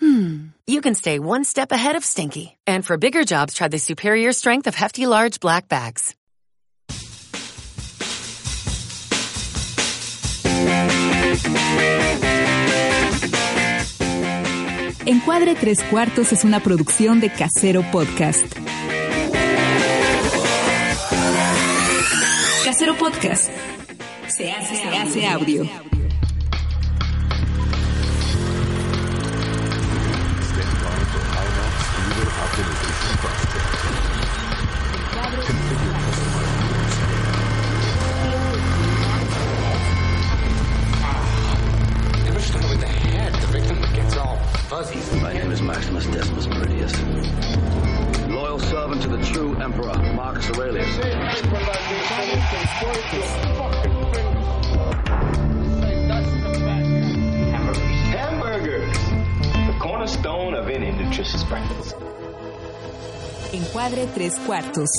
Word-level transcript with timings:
hmm, 0.00 0.48
you 0.66 0.80
can 0.80 0.94
stay 0.94 1.18
one 1.18 1.44
step 1.44 1.72
ahead 1.72 1.96
of 1.96 2.04
stinky. 2.04 2.56
And 2.66 2.84
for 2.84 2.96
bigger 2.96 3.24
jobs, 3.24 3.54
try 3.54 3.68
the 3.68 3.78
superior 3.78 4.32
strength 4.32 4.66
of 4.66 4.74
Hefty 4.74 5.06
Large 5.06 5.40
Black 5.40 5.68
Bags. 5.68 6.14
Encuadre 15.06 15.54
Tres 15.54 15.82
Cuartos 15.90 16.32
es 16.32 16.44
una 16.44 16.60
producción 16.60 17.20
de 17.20 17.30
Casero 17.30 17.82
Podcast. 17.90 18.44
Casero 22.64 22.96
Podcast. 22.96 23.50
Se 24.28 24.50
hace, 24.50 24.76
se 24.76 24.88
hace 24.88 25.26
audio. 25.26 25.68
Fuzzy. 44.74 45.20
My 45.20 45.32
name 45.32 45.52
is 45.52 45.62
Maximus 45.62 46.04
Decimus 46.06 46.46
Meridius. 46.48 46.92
Loyal 48.28 48.58
servant 48.58 49.02
to 49.02 49.08
the 49.08 49.22
true 49.24 49.54
emperor, 49.62 49.94
Marcus 50.14 50.50
Aurelius. 50.50 50.96
Hamburgers. 52.56 53.30
Hamburgers. 58.18 58.98
The 59.68 59.76
cornerstone 59.78 60.54
of 60.54 60.68
any 60.68 60.90
nutritious 60.90 61.44
breakfast. 61.44 61.94
Encuadre 63.52 64.12
Tres 64.12 64.36
Cuartos. 64.40 64.90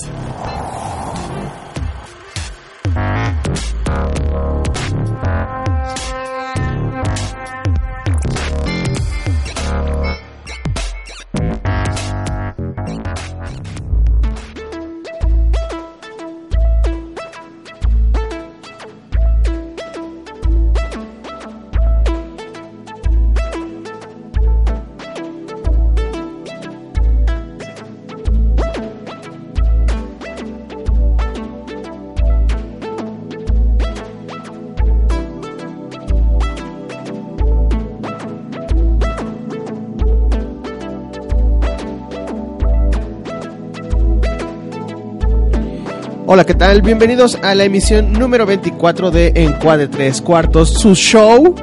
Hola, 46.27 46.43
¿qué 46.43 46.55
tal? 46.55 46.81
Bienvenidos 46.81 47.37
a 47.43 47.53
la 47.53 47.65
emisión 47.65 48.11
número 48.11 48.47
24 48.47 49.11
de 49.11 49.31
Encuadre 49.35 49.87
Tres 49.87 50.21
Cuartos, 50.21 50.73
su 50.73 50.95
show 50.95 51.53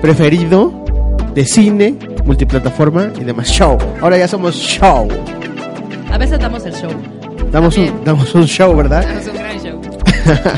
preferido 0.00 0.72
de 1.34 1.44
cine, 1.44 1.94
multiplataforma 2.24 3.12
y 3.20 3.24
demás 3.24 3.48
show. 3.50 3.76
Ahora 4.00 4.16
ya 4.16 4.26
somos 4.26 4.54
show. 4.54 5.08
A 6.10 6.16
veces 6.16 6.38
damos 6.38 6.64
el 6.64 6.72
show. 6.72 6.90
Damos 7.52 7.76
un, 7.76 8.02
damos 8.02 8.34
un 8.34 8.46
show, 8.46 8.74
¿verdad? 8.74 9.06
Damos 9.06 9.26
un 9.26 9.34
gran 9.34 9.60
show. 9.60 9.80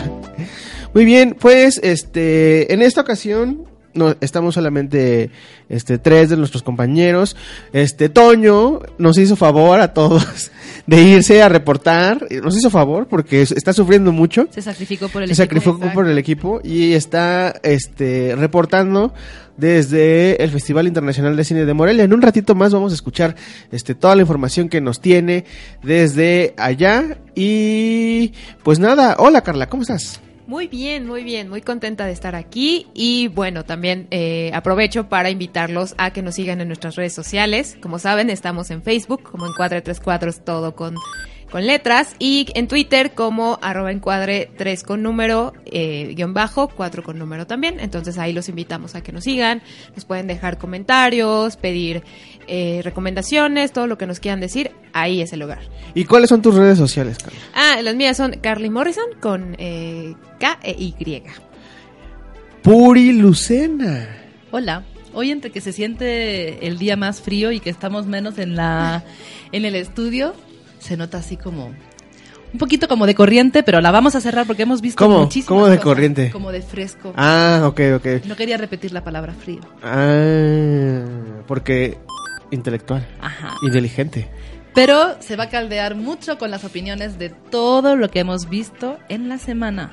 Muy 0.95 1.05
bien, 1.05 1.37
pues 1.39 1.81
este 1.83 2.73
en 2.73 2.83
esta 2.83 3.01
ocasión 3.01 3.65
no 3.95 4.15
estamos 4.21 4.55
solamente 4.55 5.31
este 5.69 5.99
tres 5.99 6.29
de 6.31 6.37
nuestros 6.37 6.63
compañeros. 6.63 7.37
Este 7.73 8.09
Toño 8.09 8.81
nos 8.99 9.19
hizo 9.19 9.37
favor 9.37 9.81
a 9.81 9.93
todos 9.95 10.51
de 10.87 11.03
irse 11.03 11.43
a 11.43 11.49
reportar, 11.49 12.27
nos 12.43 12.57
hizo 12.57 12.71
favor 12.71 13.07
porque 13.09 13.43
es- 13.43 13.53
está 13.53 13.73
sufriendo 13.73 14.13
mucho. 14.13 14.47
Se 14.51 14.63
sacrificó 14.63 15.09
por 15.09 15.23
el 15.23 15.35
se 15.35 15.43
equipo. 15.43 15.61
sacrificó 15.61 15.93
por 15.93 16.09
el 16.09 16.19
equipo 16.19 16.61
y 16.63 16.93
está 16.93 17.55
este 17.63 18.35
reportando 18.37 19.13
desde 19.57 20.43
el 20.43 20.51
Festival 20.51 20.87
Internacional 20.87 21.37
de 21.37 21.45
Cine 21.45 21.67
de 21.67 21.75
Morelia. 21.75 22.05
En 22.05 22.15
un 22.15 22.23
ratito 22.23 22.55
más 22.55 22.73
vamos 22.73 22.93
a 22.93 22.95
escuchar 22.95 23.35
este 23.71 23.95
toda 23.95 24.15
la 24.17 24.23
información 24.23 24.69
que 24.71 24.81
nos 24.81 25.01
tiene 25.01 25.45
desde 25.83 26.55
allá 26.57 27.19
y 27.35 28.33
pues 28.63 28.79
nada, 28.79 29.17
hola 29.19 29.43
Carla, 29.43 29.69
¿cómo 29.69 29.83
estás? 29.83 30.21
Muy 30.51 30.67
bien, 30.67 31.07
muy 31.07 31.23
bien, 31.23 31.49
muy 31.49 31.63
contenta 31.63 32.07
de 32.07 32.11
estar 32.11 32.35
aquí 32.35 32.89
y 32.93 33.29
bueno, 33.29 33.65
también 33.65 34.09
eh, 34.11 34.51
aprovecho 34.53 35.09
para 35.09 35.31
invitarlos 35.31 35.95
a 35.97 36.13
que 36.13 36.23
nos 36.23 36.35
sigan 36.35 36.61
en 36.61 36.67
nuestras 36.67 36.97
redes 36.97 37.13
sociales. 37.13 37.79
Como 37.81 38.01
saben, 38.01 38.31
estamos 38.31 38.73
en 38.73 38.83
Facebook 38.83 39.23
como 39.23 39.47
Encuadre 39.47 39.81
Tres 39.81 40.01
Cuadros, 40.01 40.45
todo 40.45 40.75
con, 40.75 40.97
con 41.51 41.67
letras 41.67 42.15
y 42.19 42.47
en 42.55 42.69
Twitter 42.69 43.13
como 43.13 43.59
arroba 43.61 43.91
encuadre 43.91 44.51
3 44.57 44.83
con 44.85 45.03
número, 45.03 45.53
eh, 45.67 46.13
guion 46.17 46.33
bajo, 46.33 46.69
4 46.69 47.03
con 47.03 47.19
número 47.19 47.47
también. 47.47 47.81
Entonces 47.81 48.19
ahí 48.19 48.33
los 48.33 48.49
invitamos 48.49 48.95
a 48.95 49.03
que 49.03 49.13
nos 49.13 49.25
sigan, 49.25 49.63
nos 49.95 50.05
pueden 50.05 50.27
dejar 50.27 50.59
comentarios, 50.59 51.57
pedir 51.57 52.03
eh, 52.47 52.81
recomendaciones, 52.83 53.73
todo 53.73 53.87
lo 53.87 53.99
que 53.99 54.07
nos 54.07 54.21
quieran 54.21 54.41
decir, 54.41 54.71
ahí 54.93 55.21
es 55.21 55.33
el 55.33 55.41
lugar. 55.41 55.61
¿Y 55.95 56.05
cuáles 56.05 56.29
son 56.29 56.43
tus 56.43 56.55
redes 56.55 56.79
sociales, 56.79 57.19
Carla? 57.19 57.39
Ah, 57.55 57.83
las 57.83 57.95
mías 57.95 58.17
son 58.17 58.33
Carly 58.41 58.71
Morrison 58.71 59.07
con 59.21 59.57
eh, 59.59 60.15
K 60.39 60.59
e 60.63 60.73
Y. 60.79 60.95
Puri 62.63 63.13
Lucena. 63.13 64.09
Hola. 64.51 64.85
Hoy 65.13 65.33
entre 65.33 65.51
que 65.51 65.61
se 65.61 65.73
siente 65.73 66.69
el 66.69 66.79
día 66.79 66.97
más 66.97 67.21
frío 67.21 67.51
y 67.51 67.59
que 67.59 67.69
estamos 67.69 68.07
menos 68.07 68.39
en 68.39 68.55
la 68.55 69.03
en 69.51 69.65
el 69.65 69.75
estudio, 69.75 70.35
se 70.81 70.97
nota 70.97 71.19
así 71.19 71.37
como 71.37 71.73
un 72.53 72.59
poquito 72.59 72.89
como 72.89 73.07
de 73.07 73.15
corriente, 73.15 73.63
pero 73.63 73.81
la 73.81 73.93
vamos 73.93 74.17
a 74.17 74.21
cerrar 74.21 74.45
porque 74.45 74.65
hemos 74.65 74.81
visto 74.81 75.05
¿Cómo? 75.05 75.21
muchísimas 75.21 75.47
¿Cómo 75.49 75.67
de 75.67 75.77
cosas. 75.77 75.85
corriente? 75.85 76.31
Como 76.33 76.51
de 76.51 76.63
fresco. 76.63 77.13
Ah, 77.17 77.63
ok, 77.67 77.81
ok. 77.97 78.07
No 78.27 78.35
quería 78.35 78.57
repetir 78.57 78.93
la 78.93 79.05
palabra 79.05 79.33
frío. 79.35 79.61
Ah, 79.83 81.01
porque 81.47 81.97
intelectual, 82.51 83.07
Ajá. 83.21 83.55
inteligente. 83.63 84.29
Pero 84.75 85.17
se 85.21 85.37
va 85.37 85.45
a 85.45 85.49
caldear 85.49 85.95
mucho 85.95 86.39
con 86.39 86.51
las 86.51 86.65
opiniones 86.65 87.19
de 87.19 87.31
todo 87.31 87.95
lo 87.97 88.09
que 88.11 88.21
hemos 88.21 88.49
visto 88.49 88.99
en 89.09 89.29
la 89.29 89.39
semana. 89.39 89.93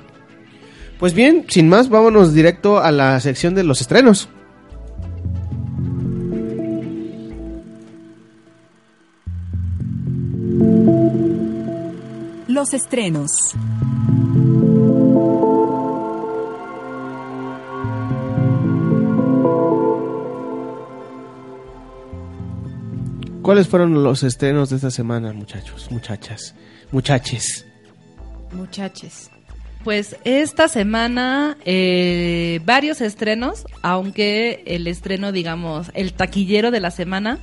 Pues 1.00 1.14
bien, 1.14 1.46
sin 1.50 1.70
más, 1.70 1.90
vámonos 1.90 2.34
directo 2.34 2.80
a 2.80 2.92
la 2.92 3.20
sección 3.20 3.53
de 3.53 3.64
los 3.64 3.81
estrenos. 3.81 4.30
Los 12.57 12.73
estrenos. 12.73 13.29
¿Cuáles 23.43 23.67
fueron 23.67 24.03
los 24.03 24.23
estrenos 24.23 24.72
de 24.72 24.78
esta 24.78 24.90
semana, 24.90 25.34
muchachos, 25.34 25.91
muchachas, 25.91 26.55
muchaches? 26.91 27.67
Muchaches. 28.52 29.29
Pues 29.84 30.16
esta 30.23 30.67
semana 30.67 31.58
eh, 31.64 32.59
varios 32.66 33.02
estrenos, 33.02 33.67
aunque 33.84 34.64
el 34.66 34.87
estreno, 34.87 35.32
digamos, 35.32 35.91
el 35.93 36.14
taquillero 36.14 36.72
de 36.72 36.79
la 36.79 36.90
semana 36.90 37.37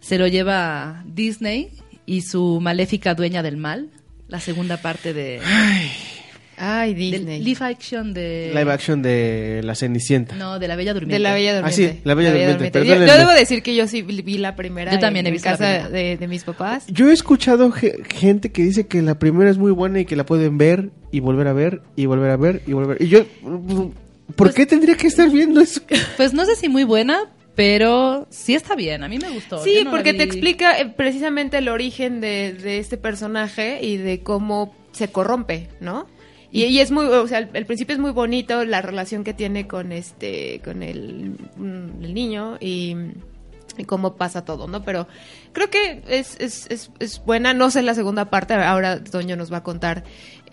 se 0.00 0.16
lo 0.16 0.26
lleva 0.26 1.04
Disney 1.04 1.70
y 2.06 2.22
su 2.22 2.60
maléfica 2.62 3.14
dueña 3.14 3.42
del 3.42 3.58
mal, 3.58 3.90
la 4.28 4.40
segunda 4.40 4.76
parte 4.78 5.12
de, 5.12 5.40
Ay, 6.56 6.94
Disney. 6.94 7.42
live 7.42 7.58
action 7.64 8.14
de... 8.14 8.52
Live 8.54 8.70
action 8.72 9.02
de 9.02 9.60
La 9.64 9.74
Cenicienta. 9.74 10.36
No, 10.36 10.58
de 10.60 10.68
La 10.68 10.76
Bella 10.76 10.94
Durmiente. 10.94 11.14
De 11.14 11.18
la 11.18 11.34
Bella 11.34 11.50
Ah, 11.50 11.54
Durmiente. 11.62 11.92
sí, 11.94 12.00
La 12.04 12.14
Bella 12.14 12.30
Durmiente, 12.30 12.84
Yo, 12.86 12.94
debo 13.18 13.32
decir 13.32 13.62
que 13.62 13.74
yo 13.74 13.88
sí 13.88 14.02
vi 14.02 14.38
la 14.38 14.54
primera 14.54 14.92
Yo 14.92 14.98
también 15.00 15.26
en, 15.26 15.30
he 15.30 15.32
visto 15.32 15.50
la 15.50 15.56
casa 15.58 15.72
primera. 15.84 15.88
de, 15.90 16.16
de 16.16 16.28
mis 16.28 16.44
papás. 16.44 16.84
Yo 16.86 17.10
he 17.10 17.12
escuchado 17.12 17.72
ge- 17.72 18.02
gente 18.08 18.52
que 18.52 18.62
dice 18.62 18.86
que 18.86 19.02
la 19.02 19.18
primera 19.18 19.50
es 19.50 19.58
muy 19.58 19.72
buena 19.72 19.98
y 20.00 20.04
que 20.04 20.14
la 20.14 20.24
pueden 20.24 20.56
ver 20.56 20.90
y 21.10 21.18
volver 21.20 21.48
a 21.48 21.52
ver 21.52 21.82
y 21.96 22.06
volver 22.06 22.30
a 22.30 22.36
ver 22.36 22.62
y 22.68 22.72
volver. 22.72 23.02
Y 23.02 23.08
yo, 23.08 23.24
¿por 23.42 23.92
Pues- 24.36 24.54
qué 24.54 24.64
tendría 24.64 24.96
que 24.96 25.08
estar 25.08 25.28
viendo 25.30 25.60
eso? 25.60 25.80
Pues 26.16 26.32
no 26.32 26.44
sé 26.46 26.54
si 26.54 26.68
muy 26.68 26.84
buena, 26.84 27.18
pero 27.54 28.26
sí 28.30 28.54
está 28.54 28.74
bien. 28.74 29.04
A 29.04 29.08
mí 29.08 29.18
me 29.18 29.30
gustó. 29.30 29.62
Sí, 29.62 29.82
no 29.84 29.90
porque 29.90 30.14
te 30.14 30.24
explica 30.24 30.78
eh, 30.78 30.86
precisamente 30.86 31.58
el 31.58 31.68
origen 31.68 32.20
de, 32.20 32.52
de 32.52 32.78
este 32.78 32.96
personaje 32.96 33.78
y 33.82 33.96
de 33.96 34.22
cómo 34.22 34.74
se 34.92 35.08
corrompe, 35.08 35.68
¿no? 35.80 36.06
Y, 36.50 36.64
y 36.64 36.80
es 36.80 36.90
muy, 36.90 37.06
o 37.06 37.26
sea, 37.26 37.38
al, 37.38 37.50
al 37.52 37.66
principio 37.66 37.94
es 37.94 38.00
muy 38.00 38.12
bonito 38.12 38.64
la 38.64 38.80
relación 38.80 39.24
que 39.24 39.34
tiene 39.34 39.66
con 39.66 39.90
este, 39.90 40.60
con 40.64 40.82
el, 40.84 41.36
mm, 41.56 42.04
el 42.04 42.14
niño 42.14 42.58
y, 42.60 42.96
y 43.76 43.84
cómo 43.84 44.16
pasa 44.16 44.44
todo, 44.44 44.68
¿no? 44.68 44.84
Pero 44.84 45.08
creo 45.52 45.68
que 45.68 46.02
es, 46.08 46.36
es, 46.38 46.66
es, 46.70 46.90
es 47.00 47.24
buena, 47.24 47.54
no 47.54 47.70
sé 47.70 47.82
la 47.82 47.94
segunda 47.94 48.30
parte, 48.30 48.54
ahora 48.54 49.02
Toño 49.02 49.36
nos 49.36 49.52
va 49.52 49.58
a 49.58 49.62
contar 49.62 50.04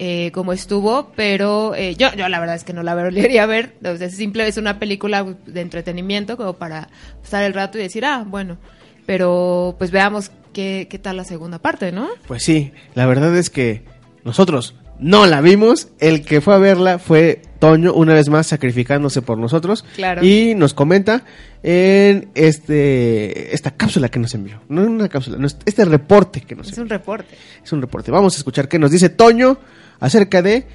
eh, 0.04 0.32
cómo 0.34 0.52
estuvo, 0.52 1.12
pero 1.16 1.76
eh, 1.76 1.94
yo, 1.96 2.12
yo 2.16 2.28
la 2.28 2.40
verdad 2.40 2.56
es 2.56 2.64
que 2.64 2.74
no 2.74 2.82
la 2.82 2.96
volvería 3.04 3.44
a 3.44 3.46
ver, 3.46 3.76
o 3.86 3.96
sea, 3.96 4.08
es 4.08 4.16
simple, 4.16 4.48
es 4.48 4.58
una 4.58 4.80
película 4.80 5.24
de 5.46 5.62
entretenimiento 5.62 6.38
como 6.38 6.54
para 6.54 6.90
pasar 7.22 7.44
el 7.44 7.54
rato 7.54 7.78
y 7.78 7.82
decir, 7.82 8.04
ah, 8.04 8.26
bueno, 8.28 8.58
pero 9.06 9.76
pues 9.78 9.92
veamos 9.92 10.32
qué, 10.54 10.88
qué 10.90 10.98
tal 10.98 11.18
la 11.18 11.24
segunda 11.24 11.60
parte, 11.60 11.92
¿no? 11.92 12.10
Pues 12.28 12.42
sí, 12.44 12.72
la 12.96 13.06
verdad 13.06 13.38
es 13.38 13.52
que 13.52 13.84
nosotros 14.24 14.74
no 14.98 15.28
la 15.28 15.40
vimos. 15.40 15.90
El 16.00 16.26
que 16.26 16.42
fue 16.42 16.56
a 16.56 16.58
verla 16.58 16.98
fue 16.98 17.44
Toño, 17.60 17.94
una 17.94 18.16
vez 18.16 18.28
más 18.30 18.48
sacrificándose 18.48 19.22
por 19.22 19.38
nosotros. 19.38 19.86
Claro. 19.96 20.26
Y 20.26 20.56
nos 20.56 20.74
comenta 20.74 21.26
en 21.62 22.30
este 22.34 23.54
esta 23.54 23.72
cápsula 23.72 24.10
que 24.10 24.20
nos 24.20 24.34
envió. 24.34 24.62
No 24.68 24.82
una 24.82 25.10
cápsula, 25.10 25.38
no, 25.38 25.48
este 25.48 25.86
reporte 25.86 26.42
que 26.42 26.56
nos 26.56 26.68
Es 26.68 26.74
envió. 26.74 26.84
un 26.84 26.90
reporte. 26.90 27.36
Es 27.64 27.72
un 27.72 27.82
reporte. 27.82 28.10
Vamos 28.10 28.34
a 28.34 28.38
escuchar 28.38 28.68
qué 28.68 28.80
nos 28.80 28.90
dice 28.92 29.10
Toño 29.10 29.60
acerca 30.02 30.42
de 30.42 30.66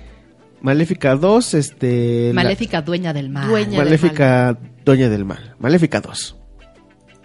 Maléfica 0.62 1.14
2, 1.14 1.52
este... 1.54 2.28
la- 2.28 2.42
Maléfica 2.42 2.80
dueña 2.80 3.12
del 3.12 3.28
mal. 3.28 3.46
Dueña. 3.48 3.70
del 3.76 3.84
Maléfica 3.84 4.58
Doña 4.84 5.08
del 5.10 5.24
Mal. 5.26 5.54
Maléfica 5.58 6.00
2. 6.00 6.36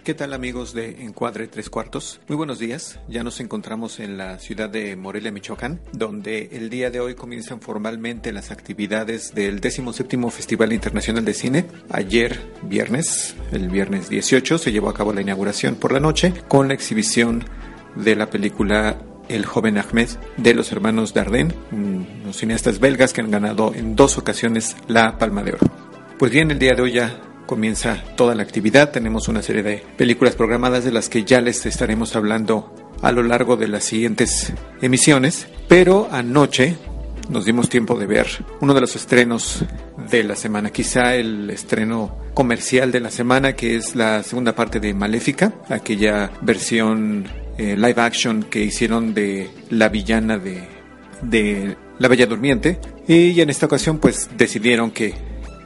¿Qué 0.04 0.14
tal 0.14 0.32
amigos 0.34 0.74
de 0.74 1.04
Encuadre 1.04 1.46
Tres 1.46 1.70
Cuartos? 1.70 2.20
Muy 2.26 2.36
buenos 2.36 2.58
días. 2.58 2.98
Ya 3.08 3.22
nos 3.22 3.38
encontramos 3.38 4.00
en 4.00 4.18
la 4.18 4.40
ciudad 4.40 4.68
de 4.68 4.96
Morelia, 4.96 5.30
Michoacán, 5.30 5.80
donde 5.92 6.48
el 6.54 6.70
día 6.70 6.90
de 6.90 6.98
hoy 6.98 7.14
comienzan 7.14 7.60
formalmente 7.60 8.32
las 8.32 8.50
actividades 8.50 9.32
del 9.32 9.60
17 9.60 10.18
Festival 10.32 10.72
Internacional 10.72 11.24
de 11.24 11.34
Cine. 11.34 11.66
Ayer, 11.88 12.40
viernes, 12.64 13.36
el 13.52 13.68
viernes 13.68 14.08
18, 14.08 14.58
se 14.58 14.72
llevó 14.72 14.88
a 14.88 14.94
cabo 14.94 15.12
la 15.12 15.20
inauguración 15.20 15.76
por 15.76 15.92
la 15.92 16.00
noche 16.00 16.34
con 16.48 16.66
la 16.66 16.74
exhibición 16.74 17.44
de 17.94 18.16
la 18.16 18.28
película 18.28 18.98
El 19.28 19.46
joven 19.46 19.78
Ahmed 19.78 20.08
de 20.36 20.54
los 20.54 20.72
hermanos 20.72 21.14
Dardenne, 21.14 21.54
los 22.24 22.36
cineastas 22.36 22.80
belgas 22.80 23.12
que 23.12 23.20
han 23.20 23.30
ganado 23.30 23.72
en 23.74 23.96
dos 23.96 24.18
ocasiones 24.18 24.76
la 24.88 25.18
Palma 25.18 25.42
de 25.42 25.52
Oro. 25.52 25.66
Pues 26.18 26.30
bien, 26.32 26.50
el 26.50 26.58
día 26.58 26.74
de 26.74 26.82
hoy 26.82 26.92
ya 26.92 27.20
comienza 27.46 28.02
toda 28.16 28.34
la 28.34 28.42
actividad. 28.42 28.90
Tenemos 28.90 29.28
una 29.28 29.42
serie 29.42 29.62
de 29.62 29.84
películas 29.96 30.34
programadas 30.34 30.84
de 30.84 30.92
las 30.92 31.08
que 31.08 31.24
ya 31.24 31.40
les 31.40 31.66
estaremos 31.66 32.16
hablando 32.16 32.74
a 33.02 33.12
lo 33.12 33.22
largo 33.22 33.56
de 33.56 33.68
las 33.68 33.84
siguientes 33.84 34.52
emisiones. 34.80 35.48
Pero 35.68 36.08
anoche 36.10 36.76
nos 37.28 37.44
dimos 37.44 37.68
tiempo 37.68 37.98
de 37.98 38.06
ver 38.06 38.26
uno 38.60 38.74
de 38.74 38.80
los 38.80 38.96
estrenos 38.96 39.64
de 40.10 40.24
la 40.24 40.36
semana, 40.36 40.70
quizá 40.70 41.14
el 41.14 41.50
estreno 41.50 42.16
comercial 42.34 42.92
de 42.92 43.00
la 43.00 43.10
semana, 43.10 43.54
que 43.54 43.76
es 43.76 43.94
la 43.94 44.22
segunda 44.22 44.54
parte 44.54 44.80
de 44.80 44.94
Maléfica, 44.94 45.52
aquella 45.68 46.30
versión 46.42 47.26
eh, 47.62 47.76
live 47.76 48.00
action 48.00 48.42
que 48.42 48.64
hicieron 48.64 49.14
de 49.14 49.48
la 49.70 49.88
villana 49.88 50.36
de, 50.38 50.64
de 51.22 51.76
La 51.98 52.08
Bella 52.08 52.26
Durmiente. 52.26 52.80
Y 53.06 53.40
en 53.40 53.50
esta 53.50 53.66
ocasión 53.66 53.98
pues 53.98 54.30
decidieron 54.36 54.90
que 54.90 55.14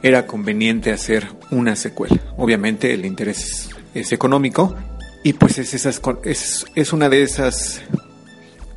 era 0.03 0.27
conveniente 0.27 0.91
hacer 0.91 1.27
una 1.49 1.75
secuela. 1.75 2.21
Obviamente 2.37 2.93
el 2.93 3.05
interés 3.05 3.69
es 3.95 4.11
económico 4.11 4.75
y 5.23 5.33
pues 5.33 5.57
es, 5.57 5.73
esas, 5.73 5.99
es, 6.23 6.65
es 6.75 6.93
una 6.93 7.09
de 7.09 7.23
esas 7.23 7.81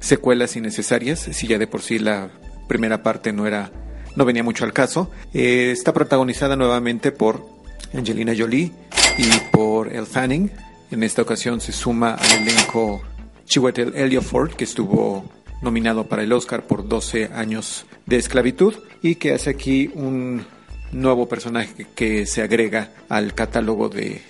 secuelas 0.01 0.57
innecesarias, 0.57 1.21
si 1.21 1.47
ya 1.47 1.59
de 1.59 1.67
por 1.67 1.83
sí 1.83 1.99
la 1.99 2.31
primera 2.69 3.03
parte 3.03 3.33
no 3.33 3.47
era 3.47 3.71
no 4.17 4.25
venía 4.25 4.43
mucho 4.43 4.65
al 4.65 4.73
caso. 4.73 5.11
Eh, 5.35 5.71
está 5.73 5.93
protagonizada 5.93 6.57
nuevamente 6.57 7.13
por 7.13 7.47
Angelina 7.95 8.33
Jolie 8.37 8.73
y 9.19 9.29
por 9.53 9.89
Elle 9.89 10.07
Fanning. 10.07 10.51
En 10.91 11.03
esta 11.05 11.23
ocasión 11.23 11.61
se 11.61 11.73
suma 11.73 12.15
al 12.15 12.33
elenco 12.43 13.03
Chiwetel 13.51 13.97
Ejiofor, 13.97 14.55
que 14.55 14.63
estuvo 14.63 15.25
nominado 15.61 16.07
para 16.07 16.23
el 16.23 16.33
Oscar 16.33 16.63
por 16.69 16.89
12 16.89 17.31
años 17.35 17.85
de 18.07 18.17
esclavitud 18.17 18.75
y 19.03 19.17
que 19.17 19.35
hace 19.35 19.51
aquí 19.51 19.91
un 19.93 20.47
nuevo 20.93 21.29
personaje 21.29 21.89
que 21.97 22.27
se 22.27 22.43
agrega 22.43 22.93
al 23.09 23.35
catálogo 23.35 23.89
de 23.89 24.23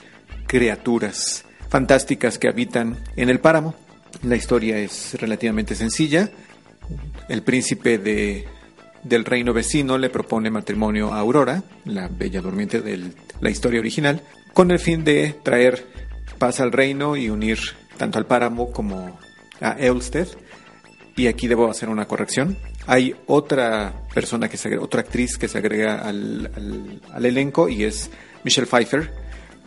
criaturas 0.46 1.44
fantásticas 1.68 2.38
que 2.38 2.48
habitan 2.48 2.96
en 3.14 3.28
el 3.28 3.40
páramo. 3.40 3.74
La 4.22 4.36
historia 4.36 4.78
es 4.78 5.20
relativamente 5.20 5.74
sencilla. 5.74 6.30
El 7.28 7.42
príncipe 7.42 7.98
de, 7.98 8.48
del 9.02 9.26
reino 9.26 9.52
vecino 9.52 9.98
le 9.98 10.08
propone 10.08 10.50
matrimonio 10.50 11.12
a 11.12 11.18
Aurora, 11.18 11.62
la 11.84 12.08
bella 12.08 12.40
durmiente 12.40 12.80
de 12.80 13.12
la 13.38 13.50
historia 13.50 13.80
original, 13.80 14.22
con 14.54 14.70
el 14.70 14.78
fin 14.78 15.04
de 15.04 15.34
traer 15.42 15.86
paz 16.38 16.60
al 16.60 16.72
reino 16.72 17.18
y 17.18 17.28
unir 17.28 17.58
tanto 18.00 18.18
al 18.18 18.24
páramo 18.24 18.72
como 18.72 19.18
a 19.60 19.76
Eulsted. 19.78 20.26
Y 21.16 21.26
aquí 21.26 21.48
debo 21.48 21.68
hacer 21.68 21.90
una 21.90 22.06
corrección. 22.06 22.56
Hay 22.86 23.14
otra 23.26 23.92
persona 24.14 24.48
que 24.48 24.56
se 24.56 24.78
otra 24.78 25.02
actriz 25.02 25.36
que 25.36 25.48
se 25.48 25.58
agrega 25.58 26.00
al, 26.00 26.50
al- 26.56 27.02
al 27.12 27.26
elenco 27.26 27.68
y 27.68 27.84
es 27.84 28.10
Michelle 28.42 28.66
Pfeiffer 28.66 29.12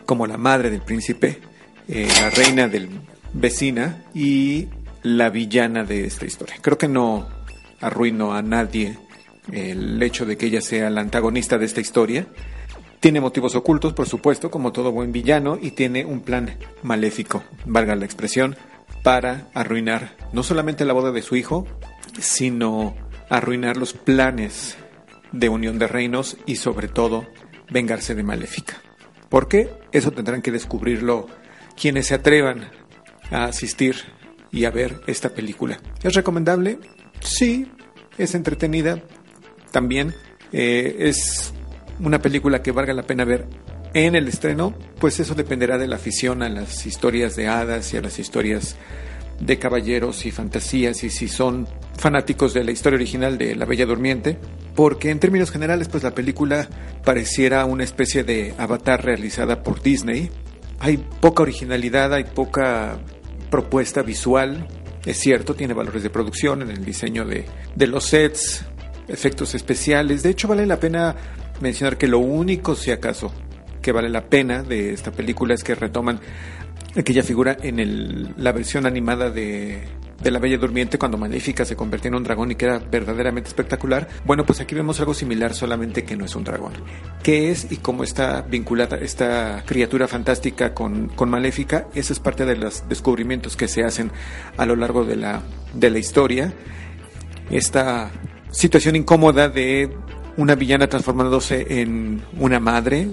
como 0.07 0.25
la 0.25 0.37
madre 0.37 0.71
del 0.71 0.81
príncipe, 0.81 1.39
eh, 1.87 2.07
la 2.19 2.31
reina 2.31 2.67
del 2.67 2.89
vecina 3.33 4.03
y 4.15 4.67
la 5.03 5.29
villana 5.29 5.83
de 5.83 6.05
esta 6.07 6.25
historia. 6.25 6.55
Creo 6.59 6.79
que 6.79 6.87
no 6.87 7.27
arruino 7.81 8.33
a 8.33 8.41
nadie 8.41 8.97
el 9.51 10.01
hecho 10.01 10.25
de 10.25 10.37
que 10.37 10.47
ella 10.47 10.61
sea 10.61 10.89
la 10.89 11.01
antagonista 11.01 11.59
de 11.59 11.65
esta 11.65 11.81
historia. 11.81 12.25
Tiene 13.03 13.19
motivos 13.19 13.53
ocultos, 13.55 13.91
por 13.91 14.07
supuesto, 14.07 14.49
como 14.49 14.71
todo 14.71 14.93
buen 14.93 15.11
villano, 15.11 15.57
y 15.61 15.71
tiene 15.71 16.05
un 16.05 16.21
plan 16.21 16.57
maléfico, 16.83 17.43
valga 17.65 17.97
la 17.97 18.05
expresión, 18.05 18.55
para 19.03 19.49
arruinar 19.53 20.15
no 20.31 20.41
solamente 20.41 20.85
la 20.85 20.93
boda 20.93 21.11
de 21.11 21.21
su 21.21 21.35
hijo, 21.35 21.67
sino 22.17 22.95
arruinar 23.29 23.75
los 23.75 23.91
planes 23.91 24.77
de 25.33 25.49
unión 25.49 25.79
de 25.79 25.89
reinos 25.89 26.37
y 26.45 26.55
sobre 26.55 26.87
todo 26.87 27.27
vengarse 27.69 28.15
de 28.15 28.23
Maléfica. 28.23 28.81
¿Por 29.27 29.49
qué? 29.49 29.69
Eso 29.91 30.11
tendrán 30.11 30.41
que 30.41 30.53
descubrirlo 30.53 31.27
quienes 31.75 32.07
se 32.07 32.15
atrevan 32.15 32.71
a 33.31 33.43
asistir 33.43 33.97
y 34.49 34.63
a 34.63 34.71
ver 34.71 35.01
esta 35.07 35.27
película. 35.27 35.77
¿Es 36.03 36.13
recomendable? 36.13 36.79
Sí, 37.19 37.69
es 38.17 38.33
entretenida 38.33 39.03
también. 39.71 40.15
Eh, 40.53 40.95
es 40.99 41.53
una 42.03 42.19
película 42.19 42.61
que 42.61 42.71
valga 42.71 42.93
la 42.93 43.03
pena 43.03 43.23
ver 43.23 43.47
en 43.93 44.15
el 44.15 44.27
estreno, 44.27 44.73
pues 44.99 45.19
eso 45.19 45.35
dependerá 45.35 45.77
de 45.77 45.87
la 45.87 45.95
afición 45.95 46.43
a 46.43 46.49
las 46.49 46.85
historias 46.85 47.35
de 47.35 47.47
hadas 47.47 47.93
y 47.93 47.97
a 47.97 48.01
las 48.01 48.19
historias 48.19 48.75
de 49.39 49.57
caballeros 49.59 50.25
y 50.25 50.31
fantasías 50.31 51.03
y 51.03 51.09
si 51.09 51.27
son 51.27 51.67
fanáticos 51.97 52.53
de 52.53 52.63
la 52.63 52.71
historia 52.71 52.97
original 52.97 53.37
de 53.37 53.55
La 53.55 53.65
Bella 53.65 53.85
Durmiente, 53.85 54.37
porque 54.75 55.11
en 55.11 55.19
términos 55.19 55.51
generales 55.51 55.89
pues 55.89 56.03
la 56.03 56.13
película 56.13 56.67
pareciera 57.03 57.65
una 57.65 57.83
especie 57.83 58.23
de 58.23 58.53
avatar 58.57 59.03
realizada 59.03 59.63
por 59.63 59.81
Disney. 59.81 60.29
Hay 60.79 60.97
poca 60.97 61.43
originalidad, 61.43 62.13
hay 62.13 62.25
poca 62.25 62.99
propuesta 63.49 64.01
visual, 64.01 64.67
es 65.05 65.17
cierto, 65.17 65.55
tiene 65.55 65.73
valores 65.73 66.03
de 66.03 66.09
producción 66.09 66.61
en 66.61 66.71
el 66.71 66.83
diseño 66.83 67.25
de, 67.25 67.45
de 67.75 67.87
los 67.87 68.05
sets, 68.05 68.65
efectos 69.07 69.53
especiales. 69.53 70.23
De 70.23 70.29
hecho, 70.29 70.47
vale 70.47 70.65
la 70.65 70.79
pena 70.79 71.15
mencionar 71.63 71.97
que 71.97 72.07
lo 72.07 72.19
único, 72.19 72.75
si 72.75 72.91
acaso, 72.91 73.33
que 73.81 73.91
vale 73.91 74.09
la 74.09 74.25
pena 74.25 74.61
de 74.61 74.93
esta 74.93 75.11
película 75.11 75.55
es 75.55 75.63
que 75.63 75.73
retoman 75.73 76.19
aquella 76.95 77.23
figura 77.23 77.57
en 77.61 77.79
el- 77.79 78.33
la 78.37 78.51
versión 78.51 78.85
animada 78.85 79.31
de, 79.31 79.81
La 80.23 80.39
Bella 80.39 80.57
Durmiente 80.57 80.97
cuando 80.97 81.17
Maléfica 81.17 81.65
se 81.65 81.75
convertía 81.75 82.07
en 82.07 82.15
un 82.15 82.23
dragón 82.23 82.49
y 82.51 82.55
que 82.55 82.63
era 82.63 82.79
verdaderamente 82.79 83.49
espectacular. 83.49 84.07
Bueno, 84.23 84.45
pues 84.45 84.61
aquí 84.61 84.73
vemos 84.73 84.97
algo 85.01 85.13
similar, 85.13 85.53
solamente 85.53 86.05
que 86.05 86.15
no 86.15 86.23
es 86.23 86.33
un 86.35 86.45
dragón. 86.45 86.71
¿Qué 87.21 87.51
es 87.51 87.69
y 87.71 87.77
cómo 87.77 88.05
está 88.05 88.41
vinculada 88.41 88.95
esta 88.97 89.63
criatura 89.65 90.07
fantástica 90.07 90.73
con, 90.73 91.09
con 91.09 91.29
Maléfica? 91.29 91.87
Eso 91.93 92.13
es 92.13 92.19
parte 92.19 92.45
de 92.45 92.55
los 92.55 92.87
descubrimientos 92.87 93.57
que 93.57 93.67
se 93.67 93.83
hacen 93.83 94.11
a 94.55 94.65
lo 94.65 94.77
largo 94.77 95.03
de 95.03 95.17
la, 95.17 95.41
de 95.73 95.89
la 95.89 95.99
historia. 95.99 96.53
Esta 97.49 98.09
situación 98.51 98.95
incómoda 98.95 99.49
de 99.49 99.89
una 100.37 100.55
villana 100.55 100.87
transformándose 100.87 101.81
en 101.81 102.21
una 102.39 102.59
madre, 102.59 103.07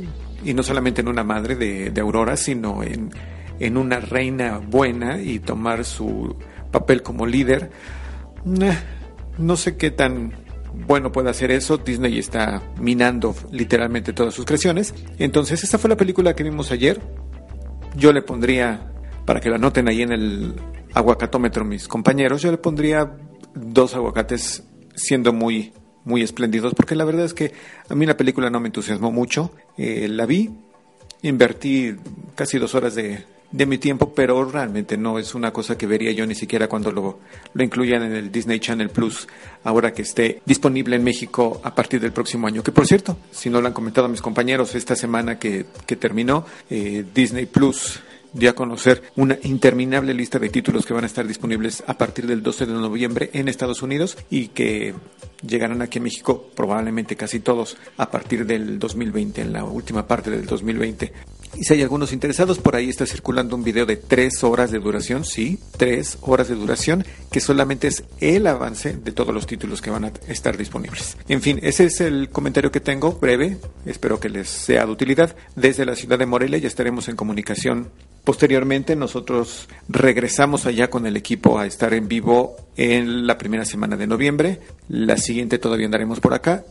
y 0.45 0.55
no 0.55 0.63
solamente 0.63 1.01
en 1.01 1.09
una 1.09 1.25
madre 1.25 1.57
de, 1.57 2.01
Aurora, 2.01 2.37
sino 2.37 2.83
en, 2.83 3.11
en 3.59 3.77
una 3.77 4.01
reina 4.01 4.59
buena 4.59 5.21
y 5.21 5.39
tomar 5.39 5.85
su 5.85 6.37
papel 6.71 7.03
como 7.03 7.27
líder. 7.27 7.71
Eh, 8.61 8.79
No 9.39 9.57
sé 9.57 9.77
qué 9.77 9.91
tan 9.91 10.33
bueno 10.87 11.13
puede 11.13 11.31
hacer 11.31 11.51
eso. 11.51 11.77
Disney 11.79 12.19
está 12.19 12.63
minando 12.79 13.35
literalmente 13.51 14.13
todas 14.13 14.35
sus 14.35 14.45
creaciones. 14.45 14.95
Entonces, 15.19 15.63
esta 15.65 15.79
fue 15.79 15.91
la 15.91 15.97
película 15.97 16.35
que 16.35 16.43
vimos 16.43 16.71
ayer. 16.71 17.01
Yo 17.97 18.13
le 18.13 18.23
pondría, 18.23 18.93
para 19.27 19.41
que 19.41 19.51
la 19.51 19.59
noten 19.59 19.89
ahí 19.89 20.03
en 20.03 20.13
el 20.13 20.55
aguacatómetro 20.95 21.65
mis 21.65 21.89
compañeros, 21.89 22.43
yo 22.43 22.51
le 22.51 22.59
pondría 22.59 23.17
dos 23.55 23.95
aguacates 23.95 24.65
siendo 24.95 25.33
muy, 25.33 25.73
muy 26.11 26.23
espléndidos, 26.23 26.75
porque 26.75 26.95
la 26.95 27.05
verdad 27.05 27.25
es 27.25 27.33
que 27.33 27.53
a 27.89 27.95
mí 27.95 28.05
la 28.05 28.17
película 28.17 28.51
no 28.51 28.61
me 28.61 28.69
entusiasmó 28.69 29.11
mucho. 29.11 29.53
Eh, 29.79 30.09
la 30.09 30.27
vi, 30.27 30.51
invertí 31.23 31.95
casi 32.35 32.59
dos 32.59 32.75
horas 32.75 32.95
de, 32.95 33.25
de 33.53 33.67
mi 33.67 33.79
tiempo, 33.79 34.13
pero 34.15 34.45
realmente 34.45 34.97
no 34.97 35.19
es 35.19 35.35
una 35.35 35.53
cosa 35.53 35.79
que 35.79 35.87
vería 35.87 36.13
yo 36.13 36.27
ni 36.27 36.35
siquiera 36.35 36.69
cuando 36.69 36.93
lo, 36.93 37.21
lo 37.55 37.65
incluyan 37.65 38.03
en 38.03 38.13
el 38.13 38.31
Disney 38.31 38.61
Channel 38.61 38.91
Plus, 38.91 39.27
ahora 39.65 39.93
que 39.93 40.03
esté 40.03 40.43
disponible 40.45 40.97
en 40.97 41.05
México 41.05 41.61
a 41.65 41.75
partir 41.75 42.01
del 42.01 42.13
próximo 42.13 42.47
año. 42.47 42.63
Que 42.63 42.73
por 42.73 42.87
cierto, 42.87 43.17
si 43.31 43.49
no 43.49 43.61
lo 43.61 43.69
han 43.69 43.73
comentado 43.73 44.09
mis 44.09 44.23
compañeros, 44.23 44.75
esta 44.75 44.97
semana 44.97 45.39
que, 45.39 45.67
que 45.87 45.97
terminó, 45.97 46.45
eh, 46.69 47.05
Disney 47.15 47.47
Plus 47.47 48.01
dio 48.33 48.51
a 48.51 48.55
conocer 48.55 49.03
una 49.17 49.39
interminable 49.43 50.15
lista 50.15 50.39
de 50.39 50.49
títulos 50.49 50.87
que 50.87 50.95
van 50.95 51.05
a 51.05 51.07
estar 51.07 51.27
disponibles 51.27 51.83
a 51.87 51.97
partir 51.99 52.27
del 52.27 52.43
12 52.43 52.67
de 52.67 52.73
noviembre 52.73 53.31
en 53.33 53.49
Estados 53.49 53.83
Unidos 53.83 54.17
y 54.31 54.49
que 54.49 54.95
llegarán 55.47 55.83
aquí 55.83 55.99
a 55.99 56.03
México 56.03 56.51
probablemente 56.55 57.17
casi 57.17 57.41
todos 57.41 57.77
a 57.97 58.11
partir 58.11 58.47
del 58.47 58.79
2020, 58.79 59.41
en 59.41 59.53
la 59.53 59.65
última 59.65 60.07
parte 60.07 60.31
del 60.31 60.47
2020. 60.47 61.13
Y 61.57 61.65
si 61.65 61.75
hay 61.75 61.83
algunos 61.83 62.13
interesados, 62.13 62.59
por 62.59 62.77
ahí 62.77 62.89
está 62.89 63.07
circulando 63.07 63.57
un 63.57 63.65
video 63.65 63.85
de 63.85 63.97
tres 63.97 64.45
horas 64.45 64.71
de 64.71 64.79
duración, 64.79 65.25
sí, 65.25 65.59
tres 65.77 66.19
horas 66.21 66.49
de 66.49 66.55
duración, 66.55 67.05
que 67.33 67.41
solamente 67.41 67.89
es 67.89 68.05
el 68.21 68.47
avance 68.47 68.97
de 68.97 69.13
todos 69.13 69.35
los 69.35 69.47
títulos 69.47 69.83
que 69.83 69.91
van 69.91 70.05
a 70.05 70.13
estar 70.29 70.57
disponibles. 70.57 71.17
En 71.29 71.43
fin, 71.43 71.59
ese 71.63 71.87
es 71.87 72.01
el 72.01 72.31
comentario 72.31 72.71
que 72.71 72.81
tengo, 72.81 73.13
breve, 73.15 73.59
espero 73.85 74.21
que 74.21 74.29
les 74.29 74.49
sea 74.49 74.87
de 74.87 74.93
utilidad. 74.93 75.35
Desde 75.57 75.85
la 75.85 75.97
ciudad 75.97 76.19
de 76.19 76.27
Morelia 76.27 76.59
ya 76.59 76.69
estaremos 76.69 77.09
en 77.09 77.17
comunicación 77.17 77.91
Posteriormente 78.25 78.97
nosotros 78.97 79.69
regresamos 79.89 80.67
allá 80.67 80.91
con 80.91 81.07
el 81.07 81.17
equipo 81.17 81.59
a 81.59 81.67
estar 81.67 81.95
en 81.95 82.07
vivo 82.09 82.57
en 82.77 83.27
la 83.27 83.39
primera 83.39 83.65
semana 83.65 83.97
de 83.97 84.07
noviembre. 84.07 84.61
La 84.89 85.17
siguiente 85.17 85.59
todavía 85.59 85.87
andaremos 85.87 86.21
por 86.21 86.35
acá. 86.35 86.65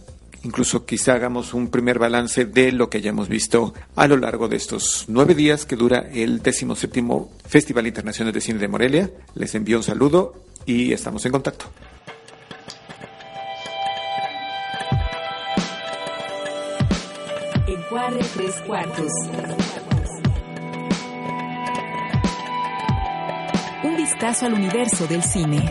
Incluso 0.44 0.86
quizá 0.86 1.16
hagamos 1.16 1.54
un 1.54 1.70
primer 1.70 2.00
balance 2.00 2.46
de 2.46 2.72
lo 2.72 2.90
que 2.90 3.00
hayamos 3.00 3.28
visto 3.28 3.74
a 3.96 4.08
lo 4.08 4.16
largo 4.16 4.48
de 4.48 4.56
estos 4.56 5.06
nueve 5.10 5.36
días 5.36 5.66
que 5.66 5.76
dura 5.76 6.08
el 6.14 6.42
17 6.42 7.04
Festival 7.46 7.88
Internacional 7.88 8.32
de 8.32 8.42
Cine 8.42 8.60
de 8.60 8.68
Morelia. 8.68 9.10
Les 9.36 9.54
envío 9.56 9.78
un 9.78 9.84
saludo 9.84 10.36
y 10.66 10.94
estamos 10.94 11.26
en 11.26 11.32
contacto. 11.34 11.66
Encuadre 17.68 18.20
tres 18.36 18.56
cuartos. 18.66 19.12
Un 23.82 23.96
vistazo 23.96 24.46
al 24.46 24.54
universo 24.54 25.08
del 25.08 25.24
cine. 25.24 25.64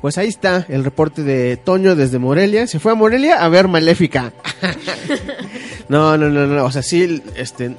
Pues 0.00 0.18
ahí 0.18 0.28
está 0.28 0.64
el 0.68 0.84
reporte 0.84 1.22
de 1.22 1.56
Toño 1.56 1.94
desde 1.94 2.18
Morelia. 2.18 2.66
Se 2.66 2.80
fue 2.80 2.92
a 2.92 2.94
Morelia 2.96 3.44
a 3.44 3.48
ver 3.48 3.68
Maléfica. 3.68 4.32
no, 5.88 6.16
no, 6.16 6.28
no, 6.28 6.46
no. 6.46 6.64
O 6.64 6.70
sea, 6.70 6.82
sí, 6.82 7.22
este, 7.36 7.74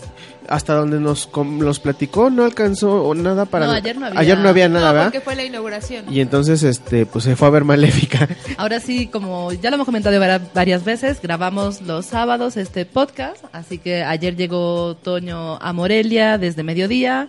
hasta 0.47 0.73
donde 0.73 0.99
nos, 0.99 1.27
com- 1.27 1.59
nos 1.59 1.79
platicó 1.79 2.29
no 2.31 2.43
alcanzó 2.43 3.13
nada 3.13 3.45
para... 3.45 3.67
No, 3.67 3.71
ayer 3.73 3.97
no 3.97 4.07
había- 4.07 4.19
Ayer 4.19 4.37
no 4.39 4.49
había 4.49 4.67
nada, 4.67 4.87
No, 4.87 4.93
¿verdad? 4.93 5.05
porque 5.07 5.21
fue 5.21 5.35
la 5.35 5.43
inauguración. 5.43 6.05
Y 6.11 6.21
entonces, 6.21 6.63
este, 6.63 7.05
pues 7.05 7.23
se 7.25 7.35
fue 7.35 7.47
a 7.47 7.51
ver 7.51 7.63
Maléfica. 7.65 8.27
Ahora 8.57 8.79
sí, 8.79 9.07
como 9.07 9.51
ya 9.53 9.69
lo 9.69 9.75
hemos 9.75 9.85
comentado 9.85 10.19
varias 10.53 10.83
veces, 10.83 11.21
grabamos 11.21 11.81
los 11.81 12.07
sábados 12.07 12.57
este 12.57 12.85
podcast, 12.85 13.43
así 13.51 13.77
que 13.77 14.03
ayer 14.03 14.35
llegó 14.35 14.95
Toño 14.95 15.57
a 15.57 15.71
Morelia 15.73 16.37
desde 16.39 16.63
mediodía, 16.63 17.27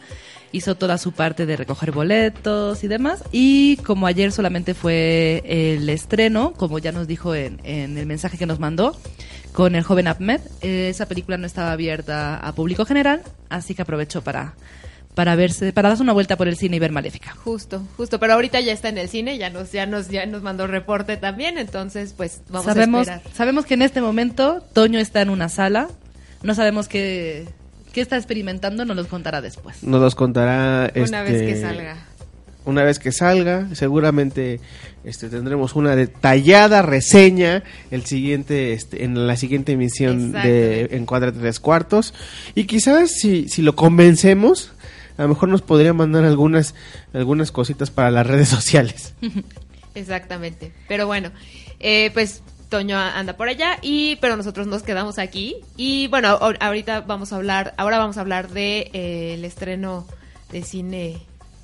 hizo 0.53 0.75
toda 0.75 0.99
su 0.99 1.13
parte 1.13 1.47
de 1.47 1.57
recoger 1.57 1.93
boletos 1.93 2.83
y 2.83 2.89
demás, 2.89 3.23
y 3.33 3.77
como 3.79 4.07
ayer 4.07 4.33
solamente 4.33 4.75
fue 4.75 5.43
el 5.47 5.89
estreno, 5.89 6.53
como 6.57 6.79
ya 6.79 6.93
nos 6.93 7.07
dijo 7.07 7.35
en, 7.35 7.61
en 7.65 7.97
el 7.99 8.07
mensaje 8.07 8.37
que 8.37 8.47
nos 8.47 8.59
mandó, 8.59 8.97
con 9.53 9.75
el 9.75 9.83
joven 9.83 10.07
Ahmed, 10.09 10.41
eh, 10.61 10.89
esa 10.91 11.07
película 11.07 11.37
no 11.37 11.47
estaba 11.47 11.73
abierta 11.73 12.37
a 12.37 12.53
público 12.55 12.85
general, 12.85 13.23
así 13.49 13.75
que 13.75 13.83
aprovechó 13.83 14.23
para, 14.23 14.55
para 15.15 15.35
verse, 15.35 15.73
para 15.73 15.89
darse 15.89 16.03
una 16.03 16.13
vuelta 16.13 16.37
por 16.37 16.47
el 16.49 16.57
cine 16.57 16.77
y 16.77 16.79
ver 16.79 16.93
Maléfica. 16.93 17.35
Justo, 17.45 17.83
justo, 17.97 18.21
pero 18.21 18.35
ahorita 18.35 18.61
ya 18.61 18.73
está 18.73 18.89
en 18.89 18.99
el 18.99 19.09
cine, 19.09 19.39
ya 19.39 19.51
nos, 19.51 19.73
ya 19.73 19.87
nos, 19.87 20.09
ya 20.09 20.25
nos 20.27 20.43
mandó 20.43 20.67
reporte 20.67 21.17
también, 21.17 21.59
entonces 21.59 22.15
pues 22.17 22.43
vamos 22.49 22.67
sabemos, 22.67 23.09
a 23.09 23.15
esperar. 23.15 23.35
sabemos 23.37 23.67
que 23.67 23.75
en 23.75 23.83
este 23.83 24.01
momento 24.01 24.63
Toño 24.73 24.99
está 24.99 25.21
en 25.23 25.31
una 25.31 25.49
sala. 25.49 25.89
No 26.43 26.55
sabemos 26.55 26.89
qué, 26.89 27.49
qué 27.93 28.01
está 28.01 28.17
experimentando, 28.17 28.85
nos 28.85 28.97
los 28.97 29.07
contará 29.07 29.41
después. 29.41 29.83
Nos 29.83 30.01
los 30.01 30.15
contará... 30.15 30.93
Una 30.95 31.23
vez 31.23 31.43
que 31.43 31.51
este, 31.53 31.61
salga. 31.61 31.97
Una 32.65 32.83
vez 32.85 32.99
que 32.99 33.13
salga, 33.13 33.69
seguramente 33.75 34.61
este, 35.03 35.29
tendremos 35.29 35.75
una 35.77 35.97
detallada 35.97 36.83
reseña 36.83 37.63
el 37.91 38.05
siguiente, 38.05 38.75
este, 38.75 39.05
en 39.05 39.27
la 39.27 39.37
siguiente 39.37 39.73
emisión 39.73 40.33
de 40.33 40.89
Encuadra 40.93 41.33
Tres 41.33 41.59
Cuartos. 41.59 42.13
Y 42.55 42.65
quizás 42.65 43.11
si, 43.13 43.49
si 43.49 43.63
lo 43.63 43.75
convencemos, 43.77 44.73
a 45.17 45.23
lo 45.23 45.29
mejor 45.29 45.49
nos 45.49 45.63
podría 45.63 45.95
mandar 45.95 46.25
algunas, 46.25 46.75
algunas 47.13 47.51
cositas 47.51 47.91
para 47.91 48.11
las 48.11 48.27
redes 48.27 48.49
sociales. 48.51 49.15
Exactamente. 49.95 50.73
Pero 50.87 51.07
bueno, 51.07 51.31
eh, 51.81 52.11
pues 52.13 52.43
Toño 52.71 52.97
anda 52.99 53.35
por 53.35 53.49
allá 53.49 53.79
y 53.83 54.17
pero 54.17 54.37
nosotros 54.37 54.67
nos 54.67 54.83
quedamos 54.83 55.19
aquí 55.19 55.57
y 55.77 56.07
bueno 56.07 56.29
ahor- 56.39 56.57
ahorita 56.61 57.01
vamos 57.03 57.33
a 57.33 57.37
hablar 57.37 57.75
ahora 57.77 57.99
vamos 57.99 58.17
a 58.17 58.21
hablar 58.21 58.49
de 58.49 58.91
eh, 58.93 59.35
el 59.35 59.45
estreno 59.45 60.07
de 60.53 60.63
cine 60.63 61.19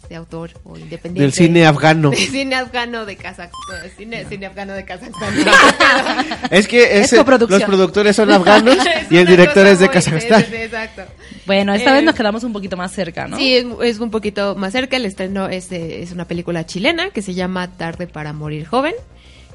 de 0.08 0.14
autor 0.16 0.50
o 0.64 0.76
independiente 0.78 1.22
Del 1.22 1.32
cine 1.32 1.66
afgano. 1.66 2.10
de 2.12 2.16
cine 2.16 2.54
afgano 2.56 3.06
de 3.06 3.16
Kazajstán 3.16 3.90
cine, 3.96 4.24
cine 4.28 4.46
afgano 4.46 4.72
de 4.74 4.84
Kazajstán 4.84 5.34
Es 6.50 6.68
que 6.68 7.00
Es 7.00 7.12
coproducción. 7.14 7.60
los 7.60 7.68
productores 7.68 8.14
son 8.16 8.30
afganos 8.32 8.76
Es 9.00 9.10
y 9.10 9.16
el 9.16 9.26
director 9.26 9.66
es 9.66 9.78
de 9.80 9.88
Kazajstán. 9.88 10.42
es- 10.42 10.52
exacto 10.52 11.02
Bueno, 11.46 11.72
esta 11.74 11.90
Eh, 11.90 11.94
vez 11.94 12.04
nos 12.04 12.14
quedamos 12.14 12.44
un 12.44 12.52
poquito 12.52 12.76
más 12.76 12.92
cerca, 12.92 13.26
¿no? 13.28 13.36
Sí, 13.36 13.54
es, 13.56 13.66
es 13.82 13.98
un 14.00 14.10
poquito 14.10 14.54
más 14.56 14.72
cerca. 14.72 14.96
El 14.96 15.06
estreno 15.06 15.48
es, 15.48 15.68
de- 15.70 16.02
es 16.02 16.10
una 16.12 16.24
película 16.26 16.66
chilena 16.66 17.10
que 17.10 17.22
se 17.22 17.34
llama 17.34 17.68
Tarde 17.76 18.06
para 18.08 18.32
morir 18.32 18.66
joven. 18.66 18.94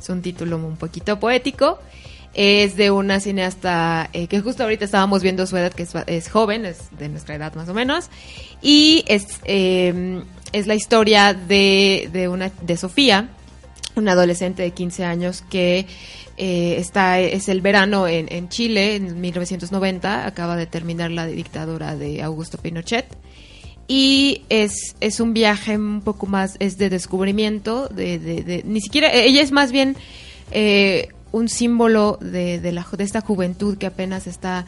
Es 0.01 0.09
un 0.09 0.21
título 0.21 0.57
un 0.57 0.77
poquito 0.77 1.19
poético. 1.19 1.79
Es 2.33 2.75
de 2.75 2.91
una 2.91 3.19
cineasta 3.19 4.09
eh, 4.13 4.27
que 4.27 4.39
justo 4.39 4.63
ahorita 4.63 4.85
estábamos 4.85 5.21
viendo 5.21 5.45
su 5.45 5.57
edad, 5.57 5.71
que 5.73 5.85
es, 6.07 6.29
joven, 6.29 6.65
es 6.65 6.97
de 6.97 7.09
nuestra 7.09 7.35
edad 7.35 7.53
más 7.55 7.69
o 7.69 7.73
menos. 7.73 8.09
Y 8.61 9.03
es, 9.07 9.39
eh, 9.45 10.23
es 10.53 10.65
la 10.65 10.75
historia 10.75 11.33
de, 11.33 12.09
de, 12.11 12.29
una, 12.29 12.51
de 12.61 12.77
Sofía, 12.77 13.29
una 13.95 14.13
adolescente 14.13 14.63
de 14.63 14.71
15 14.71 15.03
años 15.03 15.43
que 15.49 15.85
eh, 16.37 16.75
está 16.77 17.19
es 17.19 17.49
el 17.49 17.61
verano 17.61 18.07
en, 18.07 18.31
en 18.31 18.47
Chile 18.47 18.95
en 18.95 19.19
1990 19.19 20.25
acaba 20.25 20.55
de 20.55 20.65
terminar 20.65 21.11
la 21.11 21.27
dictadura 21.27 21.95
de 21.97 22.23
Augusto 22.23 22.57
Pinochet 22.57 23.05
y 23.93 24.43
es, 24.47 24.95
es 25.01 25.19
un 25.19 25.33
viaje 25.33 25.75
un 25.75 25.99
poco 25.99 26.25
más 26.25 26.55
es 26.59 26.77
de 26.77 26.89
descubrimiento 26.89 27.89
de, 27.89 28.19
de- 28.19 28.41
de- 28.41 28.63
ni 28.63 28.79
siquiera 28.79 29.11
ella 29.11 29.41
es 29.41 29.51
más 29.51 29.73
bien 29.73 29.97
eh, 30.51 31.09
un 31.33 31.49
símbolo 31.49 32.17
de, 32.21 32.61
de, 32.61 32.71
la, 32.71 32.87
de 32.97 33.03
esta 33.03 33.19
juventud 33.19 33.77
que 33.77 33.87
apenas 33.87 34.27
está 34.27 34.65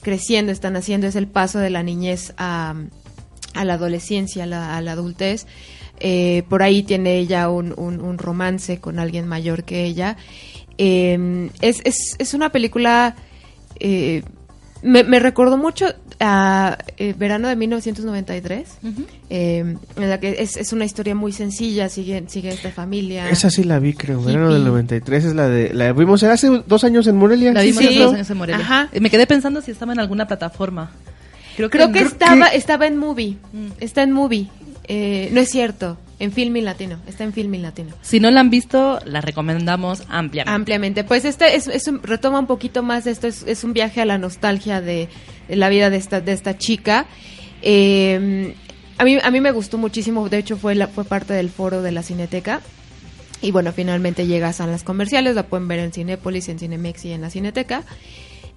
creciendo 0.00 0.52
está 0.52 0.70
naciendo 0.70 1.06
es 1.06 1.16
el 1.16 1.26
paso 1.26 1.58
de 1.58 1.68
la 1.68 1.82
niñez 1.82 2.32
a, 2.38 2.74
a 3.52 3.64
la 3.66 3.74
adolescencia 3.74 4.44
a 4.44 4.46
la, 4.46 4.92
adultez 4.92 5.46
eh, 6.00 6.42
por 6.48 6.62
ahí 6.62 6.82
tiene 6.82 7.18
ella 7.18 7.50
un, 7.50 8.16
romance 8.16 8.78
con 8.80 8.98
alguien 8.98 9.28
mayor 9.28 9.64
que 9.64 9.84
ella. 9.84 10.16
Eh, 10.78 11.48
es, 11.60 11.80
es, 11.84 12.16
es 12.18 12.32
una 12.34 12.50
película 12.50 13.14
eh, 13.78 14.22
me, 14.82 15.04
me 15.04 15.18
recordó 15.18 15.56
mucho 15.56 15.86
a 16.20 16.78
eh, 16.98 17.14
verano 17.16 17.48
de 17.48 17.56
1993, 17.56 18.68
eh, 19.30 19.58
en 19.96 20.10
la 20.10 20.20
que 20.20 20.36
es, 20.38 20.56
es 20.56 20.72
una 20.72 20.84
historia 20.84 21.14
muy 21.14 21.32
sencilla, 21.32 21.88
sigue, 21.88 22.22
sigue 22.28 22.50
esta 22.50 22.70
familia. 22.70 23.28
Esa 23.30 23.50
sí 23.50 23.64
la 23.64 23.78
vi, 23.78 23.94
creo. 23.94 24.22
Verano 24.22 24.52
del 24.52 24.64
93 24.64 25.24
es 25.24 25.34
la 25.34 25.48
de. 25.48 25.72
La 25.74 25.92
vimos 25.92 26.22
hace 26.22 26.48
dos 26.66 26.84
años 26.84 27.06
en 27.06 27.16
Morelia. 27.16 27.52
La 27.52 27.62
vimos 27.62 27.78
sí, 27.82 27.88
hace 27.88 27.98
dos 27.98 28.14
años 28.14 28.30
en 28.30 28.36
Morelia. 28.36 28.64
Ajá. 28.64 28.88
Me 29.00 29.10
quedé 29.10 29.26
pensando 29.26 29.60
si 29.62 29.70
estaba 29.70 29.92
en 29.92 30.00
alguna 30.00 30.26
plataforma. 30.26 30.90
Creo 31.56 31.68
que, 31.68 31.78
Creo 31.78 31.92
que 31.92 32.00
estaba, 32.00 32.46
estaba 32.48 32.86
en 32.86 32.96
movie, 32.96 33.36
Mm. 33.52 33.66
está 33.80 34.02
en 34.02 34.12
movie. 34.12 34.48
Eh, 34.88 35.28
no 35.32 35.40
es 35.40 35.48
cierto, 35.50 35.96
en 36.18 36.32
Filmin 36.32 36.64
Latino, 36.64 36.98
está 37.06 37.24
en 37.24 37.32
Filmin 37.32 37.62
Latino. 37.62 37.94
Si 38.02 38.20
no 38.20 38.30
la 38.30 38.40
han 38.40 38.50
visto, 38.50 38.98
la 39.04 39.20
recomendamos 39.20 40.02
ampliamente. 40.08 40.50
Ampliamente. 40.54 41.04
Pues 41.04 41.24
este 41.24 41.54
es, 41.56 41.66
es 41.68 41.86
un- 41.88 42.02
retoma 42.02 42.38
un 42.40 42.46
poquito 42.46 42.82
más 42.82 43.04
de 43.04 43.12
esto, 43.12 43.26
es, 43.28 43.42
es 43.46 43.64
un 43.64 43.72
viaje 43.72 44.00
a 44.00 44.04
la 44.04 44.18
nostalgia 44.18 44.80
de, 44.80 45.08
de 45.48 45.56
la 45.56 45.68
vida 45.68 45.88
de 45.90 45.96
esta, 45.96 46.20
de 46.20 46.32
esta 46.32 46.58
chica. 46.58 47.06
Eh, 47.62 48.54
a, 48.98 49.04
mí, 49.04 49.18
a 49.22 49.30
mí 49.30 49.40
me 49.40 49.52
gustó 49.52 49.78
muchísimo, 49.78 50.28
de 50.28 50.38
hecho 50.38 50.56
fue, 50.56 50.74
la, 50.74 50.88
fue 50.88 51.04
parte 51.04 51.32
del 51.32 51.48
foro 51.50 51.82
de 51.82 51.92
la 51.92 52.02
Cineteca. 52.02 52.60
Y 53.40 53.50
bueno, 53.50 53.72
finalmente 53.72 54.26
llega 54.26 54.48
a 54.48 54.52
salas 54.52 54.84
comerciales, 54.84 55.34
la 55.34 55.44
pueden 55.44 55.66
ver 55.66 55.80
en 55.80 55.92
Cinépolis, 55.92 56.48
en 56.48 56.58
Cinemex 56.60 57.04
y 57.06 57.12
en 57.12 57.22
la 57.22 57.30
Cineteca. 57.30 57.82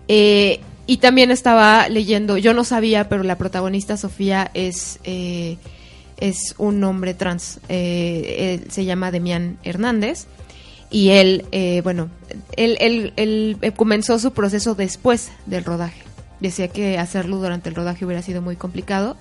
Eh, 0.08 0.60
y 0.88 0.98
también 0.98 1.32
estaba 1.32 1.90
leyendo, 1.90 2.38
yo 2.38 2.54
no 2.54 2.64
sabía, 2.64 3.10
pero 3.10 3.24
la 3.24 3.38
protagonista 3.40 3.98
Sofía 3.98 4.52
es, 4.54 5.00
eh, 5.04 5.58
es 6.18 6.56
un 6.58 6.84
hombre 6.84 7.14
trans. 7.14 7.60
Eh, 7.70 8.66
se 8.70 8.86
llama 8.86 9.12
Demián 9.12 9.58
Hernández. 9.64 10.26
Y 10.92 11.10
él, 11.10 11.46
eh, 11.52 11.82
bueno, 11.84 12.10
él, 12.56 12.78
él- 12.80 13.14
él, 13.16 13.58
eh, 13.62 13.72
comenzó 13.72 14.18
su 14.20 14.32
proceso 14.32 14.76
después 14.76 15.32
del 15.46 15.64
rodaje. 15.66 16.02
Decía 16.40 16.68
que 16.68 16.98
hacerlo 16.98 17.38
durante 17.38 17.70
el 17.70 17.76
rodaje 17.76 18.06
hubiera 18.06 18.22
sido 18.22 18.42
muy 18.42 18.56
complicado. 18.56 19.18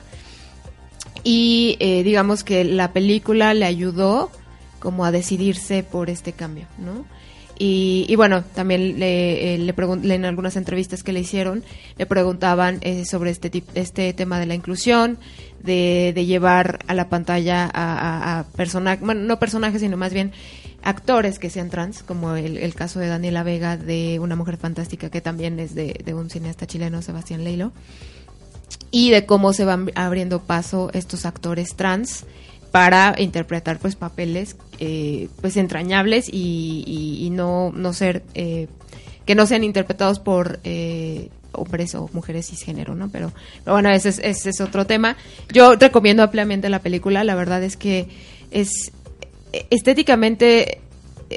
Y 1.23 1.77
eh, 1.81 2.03
digamos 2.03 2.45
que 2.45 2.65
la 2.65 2.93
película 2.93 3.55
le 3.55 3.65
ayudó 3.65 4.31
como 4.79 5.05
a 5.05 5.11
decidirse 5.11 5.83
por 5.83 6.11
este 6.11 6.33
cambio, 6.33 6.67
¿no? 6.79 7.07
Y, 7.59 8.07
y 8.09 8.17
bueno, 8.17 8.43
también 8.55 8.99
le, 8.99 9.55
eh, 9.55 9.59
le 9.59 10.15
en 10.15 10.25
algunas 10.25 10.57
entrevistas 10.57 11.03
que 11.03 11.13
le 11.13 11.21
hicieron, 11.21 11.63
le 11.97 12.07
preguntaban 12.07 12.79
eh, 12.81 13.05
sobre 13.05 13.31
este, 13.31 13.63
este 13.75 14.13
tema 14.13 14.41
de 14.41 14.47
la 14.47 14.55
inclusión, 14.55 15.19
de, 15.63 16.13
de 16.15 16.27
llevar 16.27 16.81
a 16.89 16.95
la 16.95 17.09
pantalla 17.09 17.71
a, 17.73 18.39
a, 18.39 18.45
personajes, 18.49 19.05
bueno, 19.05 19.23
no 19.23 19.39
personajes, 19.39 19.81
sino 19.81 19.97
más 19.97 20.13
bien 20.13 20.33
actores 20.83 21.39
que 21.39 21.49
sean 21.49 21.71
trans, 21.71 22.03
como 22.03 22.35
el, 22.35 22.59
el 22.59 22.75
caso 22.75 23.01
de 23.01 23.07
Daniela 23.07 23.43
Vega, 23.43 23.77
de 23.77 24.19
Una 24.19 24.37
Mujer 24.37 24.59
Fantástica, 24.59 25.09
que 25.09 25.21
también 25.21 25.59
es 25.61 25.75
de, 25.75 26.01
de 26.05 26.13
un 26.15 26.29
cineasta 26.29 26.67
chileno, 26.67 27.03
Sebastián 27.03 27.45
Leilo 27.45 27.73
y 28.91 29.11
de 29.11 29.27
cómo 29.27 29.53
se 29.53 29.65
van 29.65 29.91
abriendo 29.97 30.43
paso 30.43 30.91
estos 30.93 31.27
actores 31.27 31.75
trans 31.75 32.27
para 32.75 33.15
interpretar 33.19 33.79
pues 33.79 33.95
papeles 33.95 34.57
eh, 34.81 35.29
pues 35.41 35.57
entrañables 35.57 36.29
y, 36.29 36.83
y- 37.21 37.31
no 37.31 37.71
no 37.73 37.93
ser 37.93 38.25
eh, 38.35 38.67
que 39.25 39.37
no 39.37 39.47
sean 39.47 39.63
interpretados 39.63 40.19
por 40.19 40.59
eh, 40.65 41.29
hombres 41.53 41.95
o 41.95 42.11
mujeres 42.13 42.49
cisgénero 42.49 42.97
no 42.97 43.11
pero, 43.11 43.33
pero 43.63 43.75
bueno 43.77 43.91
ese 43.91 44.09
es, 44.09 44.19
ese 44.19 44.51
es 44.51 44.61
otro 44.61 44.89
tema. 44.89 45.17
Yo 45.53 45.77
recomiendo 45.77 46.25
ampliamente 46.25 46.69
la 46.69 46.81
película. 46.81 47.23
La 47.23 47.37
verdad 47.37 47.63
es 47.63 47.77
que 47.77 48.09
es 48.51 48.91
estéticamente 49.71 50.81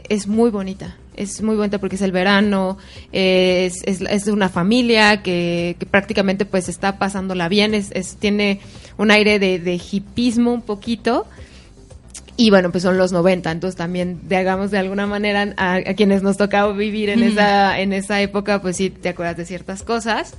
es 0.10 0.26
muy 0.26 0.50
bonita. 0.50 0.98
Es 1.18 1.42
muy 1.42 1.56
bonita 1.56 1.80
porque 1.80 1.96
es 1.98 2.02
el 2.02 2.12
verano, 2.14 2.78
es, 3.12 3.82
es, 3.86 4.02
es 4.02 4.28
una 4.28 4.48
familia 4.50 5.22
que, 5.24 5.76
que 5.80 5.86
prácticamente 5.86 6.46
pues 6.46 6.70
está 6.70 6.98
pasándola 7.00 7.50
bien, 7.50 7.74
es, 7.74 7.92
es- 7.92 8.16
tiene 8.18 8.60
un 8.98 9.12
aire 9.12 9.40
de, 9.40 9.60
de 9.60 9.82
hipismo 9.92 10.54
un 10.54 10.62
poquito. 10.62 11.26
Y 12.40 12.52
bueno, 12.52 12.72
pues 12.72 12.84
son 12.84 13.00
los 13.00 13.12
90, 13.12 13.50
entonces 13.52 13.76
también, 13.76 14.20
de, 14.30 14.38
hagamos 14.38 14.70
de 14.70 14.78
alguna 14.78 15.08
manera, 15.08 15.54
a, 15.58 15.74
a 15.78 15.94
quienes 15.96 16.22
nos 16.22 16.38
tocaba 16.38 16.72
vivir 16.72 17.10
en, 17.10 17.24
esa, 17.32 17.80
en 17.80 17.94
esa 17.94 18.22
época, 18.22 18.62
pues 18.62 18.78
sí 18.78 18.92
te 18.92 19.10
acuerdas 19.10 19.38
de 19.38 19.46
ciertas 19.46 19.82
cosas. 19.82 20.36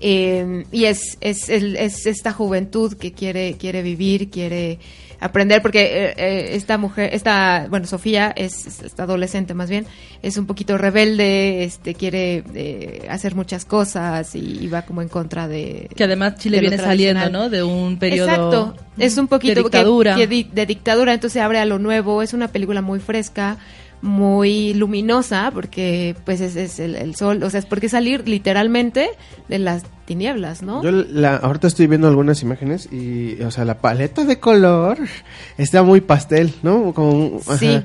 Eh, 0.00 0.64
y 0.72 0.84
es, 0.86 1.16
es, 1.20 1.48
es 1.50 2.06
esta 2.06 2.32
juventud 2.32 2.94
que 2.94 3.12
quiere, 3.12 3.54
quiere 3.58 3.82
vivir, 3.82 4.30
quiere 4.30 4.78
aprender, 5.20 5.62
porque 5.62 5.82
eh, 5.82 6.14
eh, 6.16 6.48
esta 6.52 6.78
mujer, 6.78 7.10
esta, 7.12 7.66
bueno, 7.70 7.86
Sofía 7.86 8.32
es, 8.36 8.66
es- 8.66 8.82
esta 8.82 9.04
adolescente 9.04 9.54
más 9.54 9.70
bien, 9.70 9.86
es 10.22 10.36
un 10.36 10.46
poquito 10.46 10.76
rebelde, 10.78 11.64
este, 11.64 11.94
quiere 11.94 12.42
eh, 12.54 13.06
hacer 13.10 13.34
muchas 13.34 13.64
cosas 13.64 14.34
y, 14.34 14.58
y 14.64 14.68
va 14.68 14.82
como 14.82 15.02
en 15.02 15.08
contra 15.08 15.48
de... 15.48 15.88
Que 15.96 16.04
además 16.04 16.36
Chile 16.36 16.60
viene 16.60 16.78
saliendo. 16.78 17.30
¿no? 17.30 17.48
De 17.48 17.62
un 17.62 17.98
periodo 17.98 18.28
Exacto, 18.28 18.76
es 18.98 19.16
un 19.18 19.28
poquito 19.28 19.54
de 19.54 19.62
dictadura. 19.62 20.14
que 20.16 20.26
di- 20.26 20.50
de 20.52 20.66
dictadura, 20.66 21.14
entonces 21.14 21.40
abre 21.42 21.58
a 21.58 21.64
lo 21.64 21.78
nuevo, 21.78 22.22
es 22.22 22.32
una 22.34 22.48
película 22.48 22.82
muy 22.82 22.98
fresca, 23.00 23.56
muy 24.06 24.72
luminosa, 24.74 25.50
porque 25.52 26.16
pues 26.24 26.40
es, 26.40 26.56
es 26.56 26.78
el, 26.78 26.94
el 26.94 27.14
sol, 27.14 27.42
o 27.42 27.50
sea, 27.50 27.60
es 27.60 27.66
porque 27.66 27.88
salir 27.88 28.26
literalmente 28.26 29.10
de 29.48 29.58
las 29.58 29.82
tinieblas, 30.06 30.62
¿no? 30.62 30.82
Yo 30.82 30.90
la, 30.90 31.36
ahorita 31.36 31.66
estoy 31.66 31.86
viendo 31.86 32.08
algunas 32.08 32.42
imágenes 32.42 32.88
y, 32.90 33.42
o 33.42 33.50
sea, 33.50 33.64
la 33.64 33.78
paleta 33.78 34.24
de 34.24 34.38
color 34.38 34.98
está 35.58 35.82
muy 35.82 36.00
pastel, 36.00 36.54
¿no? 36.62 36.94
Como, 36.94 37.40
ajá. 37.46 37.58
Sí. 37.58 37.82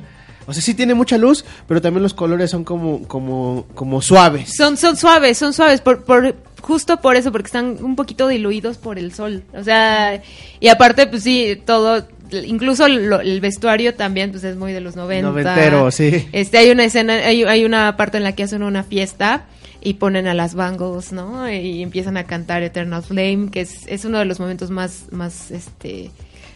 O 0.48 0.54
sea, 0.54 0.62
sí 0.62 0.74
tiene 0.74 0.94
mucha 0.94 1.18
luz, 1.18 1.46
pero 1.68 1.82
también 1.82 2.04
los 2.04 2.14
colores 2.14 2.50
son 2.50 2.64
como, 2.64 3.08
como, 3.08 3.68
como 3.76 4.02
suaves. 4.02 4.56
Son, 4.56 4.76
son 4.76 4.98
suaves, 4.98 5.38
son 5.38 5.54
suaves, 5.54 5.82
por, 5.82 6.04
por, 6.04 6.36
justo 6.62 7.00
por 7.00 7.16
eso, 7.16 7.32
porque 7.32 7.46
están 7.46 7.78
un 7.82 7.96
poquito 7.96 8.28
diluidos 8.28 8.78
por 8.78 8.98
el 8.98 9.14
sol. 9.14 9.44
O 9.54 9.64
sea, 9.64 10.22
y 10.60 10.68
aparte, 10.68 11.08
pues 11.08 11.24
sí, 11.24 11.62
todo, 11.64 12.08
incluso 12.46 12.88
lo- 12.88 13.22
el 13.22 13.41
vestuario 13.41 13.94
también, 13.96 14.32
pues 14.32 14.44
es 14.44 14.56
muy 14.56 14.74
de 14.74 14.82
los 14.82 14.96
90. 14.96 15.30
Noventero, 15.30 15.91
sí. 15.91 16.28
Este, 16.32 16.58
hay 16.58 16.70
una 16.72 16.84
escena, 16.86 17.13
hay, 17.13 17.44
hay 17.44 17.65
una 17.65 17.96
parte 17.98 18.17
en 18.17 18.24
la 18.24 18.34
que 18.34 18.44
hacen 18.44 18.63
una 18.63 18.84
fiesta 18.84 19.46
y 19.82 19.96
ponen 19.96 20.28
a 20.28 20.34
las 20.34 20.54
Bangles, 20.56 21.12
¿no? 21.12 21.50
Y 21.52 21.82
empiezan 21.82 22.15
a 22.17 22.26
cantar 22.26 22.62
Eternal 22.63 23.02
Flame, 23.04 23.50
que 23.52 23.62
es, 23.62 23.88
es 23.88 24.06
uno 24.06 24.20
de 24.20 24.26
los 24.26 24.39
momentos 24.39 24.70
más, 24.70 25.06
más, 25.12 25.50
este, 25.52 26.12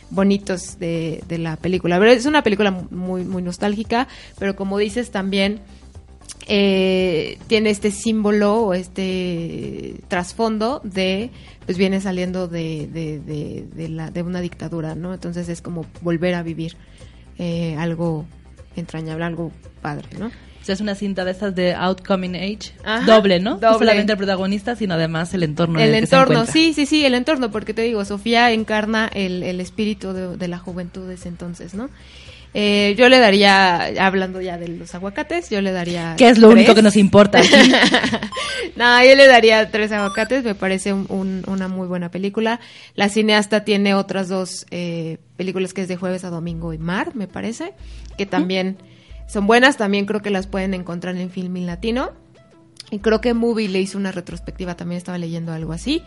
bonitos 0.09 0.77
de, 0.79 1.23
de 1.27 1.37
la 1.37 1.55
película. 1.57 1.97
Pero 1.99 2.11
es 2.11 2.25
una 2.25 2.43
película 2.43 2.71
muy, 2.71 3.23
muy 3.23 3.41
nostálgica, 3.41 4.07
pero 4.37 4.55
como 4.55 4.77
dices 4.77 5.11
también, 5.11 5.59
eh, 6.47 7.37
tiene 7.47 7.71
este 7.71 7.89
símbolo 7.91 8.65
o 8.65 8.73
este 8.73 9.95
trasfondo 10.07 10.81
de 10.83 11.31
pues 11.65 11.77
viene 11.77 11.99
saliendo 11.99 12.47
de, 12.47 12.87
de, 12.87 13.19
de, 13.19 13.65
de 13.73 13.89
la, 13.89 14.11
de 14.11 14.21
una 14.21 14.41
dictadura, 14.41 14.93
¿no? 14.93 15.13
Entonces 15.13 15.49
es 15.49 15.61
como 15.61 15.85
volver 16.01 16.35
a 16.35 16.43
vivir 16.43 16.77
eh, 17.39 17.75
algo 17.79 18.25
entrañable, 18.75 19.25
algo 19.25 19.51
padre, 19.81 20.07
¿no? 20.19 20.27
O 20.27 20.65
sea, 20.65 20.73
es 20.73 20.81
una 20.81 20.95
cinta 20.95 21.25
de 21.25 21.31
estas 21.31 21.53
de 21.55 21.73
Outcoming 21.73 22.35
Age, 22.35 22.73
Ajá, 22.83 23.05
doble, 23.05 23.39
¿no? 23.39 23.51
No 23.51 23.57
doble. 23.59 23.79
solamente 23.79 24.11
el 24.13 24.17
protagonista, 24.17 24.75
sino 24.75 24.95
además 24.95 25.33
el 25.33 25.43
entorno. 25.43 25.79
en 25.79 25.89
el 25.89 25.93
el 25.95 26.01
que 26.01 26.07
se 26.07 26.15
entorno, 26.15 26.45
sí, 26.45 26.73
sí, 26.73 26.85
sí, 26.85 27.05
el 27.05 27.13
entorno, 27.13 27.51
porque 27.51 27.73
te 27.73 27.83
digo, 27.83 28.03
Sofía 28.05 28.51
encarna 28.51 29.07
el, 29.13 29.43
el 29.43 29.59
espíritu 29.61 30.13
de, 30.13 30.37
de 30.37 30.47
la 30.47 30.57
juventud 30.57 31.07
de 31.07 31.15
ese 31.15 31.29
entonces, 31.29 31.73
¿no? 31.75 31.89
Eh, 32.57 32.95
yo 32.97 33.09
le 33.09 33.19
daría, 33.19 33.87
hablando 33.99 34.39
ya 34.39 34.57
de 34.57 34.69
los 34.69 34.95
aguacates, 34.95 35.49
yo 35.49 35.59
le 35.59 35.73
daría... 35.73 36.15
Que 36.17 36.29
es 36.29 36.37
lo 36.37 36.49
único 36.49 36.73
que 36.73 36.81
nos 36.81 36.95
importa 36.95 37.39
aquí. 37.39 37.49
no, 38.77 39.03
yo 39.03 39.13
le 39.15 39.27
daría 39.27 39.69
tres 39.71 39.91
aguacates, 39.91 40.45
me 40.45 40.55
parece 40.55 40.93
un- 40.93 41.05
un- 41.09 41.43
una 41.47 41.67
muy 41.67 41.85
buena 41.85 42.11
película. 42.11 42.61
La 42.95 43.09
cineasta 43.09 43.65
tiene 43.65 43.93
otras 43.93 44.29
dos 44.29 44.65
eh, 44.71 45.17
películas 45.35 45.73
que 45.73 45.81
es 45.81 45.89
de 45.89 45.97
jueves 45.97 46.23
a 46.23 46.29
domingo 46.29 46.71
y 46.71 46.77
Mar, 46.77 47.13
me 47.13 47.27
parece, 47.27 47.73
que 48.17 48.25
también 48.25 48.77
son 49.27 49.47
buenas, 49.47 49.75
también 49.75 50.05
creo 50.05 50.21
que 50.21 50.29
las 50.29 50.47
pueden 50.47 50.73
encontrar 50.73 51.17
en 51.17 51.29
Filmin 51.29 51.65
Latino. 51.65 52.11
Y 52.89 52.99
creo 52.99 53.19
que 53.19 53.33
Movie 53.33 53.67
le 53.67 53.81
hizo 53.81 53.97
una 53.97 54.13
retrospectiva, 54.13 54.77
también 54.77 54.97
estaba 54.97 55.17
leyendo 55.17 55.51
algo 55.51 55.73
así. 55.73 56.03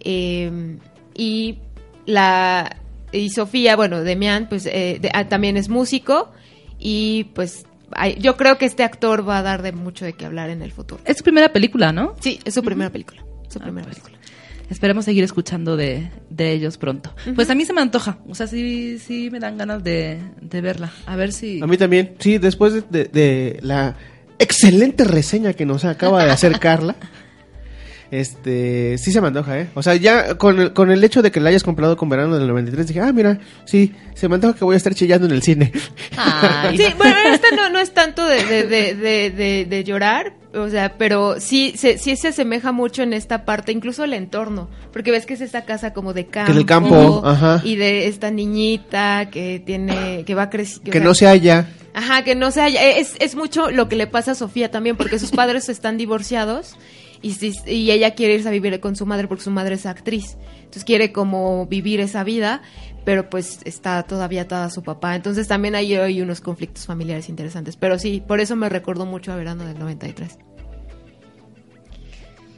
Eh, 0.00 0.76
y 1.14 1.58
la 2.06 2.76
y 3.12 3.30
Sofía, 3.30 3.76
bueno, 3.76 4.02
Demian, 4.02 4.48
pues 4.48 4.66
eh, 4.66 4.98
de- 5.00 5.10
ah, 5.14 5.28
también 5.28 5.56
es 5.56 5.68
músico 5.68 6.30
y 6.78 7.24
pues 7.34 7.64
hay- 7.92 8.16
yo 8.20 8.36
creo 8.36 8.58
que 8.58 8.66
este 8.66 8.82
actor 8.84 9.26
va 9.28 9.38
a 9.38 9.42
dar 9.42 9.62
de 9.62 9.72
mucho 9.72 10.04
de 10.04 10.12
qué 10.12 10.26
hablar 10.26 10.50
en 10.50 10.62
el 10.62 10.72
futuro. 10.72 11.00
es 11.04 11.16
su 11.18 11.24
primera 11.24 11.52
película, 11.52 11.92
¿no? 11.92 12.14
Sí, 12.20 12.38
es 12.44 12.54
su 12.54 12.62
primera 12.62 12.90
película. 12.90 13.22
Su 13.48 13.58
Ah, 13.58 13.62
primera 13.62 13.86
pues. 13.86 13.98
película. 13.98 14.18
Esperemos 14.70 15.06
seguir 15.06 15.24
escuchando 15.24 15.78
de, 15.78 16.10
de 16.28 16.52
ellos 16.52 16.76
pronto. 16.76 17.14
Pues 17.34 17.48
a 17.48 17.54
mí 17.54 17.64
se 17.64 17.72
me 17.72 17.80
antoja. 17.80 18.18
O 18.28 18.34
sea, 18.34 18.46
sí, 18.46 18.98
sí 18.98 19.30
me 19.30 19.40
dan 19.40 19.56
ganas 19.56 19.82
de, 19.82 20.18
de 20.42 20.60
verla. 20.60 20.92
A 21.06 21.16
ver 21.16 21.32
si. 21.32 21.62
A 21.62 21.66
mí 21.66 21.78
también. 21.78 22.14
Sí, 22.18 22.36
después 22.36 22.74
de, 22.74 22.82
de- 22.82 23.04
de 23.06 23.58
la 23.62 23.96
excelente 24.38 25.04
reseña 25.04 25.54
que 25.54 25.64
nos 25.64 25.86
acaba 25.86 26.22
de 26.26 26.30
hacer 26.32 26.58
Carla, 26.60 26.96
este, 28.10 28.96
sí 28.98 29.12
se 29.12 29.20
me 29.20 29.28
antoja, 29.28 29.58
¿eh? 29.60 29.68
O 29.74 29.82
sea, 29.82 29.94
ya 29.96 30.36
con 30.36 30.58
el, 30.60 30.72
con 30.72 30.90
el 30.90 31.02
hecho 31.04 31.22
de 31.22 31.30
que 31.30 31.40
la 31.40 31.50
hayas 31.50 31.62
comprado 31.62 31.96
con 31.96 32.08
verano 32.08 32.38
del 32.38 32.48
93, 32.48 32.86
dije, 32.88 33.00
ah, 33.00 33.12
mira, 33.12 33.38
sí, 33.64 33.92
se 34.14 34.28
me 34.28 34.36
antoja 34.36 34.54
que 34.58 34.64
voy 34.64 34.74
a 34.74 34.76
estar 34.78 34.94
chillando 34.94 35.26
en 35.26 35.32
el 35.32 35.42
cine. 35.42 35.72
Sí, 36.76 36.84
bueno, 36.96 37.16
este 37.32 37.54
no, 37.56 37.68
no 37.70 37.78
es 37.80 37.92
tanto 37.92 38.26
de, 38.26 38.44
de, 38.44 38.66
de, 38.66 38.94
de, 38.94 39.30
de- 39.30 39.64
de 39.68 39.84
llorar, 39.84 40.34
o 40.54 40.68
sea, 40.68 40.96
pero 40.98 41.40
sí 41.40 41.72
se, 41.76 41.98
sí 41.98 42.16
se 42.16 42.28
asemeja 42.28 42.70
mucho 42.72 43.02
en 43.02 43.12
esta 43.12 43.44
parte, 43.44 43.72
incluso 43.72 44.04
el 44.04 44.14
entorno, 44.14 44.68
porque 44.92 45.10
ves 45.10 45.26
que 45.26 45.34
es 45.34 45.40
esta 45.40 45.64
casa 45.64 45.92
como 45.92 46.12
de 46.12 46.26
campo, 46.26 46.50
es 46.50 46.56
del 46.56 46.66
campo, 46.66 47.22
ajá. 47.24 47.60
y 47.64 47.76
de 47.76 48.06
esta 48.06 48.30
niñita 48.30 49.30
que 49.30 49.60
tiene, 49.64 50.24
que 50.24 50.34
va 50.34 50.50
creciendo. 50.50 50.90
que 50.90 51.00
no 51.00 51.14
se 51.14 51.26
haya. 51.26 51.68
Ajá, 51.94 52.22
que 52.22 52.34
no 52.36 52.50
se 52.52 52.60
haya. 52.60 52.82
Es, 52.96 53.14
es 53.18 53.34
mucho 53.34 53.70
lo 53.70 53.88
que 53.88 53.96
le 53.96 54.06
pasa 54.06 54.32
a 54.32 54.34
Sofía 54.36 54.70
también, 54.70 54.96
porque 54.96 55.18
sus 55.18 55.30
padres 55.32 55.68
están 55.68 55.96
divorciados 55.98 56.76
y, 57.22 57.32
si- 57.32 57.54
y 57.66 57.90
ella 57.90 58.14
quiere 58.14 58.34
irse 58.34 58.48
a 58.48 58.52
vivir 58.52 58.78
con 58.80 58.96
su 58.96 59.06
madre 59.06 59.28
porque 59.28 59.44
su 59.44 59.50
madre 59.50 59.74
es 59.74 59.86
actriz. 59.86 60.36
Entonces 60.58 60.84
quiere 60.84 61.12
como 61.12 61.66
vivir 61.66 62.00
esa 62.00 62.24
vida, 62.24 62.62
pero 63.04 63.30
pues 63.30 63.60
está 63.64 64.02
todavía 64.02 64.42
atada 64.42 64.70
su 64.70 64.82
papá. 64.82 65.16
Entonces 65.16 65.48
también 65.48 65.74
hay, 65.74 65.94
hay 65.94 66.20
unos 66.20 66.40
conflictos 66.40 66.86
familiares 66.86 67.28
interesantes. 67.28 67.76
Pero 67.76 67.98
sí, 67.98 68.22
por 68.26 68.40
eso 68.40 68.54
me 68.56 68.68
recordó 68.68 69.06
mucho 69.06 69.32
a 69.32 69.36
verano 69.36 69.64
del 69.64 69.78
93. 69.78 70.38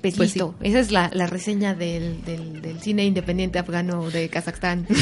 Pues 0.02 0.16
Besito. 0.16 0.54
Esa 0.62 0.80
es 0.80 0.90
la, 0.92 1.10
la 1.12 1.26
reseña 1.26 1.74
del, 1.74 2.24
del, 2.24 2.62
del 2.62 2.80
cine 2.80 3.04
independiente 3.04 3.58
afgano 3.58 4.10
de 4.10 4.28
Kazajstán. 4.28 4.86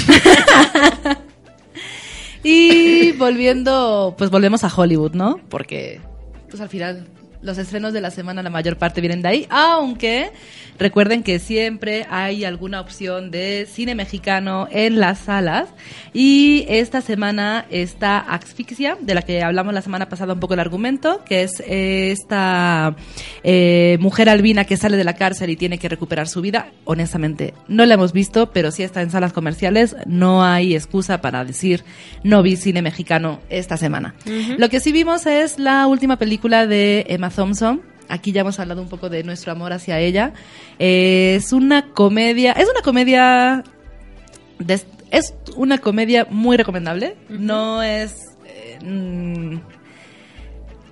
Y 2.42 3.12
volviendo, 3.12 4.14
pues 4.16 4.31
volvemos 4.31 4.62
a 4.64 4.73
Hollywood, 4.75 5.12
¿no? 5.14 5.40
Porque, 5.49 6.01
pues 6.49 6.61
al 6.61 6.68
final, 6.68 7.07
los 7.42 7.59
estrenos 7.59 7.92
de 7.92 8.01
la 8.01 8.11
semana, 8.11 8.42
la 8.42 8.51
mayor 8.51 8.77
parte 8.77 9.01
vienen 9.01 9.22
de 9.22 9.29
ahí, 9.29 9.46
aunque 9.51 10.31
recuerden 10.79 11.22
que 11.22 11.38
siempre 11.38 12.07
hay 12.11 12.44
alguna 12.44 12.81
opción 12.81 13.31
de 13.31 13.66
cine 13.70 13.94
mexicano 13.94 14.68
en 14.70 15.01
las 15.01 15.20
salas. 15.20 15.68
Y 16.12 16.64
esta 16.68 17.01
semana 17.01 17.66
está 17.70 18.18
Asfixia, 18.18 18.96
de 19.01 19.14
la 19.14 19.22
que 19.22 19.42
hablamos 19.42 19.74
la 19.74 19.83
semana 19.83 20.09
pasada 20.09 20.35
un 20.35 20.40
poco 20.40 20.55
el 20.55 20.61
argumento, 20.61 21.24
que 21.24 21.42
es 21.42 21.62
esta 21.66 22.96
eh, 23.42 23.98
mujer 24.01 24.29
albina 24.29 24.64
que 24.64 24.77
sale 24.77 24.96
de 24.96 25.05
la 25.05 25.14
cárcel 25.14 25.51
y 25.51 25.57
tiene 25.57 25.79
que 25.79 25.88
recuperar 25.88 26.29
su 26.29 26.40
vida. 26.40 26.72
Honestamente, 26.85 27.55
no 27.66 27.85
la 27.87 27.94
hemos 27.94 28.12
visto, 28.12 28.51
pero 28.51 28.70
sí 28.70 28.83
está 28.83 29.03
en 29.03 29.11
salas 29.11 29.33
comerciales. 29.33 29.96
No 30.07 30.44
hay 30.44 30.74
excusa 30.74 31.20
para 31.20 31.44
decir 31.44 31.85
no 32.22 32.42
vi 32.42 32.57
cine 32.57 32.83
mexicano 32.83 33.40
esta 33.48 33.77
semana. 33.77 34.14
Lo 34.57 34.68
que 34.68 34.81
sí 34.81 34.92
vimos 34.92 35.27
es 35.27 35.59
la 35.59 35.87
última 35.87 36.16
película 36.16 36.66
de 36.66 37.07
Emma 37.09 37.28
Thompson. 37.35 37.83
Aquí 38.09 38.33
ya 38.33 38.41
hemos 38.41 38.59
hablado 38.59 38.81
un 38.81 38.88
poco 38.88 39.09
de 39.11 39.23
nuestro 39.23 39.53
amor 39.53 39.73
hacia 39.73 39.99
ella. 40.01 40.33
Eh, 40.79 41.35
es 41.37 41.53
una 41.53 41.91
comedia, 41.93 42.53
es 42.53 42.69
una 42.71 42.81
comedia, 42.83 43.62
de- 44.59 44.81
es 45.11 45.35
una 45.57 45.79
comedia 45.79 46.27
muy 46.31 46.57
recomendable. 46.57 47.17
No 47.29 47.83
es, 47.83 48.14
eh, 48.47 48.79
mm, 48.83 49.57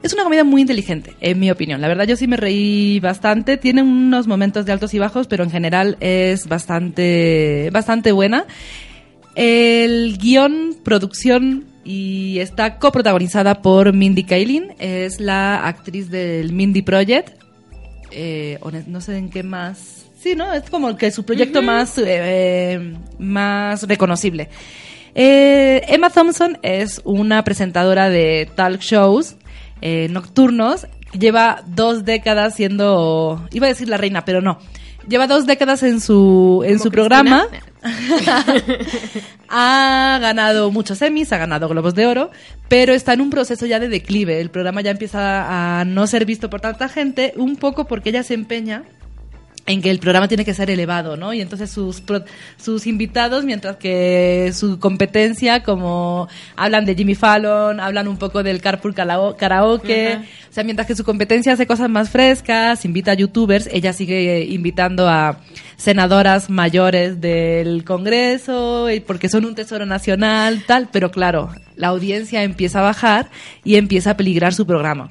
es 0.03 0.12
una 0.12 0.25
comedia 0.25 0.44
muy 0.44 0.61
inteligente, 0.61 1.14
en 1.20 1.40
mi 1.40 1.51
opinión. 1.51 1.81
La 1.81 1.88
verdad, 1.88 2.05
yo 2.07 2.16
sí 2.16 2.27
me 2.27 2.37
reí 2.37 3.01
bastante. 3.01 3.57
Tiene 3.57 3.83
unos 3.83 4.27
momentos 4.27 4.66
de 4.66 4.72
altos 4.72 4.92
y 4.94 4.99
bajos, 4.99 5.27
pero 5.27 5.42
en 5.42 5.51
general 5.51 5.96
es 6.01 6.46
bastante, 6.46 7.70
bastante 7.72 8.12
buena. 8.12 8.44
El 9.35 10.16
guion, 10.18 10.77
producción 10.83 11.64
y 11.87 12.40
está 12.40 12.79
coprotagonizada 12.79 13.62
por 13.62 13.92
Mindy 13.92 14.25
Kaling. 14.25 14.75
Es 14.79 15.20
la 15.20 15.66
actriz 15.66 16.11
del 16.11 16.53
Mindy 16.53 16.83
Project. 16.83 17.40
Eh, 18.11 18.59
no 18.88 19.01
sé 19.01 19.16
en 19.16 19.31
qué 19.31 19.42
más. 19.42 20.07
Sí, 20.18 20.35
¿no? 20.35 20.53
Es 20.53 20.68
como 20.68 20.96
que 20.96 21.12
su 21.12 21.25
proyecto 21.25 21.62
más, 21.62 21.96
eh, 21.99 22.94
más 23.18 23.85
reconocible. 23.85 24.49
Eh, 25.14 25.83
Emma 25.88 26.11
Thompson 26.11 26.59
es 26.62 27.01
una 27.05 27.44
presentadora 27.44 28.11
de 28.11 28.51
talk 28.55 28.81
shows 28.81 29.37
eh, 29.81 30.09
nocturnos. 30.11 30.88
Lleva 31.16 31.62
dos 31.66 32.05
décadas 32.05 32.55
siendo. 32.55 33.46
Iba 33.53 33.66
a 33.66 33.70
decir 33.70 33.88
la 33.88 33.96
reina, 33.96 34.25
pero 34.25 34.40
no. 34.40 34.59
Lleva 35.08 35.26
dos 35.26 35.46
décadas 35.46 35.82
en 35.82 36.00
su, 36.00 36.62
en 36.66 36.78
su 36.78 36.90
Cristina. 36.90 36.92
programa. 36.92 37.46
ha 39.48 40.18
ganado 40.20 40.70
muchos 40.70 41.00
Emmys, 41.02 41.32
ha 41.32 41.38
ganado 41.38 41.68
Globos 41.68 41.94
de 41.94 42.06
Oro, 42.06 42.30
pero 42.68 42.92
está 42.92 43.12
en 43.12 43.20
un 43.20 43.30
proceso 43.30 43.66
ya 43.66 43.78
de 43.78 43.88
declive. 43.88 44.40
El 44.40 44.50
programa 44.50 44.80
ya 44.80 44.90
empieza 44.90 45.80
a 45.80 45.84
no 45.84 46.06
ser 46.06 46.24
visto 46.24 46.50
por 46.50 46.60
tanta 46.60 46.88
gente, 46.88 47.32
un 47.36 47.56
poco 47.56 47.86
porque 47.86 48.10
ella 48.10 48.22
se 48.22 48.34
empeña 48.34 48.82
en 49.66 49.83
que 49.83 49.90
el 49.90 49.98
programa 49.98 50.29
tiene 50.29 50.44
que 50.44 50.55
ser 50.55 50.70
elevado, 50.70 51.16
¿no? 51.16 51.35
Y 51.35 51.40
entonces 51.40 51.70
sus 51.70 52.00
pro- 52.00 52.24
sus 52.57 52.87
invitados, 52.87 53.44
mientras 53.44 53.76
que 53.76 54.52
su 54.55 54.79
competencia, 54.79 55.64
como 55.64 56.29
hablan 56.55 56.85
de 56.85 56.94
Jimmy 56.94 57.16
Fallon, 57.16 57.81
hablan 57.81 58.07
un 58.07 58.16
poco 58.16 58.44
del 58.44 58.61
carpool 58.61 58.94
karaoke, 58.94 60.18
o 60.48 60.52
sea, 60.52 60.62
mientras 60.62 60.87
que 60.87 60.94
su 60.94 61.02
competencia 61.02 61.52
hace 61.52 61.66
cosas 61.66 61.90
más 61.90 62.11
frescas, 62.11 62.85
invita 62.85 63.11
a 63.11 63.14
youtubers, 63.14 63.68
ella 63.72 63.92
sigue 63.92 64.44
invitando 64.44 65.09
a 65.09 65.40
senadoras 65.76 66.48
mayores 66.48 67.20
del 67.20 67.85
Congreso, 67.85 68.90
y 68.90 69.00
porque 69.00 69.29
son 69.29 69.44
un 69.44 69.57
tesoro 69.57 69.85
nacional, 69.85 70.62
tal, 70.66 70.88
pero 70.92 71.11
claro, 71.11 71.50
la 71.74 71.88
audiencia 71.88 72.44
empieza 72.44 72.79
a 72.79 72.83
bajar 72.83 73.31
y 73.64 73.74
empieza 73.74 74.12
a 74.12 74.16
peligrar 74.16 74.55
su 74.55 74.64
programa. 74.64 75.11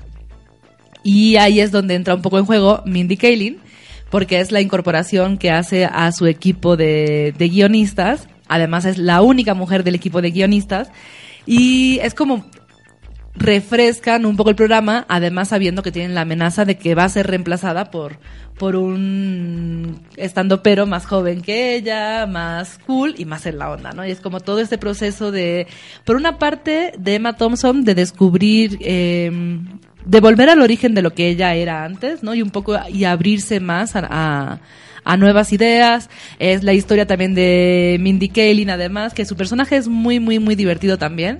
Y 1.03 1.35
ahí 1.35 1.59
es 1.59 1.71
donde 1.71 1.93
entra 1.93 2.15
un 2.15 2.23
poco 2.23 2.39
en 2.39 2.45
juego 2.45 2.81
Mindy 2.85 3.15
Kaling, 3.17 3.59
porque 4.15 4.39
es 4.39 4.53
la 4.53 4.61
incorporación 4.61 5.37
que 5.37 5.51
hace 5.51 5.83
a 5.83 6.09
su 6.13 6.25
equipo 6.25 6.77
de, 6.77 7.33
guionistas. 7.37 8.29
Además, 8.47 8.85
es 8.85 8.97
la 8.97 9.21
única 9.21 9.53
mujer 9.55 9.83
del 9.83 9.95
equipo 9.95 10.21
de 10.21 10.31
guionistas. 10.31 10.89
Y 11.45 11.99
es 12.01 12.13
como 12.13 12.45
refrescan 13.33 14.25
un 14.25 14.37
poco 14.37 14.51
el 14.51 14.55
programa, 14.55 15.05
además 15.09 15.49
sabiendo 15.49 15.83
que 15.83 15.91
tienen 15.91 16.15
la 16.15 16.21
amenaza 16.21 16.63
de 16.63 16.77
que 16.77 16.95
va 16.95 17.03
a 17.03 17.09
ser 17.09 17.27
reemplazada 17.27 17.91
por, 17.91 18.17
por 18.57 18.77
un 18.77 19.99
estando 20.15 20.63
pero 20.63 20.85
más 20.85 21.05
joven 21.05 21.41
que 21.41 21.75
ella, 21.75 22.25
más 22.25 22.79
cool 22.87 23.15
y 23.17 23.25
más 23.25 23.45
en 23.45 23.57
la 23.57 23.69
onda, 23.69 23.91
¿no? 23.91 24.07
Y 24.07 24.11
es 24.11 24.21
como 24.21 24.39
todo 24.39 24.61
este 24.61 24.77
proceso 24.77 25.33
de, 25.33 25.67
por 26.05 26.15
una 26.15 26.37
parte, 26.39 26.93
de 26.97 27.15
Emma 27.15 27.35
Thompson, 27.35 27.83
de 27.83 27.95
descubrir, 27.95 28.77
eh, 28.79 29.29
de 30.05 30.19
volver 30.19 30.49
al 30.49 30.61
origen 30.61 30.93
de 30.93 31.01
lo 31.01 31.13
que 31.13 31.29
ella 31.29 31.55
era 31.55 31.83
antes, 31.83 32.23
¿no? 32.23 32.33
Y 32.33 32.41
un 32.41 32.51
poco, 32.51 32.77
y 32.89 33.03
abrirse 33.03 33.59
más 33.59 33.95
a, 33.95 34.59
a 35.03 35.17
nuevas 35.17 35.53
ideas. 35.53 36.09
Es 36.39 36.63
la 36.63 36.73
historia 36.73 37.07
también 37.07 37.33
de 37.33 37.97
Mindy 37.99 38.29
Kaling, 38.29 38.69
además, 38.69 39.13
que 39.13 39.25
su 39.25 39.35
personaje 39.35 39.77
es 39.77 39.87
muy, 39.87 40.19
muy, 40.19 40.39
muy 40.39 40.55
divertido 40.55 40.97
también. 40.97 41.39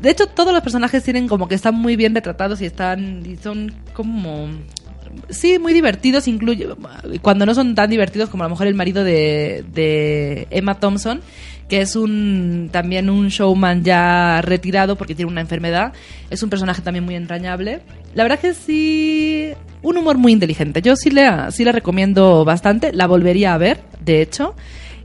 De 0.00 0.10
hecho, 0.10 0.26
todos 0.26 0.52
los 0.52 0.62
personajes 0.62 1.02
tienen 1.02 1.26
como 1.26 1.48
que 1.48 1.54
están 1.54 1.74
muy 1.74 1.96
bien 1.96 2.14
retratados 2.14 2.60
y 2.60 2.66
están 2.66 3.22
son 3.42 3.72
como 3.94 4.48
sí 5.30 5.58
muy 5.58 5.72
divertidos, 5.72 6.28
incluye 6.28 6.68
cuando 7.22 7.46
no 7.46 7.54
son 7.54 7.74
tan 7.74 7.88
divertidos 7.88 8.28
como 8.28 8.44
a 8.44 8.46
lo 8.46 8.50
mejor 8.50 8.66
el 8.66 8.74
marido 8.74 9.04
de, 9.04 9.64
de 9.72 10.46
Emma 10.50 10.78
Thompson, 10.78 11.22
que 11.68 11.80
es 11.80 11.96
un 11.96 12.68
también 12.72 13.10
un 13.10 13.28
showman 13.28 13.82
ya 13.82 14.40
retirado 14.42 14.96
porque 14.96 15.14
tiene 15.14 15.30
una 15.30 15.40
enfermedad. 15.40 15.92
Es 16.30 16.42
un 16.42 16.50
personaje 16.50 16.82
también 16.82 17.04
muy 17.04 17.16
entrañable. 17.16 17.80
La 18.14 18.22
verdad 18.22 18.38
que 18.38 18.54
sí 18.54 19.52
un 19.82 19.96
humor 19.96 20.18
muy 20.18 20.32
inteligente. 20.32 20.82
Yo 20.82 20.96
sí 20.96 21.10
la 21.10 21.50
sí 21.50 21.64
la 21.64 21.72
recomiendo 21.72 22.44
bastante, 22.44 22.92
la 22.92 23.06
volvería 23.06 23.54
a 23.54 23.58
ver, 23.58 23.80
de 24.00 24.22
hecho. 24.22 24.54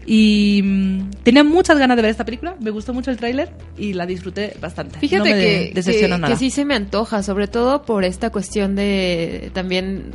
Y 0.05 0.61
mm, 0.63 1.09
tenía 1.23 1.43
muchas 1.43 1.77
ganas 1.77 1.95
de 1.95 2.01
ver 2.01 2.11
esta 2.11 2.25
película, 2.25 2.55
me 2.59 2.71
gustó 2.71 2.93
mucho 2.93 3.11
el 3.11 3.17
tráiler 3.17 3.51
y 3.77 3.93
la 3.93 4.05
disfruté 4.05 4.55
bastante. 4.59 4.99
Fíjate 4.99 5.29
no 5.29 5.35
me 5.35 5.41
que, 5.41 5.71
de- 5.75 5.83
que, 5.99 6.07
nada. 6.07 6.27
que 6.27 6.35
sí 6.35 6.49
se 6.49 6.65
me 6.65 6.73
antoja, 6.75 7.21
sobre 7.23 7.47
todo 7.47 7.83
por 7.83 8.03
esta 8.03 8.31
cuestión 8.31 8.75
de 8.75 9.51
también 9.53 10.11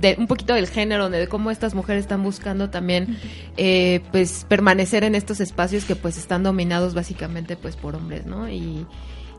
de 0.00 0.16
un 0.18 0.26
poquito 0.26 0.54
del 0.54 0.68
género, 0.68 1.10
de 1.10 1.28
cómo 1.28 1.50
estas 1.50 1.74
mujeres 1.74 2.04
están 2.04 2.22
buscando 2.22 2.70
también 2.70 3.18
eh, 3.56 4.00
pues 4.10 4.46
permanecer 4.48 5.04
en 5.04 5.14
estos 5.14 5.40
espacios 5.40 5.84
que 5.84 5.96
pues 5.96 6.16
están 6.16 6.42
dominados 6.42 6.94
básicamente 6.94 7.56
pues 7.56 7.76
por 7.76 7.96
hombres, 7.96 8.24
¿no? 8.26 8.48
Y 8.48 8.86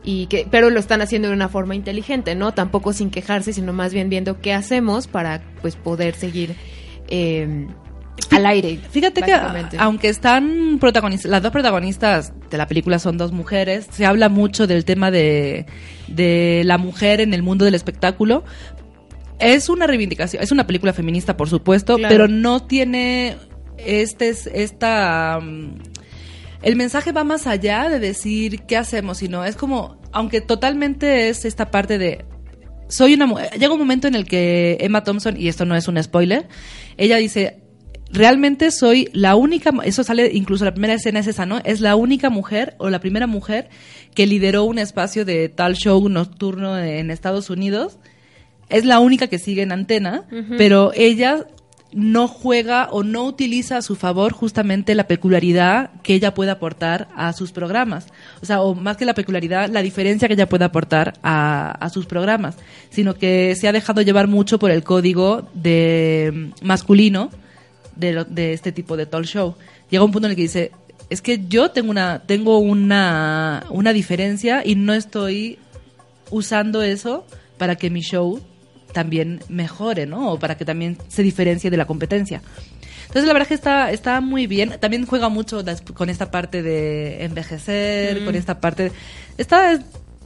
y 0.04 0.26
que 0.28 0.48
pero 0.50 0.70
lo 0.72 0.80
están 0.80 1.02
haciendo 1.02 1.28
de 1.28 1.34
una 1.36 1.48
forma 1.50 1.76
inteligente, 1.76 2.34
¿no? 2.36 2.54
Tampoco 2.54 2.92
sin 2.94 3.10
quejarse, 3.12 3.54
sino 3.54 3.72
más 3.74 3.94
bien 3.94 4.10
viendo 4.10 4.40
qué 4.42 4.54
hacemos 4.54 5.08
para 5.08 5.44
pues 5.62 5.76
poder 5.76 6.16
seguir 6.16 6.56
eh, 7.08 7.68
al 8.32 8.46
aire. 8.46 8.80
Fíjate 8.92 9.22
que 9.22 9.34
aunque 9.78 10.10
están 10.10 10.78
protagonistas, 10.80 11.30
las 11.32 11.42
dos 11.42 11.52
protagonistas 11.52 12.34
de 12.50 12.58
la 12.58 12.68
película 12.68 13.00
son 13.00 13.18
dos 13.18 13.32
mujeres, 13.32 13.88
se 13.92 14.06
habla 14.06 14.30
mucho 14.30 14.68
del 14.68 14.86
tema 14.86 15.12
de, 15.12 15.66
de 16.08 16.62
la 16.66 16.78
mujer 16.78 17.22
en 17.22 17.34
el 17.34 17.44
mundo 17.44 17.66
del 17.66 17.76
espectáculo. 17.76 18.44
Es 19.40 19.70
una 19.70 19.88
reivindicación, 19.88 20.44
es 20.44 20.52
una 20.52 20.68
película 20.68 20.94
feminista, 20.94 21.36
por 21.36 21.50
supuesto, 21.50 21.98
Claro. 21.98 22.14
pero 22.14 22.28
no 22.28 22.64
tiene 22.64 23.38
este 23.78 24.34
esta 24.54 25.40
mm, 25.42 25.80
el 26.62 26.76
mensaje 26.76 27.12
va 27.12 27.24
más 27.24 27.48
allá 27.48 27.90
de 27.90 28.00
decir 28.00 28.62
qué 28.68 28.78
hacemos, 28.78 29.18
sino 29.18 29.44
es 29.44 29.56
como, 29.56 30.00
aunque 30.12 30.42
totalmente 30.42 31.30
es 31.30 31.44
esta 31.46 31.72
parte 31.72 31.98
de 31.98 32.24
soy 32.88 33.16
una 33.16 33.26
mu- 33.26 33.40
llega 33.58 33.74
un 33.74 33.80
momento 33.80 34.08
en 34.08 34.14
el 34.16 34.26
que 34.26 34.78
Emma 34.82 35.04
Thompson 35.04 35.36
y 35.42 35.48
esto 35.48 35.66
no 35.66 35.76
es 35.76 35.88
un 35.88 36.02
spoiler, 36.04 36.48
ella 36.98 37.18
dice 37.18 37.61
realmente 38.12 38.72
soy 38.72 39.10
la 39.14 39.36
única, 39.36 39.72
eso 39.84 40.04
sale 40.04 40.32
incluso 40.34 40.66
la 40.66 40.74
primera 40.74 40.94
escena 40.94 41.20
es 41.20 41.28
esa, 41.28 41.46
¿no? 41.46 41.60
Es 41.64 41.82
la 41.82 41.96
única 41.96 42.30
mujer 42.30 42.76
o 42.78 42.90
la 42.90 43.00
primera 43.00 43.28
mujer 43.28 43.70
que 44.14 44.28
lideró 44.28 44.66
un 44.66 44.78
espacio 44.78 45.26
de 45.26 45.50
tal 45.50 45.76
show 45.76 46.08
nocturno 46.10 46.78
en 46.78 47.12
Estados 47.12 47.50
Unidos. 47.50 47.98
Es 48.70 48.86
la 48.86 49.00
única 49.00 49.28
que 49.28 49.40
sigue 49.40 49.64
en 49.64 49.72
antena, 49.72 50.26
pero 50.58 50.92
ella 50.96 51.46
no 51.94 52.30
juega 52.30 52.88
o 52.92 53.04
no 53.04 53.26
utiliza 53.26 53.76
a 53.76 53.82
su 53.82 53.96
favor 53.96 54.32
justamente 54.32 54.96
la 54.96 55.08
peculiaridad 55.08 55.92
que 56.04 56.14
ella 56.14 56.34
puede 56.34 56.52
aportar 56.52 57.10
a 57.16 57.34
sus 57.34 57.52
programas. 57.52 58.08
O 58.42 58.46
sea, 58.46 58.62
o 58.62 58.76
más 58.76 58.96
que 58.96 59.04
la 59.04 59.14
peculiaridad, 59.14 59.70
la 59.70 59.82
diferencia 59.82 60.30
que 60.30 60.36
ella 60.36 60.48
puede 60.48 60.64
aportar 60.64 61.16
a, 61.22 61.72
a 61.72 61.90
sus 61.90 62.06
programas. 62.06 62.56
Sino 62.90 63.16
que 63.16 63.56
se 63.58 63.68
ha 63.68 63.74
dejado 63.74 64.02
llevar 64.02 64.28
mucho 64.28 64.58
por 64.58 64.72
el 64.72 64.84
código 64.84 65.50
de 65.54 66.32
mm, 66.34 66.66
masculino 66.66 67.30
de, 68.02 68.12
lo- 68.14 68.26
de 68.26 68.52
este 68.54 68.72
tipo 68.74 68.98
de 68.98 69.06
talk 69.06 69.24
show. 69.26 69.56
Llega 69.90 70.04
un 70.04 70.12
punto 70.12 70.28
en 70.28 70.32
el 70.32 70.36
que 70.36 70.42
dice, 70.44 70.72
es 71.10 71.22
que 71.22 71.46
yo 71.48 71.72
tengo 71.72 71.92
una, 71.92 72.24
tengo 72.26 72.58
una, 72.60 73.64
una 73.70 73.94
diferencia 73.94 74.62
y 74.66 74.76
no 74.76 74.94
estoy 74.94 75.58
usando 76.30 76.82
eso 76.84 77.26
para 77.58 77.76
que 77.76 77.90
mi 77.90 78.02
show 78.02 78.42
también 78.94 79.40
mejore, 79.48 80.06
¿no? 80.06 80.34
O 80.34 80.40
para 80.40 80.58
que 80.58 80.66
también 80.66 80.98
se 81.08 81.24
diferencie 81.24 81.70
de 81.70 81.78
la 81.78 81.86
competencia. 81.86 82.42
Entonces 83.08 83.26
la 83.28 83.34
verdad 83.34 83.48
que 83.50 83.54
está, 83.56 83.92
está 83.92 84.22
muy 84.22 84.48
bien. 84.48 84.76
También 84.80 85.06
juega 85.06 85.28
mucho 85.30 85.64
das- 85.64 85.82
con 85.82 86.10
esta 86.10 86.32
parte 86.32 86.62
de 86.62 87.24
envejecer, 87.26 88.22
Mm. 88.22 88.26
con 88.26 88.36
esta 88.36 88.60
parte... 88.62 88.92
Está 89.38 89.80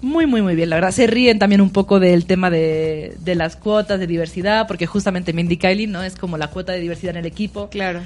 muy, 0.05 0.27
muy, 0.27 0.41
muy 0.41 0.55
bien, 0.55 0.69
la 0.69 0.75
verdad. 0.77 0.91
Se 0.91 1.07
ríen 1.07 1.39
también 1.39 1.61
un 1.61 1.71
poco 1.71 1.99
del 1.99 2.25
tema 2.25 2.49
de, 2.49 3.17
de 3.19 3.35
las 3.35 3.55
cuotas 3.55 3.99
de 3.99 4.05
diversidad, 4.05 4.67
porque 4.67 4.85
justamente 4.85 5.33
Mindy 5.33 5.57
Kaling, 5.57 5.91
¿no? 5.91 6.03
Es 6.03 6.15
como 6.15 6.37
la 6.37 6.47
cuota 6.47 6.71
de 6.73 6.79
diversidad 6.79 7.15
en 7.15 7.21
el 7.21 7.25
equipo. 7.25 7.69
Claro. 7.69 8.01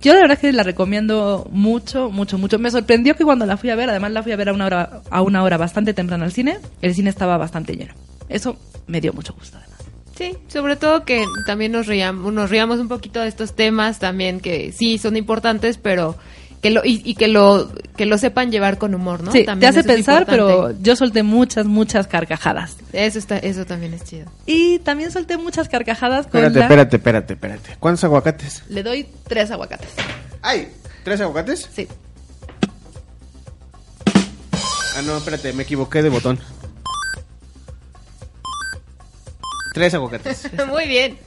Yo 0.00 0.14
la 0.14 0.20
verdad 0.20 0.34
es 0.34 0.40
que 0.40 0.52
la 0.52 0.64
recomiendo 0.64 1.46
mucho, 1.52 2.10
mucho, 2.10 2.38
mucho. 2.38 2.58
Me 2.58 2.70
sorprendió 2.70 3.14
que 3.14 3.24
cuando 3.24 3.46
la 3.46 3.56
fui 3.56 3.70
a 3.70 3.76
ver, 3.76 3.88
además 3.88 4.10
la 4.10 4.22
fui 4.22 4.32
a 4.32 4.36
ver 4.36 4.48
a 4.48 4.52
una 4.52 4.66
hora, 4.66 5.02
a 5.10 5.22
una 5.22 5.42
hora 5.44 5.58
bastante 5.58 5.94
temprano 5.94 6.24
al 6.24 6.32
cine, 6.32 6.58
el 6.80 6.94
cine 6.94 7.10
estaba 7.10 7.36
bastante 7.36 7.76
lleno. 7.76 7.94
Eso 8.28 8.56
me 8.88 9.00
dio 9.00 9.12
mucho 9.12 9.32
gusto. 9.34 9.58
además. 9.58 9.78
Sí, 10.16 10.36
sobre 10.48 10.76
todo 10.76 11.04
que 11.04 11.24
también 11.46 11.72
nos 11.72 11.86
riamos, 11.86 12.32
nos 12.32 12.50
riamos 12.50 12.80
un 12.80 12.88
poquito 12.88 13.20
de 13.20 13.28
estos 13.28 13.54
temas 13.54 13.98
también 13.98 14.40
que 14.40 14.72
sí 14.72 14.98
son 14.98 15.16
importantes, 15.16 15.78
pero 15.78 16.16
que 16.62 16.70
lo 16.70 16.82
y, 16.84 17.02
y 17.04 17.14
que 17.16 17.26
lo 17.28 17.70
que 17.96 18.06
lo 18.06 18.16
sepan 18.16 18.50
llevar 18.50 18.78
con 18.78 18.94
humor, 18.94 19.22
¿no? 19.22 19.32
Sí, 19.32 19.40
te 19.40 19.44
También 19.44 19.68
hace 19.70 19.80
eso 19.80 19.88
es 19.90 19.94
pensar, 19.96 20.24
pero 20.26 20.70
yo 20.80 20.96
solté 20.96 21.22
muchas, 21.24 21.66
muchas 21.66 22.06
carcajadas. 22.06 22.76
eso 22.92 23.18
está 23.18 23.36
eso 23.38 23.66
también 23.66 23.92
es 23.94 24.04
chido. 24.04 24.30
Y 24.46 24.78
también 24.78 25.10
solté 25.10 25.36
muchas 25.36 25.68
carcajadas 25.68 26.26
con 26.28 26.38
Espérate, 26.44 26.58
la- 26.60 26.64
espérate, 26.64 26.96
espérate, 26.96 27.32
espérate. 27.34 27.76
¿Cuántos 27.80 28.04
aguacates? 28.04 28.62
Le 28.68 28.82
doy 28.82 29.06
tres 29.26 29.50
aguacates. 29.50 29.90
¡Ay! 30.40 30.68
¿Tres 31.04 31.20
aguacates? 31.20 31.68
Sí. 31.74 31.88
Ah, 34.96 35.02
no, 35.04 35.16
espérate, 35.16 35.52
me 35.52 35.64
equivoqué 35.64 36.02
de 36.02 36.10
botón. 36.10 36.38
Tres 39.74 39.94
aguacates. 39.94 40.48
Muy 40.68 40.86
bien. 40.86 41.18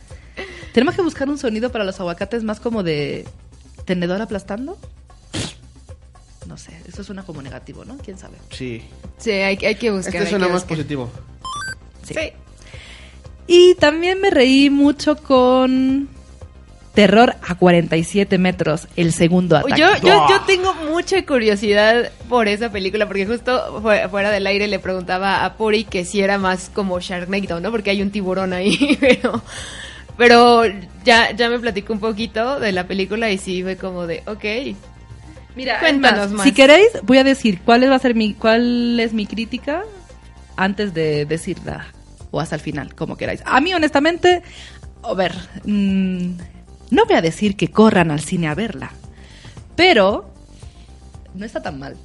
Tenemos 0.74 0.96
que 0.96 1.02
buscar 1.02 1.28
un 1.30 1.38
sonido 1.38 1.72
para 1.72 1.84
los 1.84 2.00
aguacates 2.00 2.44
más 2.44 2.60
como 2.60 2.84
de 2.84 3.26
tenedor 3.86 4.22
aplastando. 4.22 4.78
No 6.48 6.58
sé, 6.58 6.72
eso 6.88 7.04
suena 7.04 7.24
como 7.24 7.42
negativo, 7.42 7.86
¿no? 7.86 7.98
¿Quién 7.98 8.18
sabe? 8.18 8.38
Sí. 8.52 8.84
Sí, 9.18 9.32
hay, 9.32 9.58
hay 9.66 9.76
que 9.76 9.92
buscar. 9.92 10.16
Este 10.16 10.30
suena 10.30 10.46
más 10.48 10.62
buscar. 10.62 10.78
positivo. 10.78 11.10
Sí. 12.04 12.14
Y 13.48 13.76
también 13.76 14.22
me 14.22 14.30
reí 14.30 14.70
mucho 14.70 15.18
con 15.18 16.08
Terror 16.94 17.36
a 17.48 17.56
47 17.56 18.38
metros, 18.38 18.88
el 18.96 19.12
segundo 19.12 19.58
ataque. 19.58 19.80
Yo, 19.82 19.88
yo, 19.98 20.28
yo 20.30 20.42
tengo 20.48 20.74
mucha 20.92 21.24
curiosidad 21.26 22.12
por 22.30 22.48
esa 22.48 22.72
película, 22.72 23.06
porque 23.08 23.26
justo 23.26 23.82
fu- 23.82 24.10
fuera 24.10 24.32
del 24.32 24.48
aire 24.48 24.68
le 24.68 24.80
preguntaba 24.80 25.46
a 25.46 25.58
Puri 25.58 25.84
que 25.84 26.06
si 26.06 26.22
era 26.22 26.38
más 26.38 26.70
como 26.74 27.00
Sharknado, 27.00 27.60
¿no? 27.60 27.70
Porque 27.72 27.90
hay 27.90 28.02
un 28.02 28.12
tiburón 28.12 28.54
ahí, 28.54 28.98
pero, 29.02 29.42
pero 30.18 30.64
ya, 31.04 31.32
ya 31.36 31.50
me 31.50 31.60
platicó 31.60 31.94
un 31.94 32.00
poquito 32.00 32.60
de 32.60 32.72
la 32.72 32.88
película 32.88 33.30
y 33.30 33.38
sí 33.38 33.62
fue 33.62 33.78
como 33.78 34.08
de, 34.08 34.24
ok. 34.26 34.76
Mira, 35.56 35.80
cuéntanos 35.80 36.32
más. 36.32 36.44
Si 36.44 36.52
queréis, 36.52 36.90
voy 37.04 37.18
a 37.18 37.24
decir 37.24 37.62
cuál 37.62 37.90
va 37.90 37.96
a 37.96 38.00
ser 38.00 38.16
mi, 38.16 38.34
cuál 38.34 39.00
es 39.00 39.14
mi 39.14 39.26
crítica 39.26 39.84
antes 40.58 40.94
de 40.94 41.26
decirla 41.26 41.88
o 42.32 42.40
hasta 42.40 42.56
el 42.56 42.62
final, 42.62 42.94
como 42.96 43.16
queráis. 43.16 43.42
A 43.46 43.62
mí, 43.62 43.74
honestamente, 43.74 44.44
a 45.04 45.14
ver, 45.14 45.34
mm, 45.64 46.32
no 46.92 47.06
voy 47.06 47.16
a 47.16 47.22
decir 47.22 47.56
que 47.56 47.70
corran 47.70 48.12
al 48.12 48.20
cine 48.20 48.48
a 48.48 48.56
verla, 48.56 48.92
pero 49.76 50.30
no 51.34 51.46
está 51.46 51.62
tan 51.62 51.80
mal. 51.80 51.96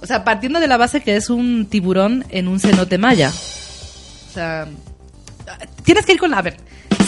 O 0.00 0.06
sea, 0.06 0.24
partiendo 0.24 0.60
de 0.60 0.66
la 0.66 0.76
base 0.76 1.02
que 1.02 1.16
es 1.16 1.30
un 1.30 1.66
tiburón 1.66 2.24
en 2.30 2.48
un 2.48 2.60
cenote 2.60 2.98
maya. 2.98 3.30
O 3.30 4.32
sea, 4.32 4.68
tienes 5.84 6.04
que 6.04 6.12
ir 6.12 6.18
con 6.18 6.30
la... 6.30 6.38
A 6.38 6.42
ver, 6.42 6.56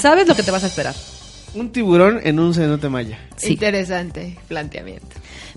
sabes 0.00 0.26
lo 0.26 0.34
que 0.34 0.42
te 0.42 0.50
vas 0.50 0.64
a 0.64 0.68
esperar. 0.68 0.94
Un 1.58 1.70
tiburón 1.72 2.20
en 2.22 2.38
un 2.38 2.54
cenote 2.54 2.88
maya. 2.88 3.18
Sí. 3.36 3.52
Interesante 3.52 4.36
planteamiento. 4.48 5.06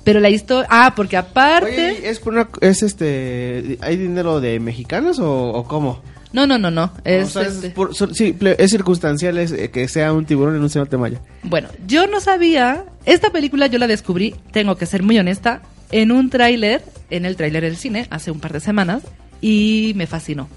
Pero 0.04 0.20
la 0.20 0.30
historia... 0.30 0.68
Ah, 0.72 0.94
porque 0.96 1.16
aparte... 1.18 1.92
Oye, 1.98 2.10
¿es 2.10 2.20
por 2.20 2.34
una, 2.34 2.50
es 2.62 2.82
este, 2.84 3.78
hay 3.82 3.98
dinero 3.98 4.42
de 4.42 4.60
mexicanos 4.60 5.20
o, 5.20 5.50
o 5.52 5.64
cómo? 5.66 6.02
No, 6.34 6.48
no, 6.48 6.58
no, 6.58 6.72
no. 6.72 6.92
Es, 7.04 7.28
o 7.36 7.40
sea, 7.40 7.42
es, 7.44 7.56
este- 7.56 7.70
por- 7.72 7.94
so- 7.94 8.14
sí, 8.14 8.34
ple- 8.34 8.56
es 8.58 8.72
circunstancial 8.72 9.38
es, 9.38 9.52
eh, 9.52 9.70
que 9.70 9.88
sea 9.88 10.14
un 10.14 10.26
tiburón 10.26 10.56
en 10.56 10.62
un 10.64 10.70
cenote 10.70 10.98
maya. 10.98 11.20
Bueno, 11.44 11.70
yo 11.86 12.08
no 12.08 12.20
sabía. 12.22 12.86
Esta 13.06 13.32
película 13.32 13.68
yo 13.68 13.78
la 13.80 13.88
descubrí, 13.88 14.36
tengo 14.52 14.76
que 14.78 14.86
ser 14.86 15.04
muy 15.04 15.20
honesta, 15.20 15.62
en 15.92 16.12
un 16.12 16.30
tráiler, 16.30 16.82
en 17.10 17.26
el 17.26 17.36
tráiler 17.36 17.64
del 17.64 17.76
cine, 17.78 18.08
hace 18.10 18.32
un 18.32 18.40
par 18.40 18.54
de 18.54 18.60
semanas, 18.62 19.04
y 19.42 19.92
me 19.96 20.08
fascinó. 20.08 20.48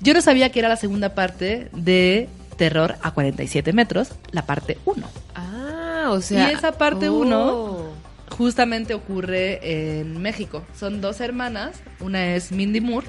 Yo 0.00 0.14
no 0.14 0.20
sabía 0.22 0.50
que 0.50 0.58
era 0.58 0.68
la 0.68 0.76
segunda 0.76 1.14
parte 1.14 1.68
de 1.74 2.28
Terror 2.54 2.96
a 3.02 3.12
47 3.12 3.72
metros, 3.72 4.10
la 4.30 4.46
parte 4.46 4.78
1. 4.84 5.06
Ah, 5.34 6.08
o 6.10 6.20
sea. 6.20 6.50
y 6.50 6.54
esa 6.54 6.72
parte 6.72 7.08
oh. 7.08 7.20
1 7.20 8.04
justamente 8.36 8.94
ocurre 8.94 10.00
en 10.00 10.20
México. 10.20 10.64
Son 10.78 11.00
dos 11.00 11.20
hermanas, 11.20 11.80
una 12.00 12.34
es 12.34 12.52
Mindy 12.52 12.80
Moore, 12.80 13.06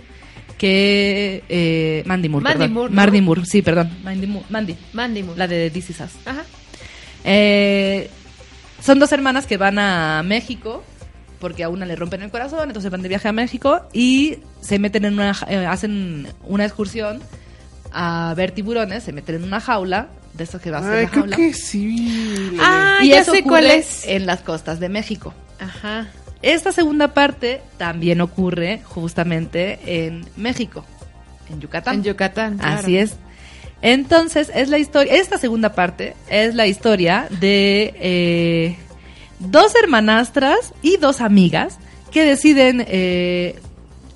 que... 0.58 1.44
Eh, 1.50 2.04
Mandy 2.06 2.30
Moore, 2.30 2.44
Mandy 2.44 2.60
perdón. 2.60 2.74
Moore, 2.74 2.90
¿no? 2.90 2.96
Mandy 2.96 3.22
Moore, 3.22 3.46
sí, 3.46 3.62
perdón. 3.62 3.90
Mandy 4.04 4.28
Moore, 4.28 4.46
Mandy. 4.50 4.76
Mandy 4.94 5.24
Moore. 5.24 5.38
La 5.38 5.48
de 5.48 5.70
This 5.70 5.90
Is 5.92 6.00
Us. 6.02 6.12
Ajá. 6.26 6.44
Eh, 7.24 8.10
son 8.82 9.00
dos 9.00 9.12
hermanas 9.12 9.48
que 9.48 9.58
van 9.58 9.80
a 9.80 10.22
México 10.24 10.84
porque 11.40 11.64
a 11.64 11.70
una 11.70 11.86
le 11.86 11.96
rompen 11.96 12.22
el 12.22 12.32
corazón, 12.32 12.70
entonces 12.70 12.92
van 12.92 13.02
de 13.02 13.10
viaje 13.10 13.28
a 13.28 13.32
México 13.32 13.82
y 13.94 14.38
se 14.62 14.80
meten 14.80 15.06
en 15.06 15.14
una, 15.14 15.36
eh, 15.48 15.66
hacen 15.66 16.28
una 16.44 16.66
excursión 16.66 17.22
a 17.96 18.34
ver 18.36 18.52
tiburones, 18.52 19.04
se 19.04 19.14
meten 19.14 19.36
en 19.36 19.44
una 19.46 19.60
jaula 19.62 20.08
de 20.34 20.44
estos 20.44 20.62
que 20.62 20.70
va 20.70 20.80
a 20.80 20.82
ser 20.82 20.92
Ay, 20.94 21.04
la 21.06 21.10
creo 21.10 21.22
jaula. 21.24 21.36
que 21.38 21.54
sí. 21.54 22.58
Ah, 22.60 23.00
y 23.02 23.10
ya 23.10 23.20
eso 23.22 23.32
sé 23.32 23.42
cuál 23.42 23.64
ocurre 23.66 23.80
es. 23.80 24.06
en 24.06 24.26
las 24.26 24.42
costas 24.42 24.80
de 24.82 24.90
México. 24.90 25.34
Ajá. 25.60 26.08
Esta 26.42 26.72
segunda 26.74 27.14
parte 27.14 27.62
también 27.78 28.20
ocurre 28.22 28.82
justamente 28.84 29.80
en 30.06 30.26
México, 30.36 30.84
en 31.50 31.62
Yucatán. 31.62 31.96
En 31.96 32.04
Yucatán. 32.04 32.58
claro. 32.58 32.80
Así 32.82 32.98
es. 32.98 33.16
Entonces, 33.82 34.52
es 34.54 34.70
la 34.70 34.78
historia, 34.78 35.14
esta 35.16 35.38
segunda 35.38 35.74
parte 35.74 36.16
es 36.30 36.54
la 36.56 36.68
historia 36.68 37.28
de 37.40 37.94
eh, 38.00 38.76
dos 39.40 39.74
hermanastras 39.82 40.74
y 40.82 40.98
dos 40.98 41.22
amigas 41.22 41.78
que 42.12 42.26
deciden 42.26 42.84
eh, 42.88 43.60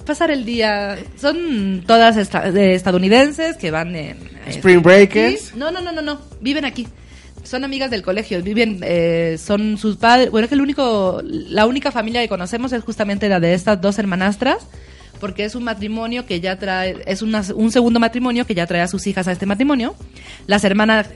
pasar 0.09 0.31
el 0.31 0.43
día. 0.43 0.97
Son 1.17 1.83
todas 1.87 2.17
esta- 2.17 2.51
de 2.51 2.73
estadounidenses 2.75 3.55
que 3.57 3.71
van 3.71 3.95
en... 3.95 4.17
Spring 4.47 4.81
Breakers. 4.81 5.55
No, 5.55 5.71
no, 5.71 5.79
no, 5.81 5.91
no, 5.91 6.01
no. 6.01 6.19
Viven 6.41 6.65
aquí. 6.65 6.87
Son 7.43 7.63
amigas 7.63 7.89
del 7.91 8.01
colegio. 8.01 8.41
Viven, 8.43 8.79
eh, 8.83 9.37
son 9.41 9.77
sus 9.77 9.95
padres. 9.97 10.29
Bueno, 10.31 10.45
es 10.45 10.49
que 10.49 10.55
el 10.55 10.61
único, 10.61 11.21
la 11.23 11.65
única 11.65 11.91
familia 11.91 12.21
que 12.21 12.27
conocemos 12.27 12.73
es 12.73 12.83
justamente 12.83 13.29
la 13.29 13.39
de 13.39 13.53
estas 13.53 13.79
dos 13.79 13.97
hermanastras. 13.99 14.57
Porque 15.19 15.43
es 15.45 15.53
un 15.55 15.63
matrimonio 15.65 16.25
que 16.25 16.39
ya 16.39 16.57
trae, 16.57 16.97
es 17.05 17.21
una- 17.21 17.43
un 17.53 17.71
segundo 17.71 17.99
matrimonio 17.99 18.45
que 18.45 18.55
ya 18.55 18.65
trae 18.65 18.81
a 18.81 18.87
sus 18.87 19.05
hijas 19.05 19.27
a 19.27 19.31
este 19.33 19.45
matrimonio. 19.45 19.95
Las 20.47 20.63
hermanas, 20.63 21.07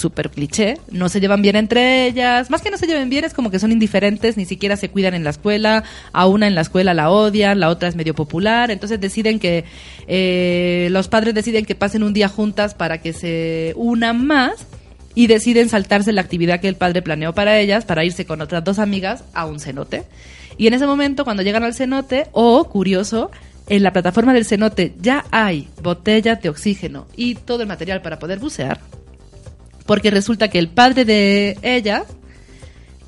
súper 0.00 0.30
cliché, 0.30 0.78
no 0.90 1.08
se 1.08 1.20
llevan 1.20 1.42
bien 1.42 1.56
entre 1.56 2.06
ellas. 2.06 2.50
Más 2.50 2.62
que 2.62 2.70
no 2.70 2.78
se 2.78 2.86
lleven 2.86 3.10
bien, 3.10 3.24
es 3.24 3.34
como 3.34 3.50
que 3.50 3.58
son 3.58 3.70
indiferentes, 3.70 4.36
ni 4.36 4.44
siquiera 4.44 4.76
se 4.76 4.88
cuidan 4.88 5.14
en 5.14 5.24
la 5.24 5.30
escuela. 5.30 5.84
A 6.12 6.26
una 6.26 6.46
en 6.46 6.54
la 6.54 6.62
escuela 6.62 6.94
la 6.94 7.10
odian, 7.10 7.60
la 7.60 7.68
otra 7.68 7.88
es 7.88 7.96
medio 7.96 8.14
popular. 8.14 8.70
Entonces 8.70 9.00
deciden 9.00 9.38
que, 9.38 9.64
eh, 10.08 10.88
los 10.90 11.08
padres 11.08 11.34
deciden 11.34 11.64
que 11.64 11.74
pasen 11.74 12.02
un 12.02 12.12
día 12.12 12.28
juntas 12.28 12.74
para 12.74 12.98
que 12.98 13.12
se 13.12 13.72
unan 13.76 14.26
más 14.26 14.66
y 15.14 15.26
deciden 15.26 15.68
saltarse 15.68 16.12
la 16.12 16.20
actividad 16.20 16.60
que 16.60 16.68
el 16.68 16.76
padre 16.76 17.02
planeó 17.02 17.34
para 17.34 17.58
ellas 17.58 17.84
para 17.84 18.04
irse 18.04 18.24
con 18.24 18.40
otras 18.40 18.64
dos 18.64 18.78
amigas 18.78 19.24
a 19.34 19.46
un 19.46 19.60
cenote. 19.60 20.04
Y 20.56 20.66
en 20.66 20.74
ese 20.74 20.86
momento, 20.86 21.24
cuando 21.24 21.42
llegan 21.42 21.64
al 21.64 21.74
cenote, 21.74 22.26
oh, 22.32 22.64
curioso, 22.64 23.30
en 23.70 23.82
la 23.82 23.92
plataforma 23.92 24.34
del 24.34 24.44
cenote 24.44 24.94
ya 25.00 25.24
hay 25.30 25.68
botellas 25.82 26.42
de 26.42 26.48
oxígeno 26.48 27.06
y 27.16 27.36
todo 27.36 27.62
el 27.62 27.68
material 27.68 28.02
para 28.02 28.18
poder 28.18 28.38
bucear, 28.40 28.80
porque 29.90 30.12
resulta 30.12 30.46
que 30.46 30.60
el 30.60 30.68
padre 30.68 31.04
de 31.04 31.58
ella 31.62 32.04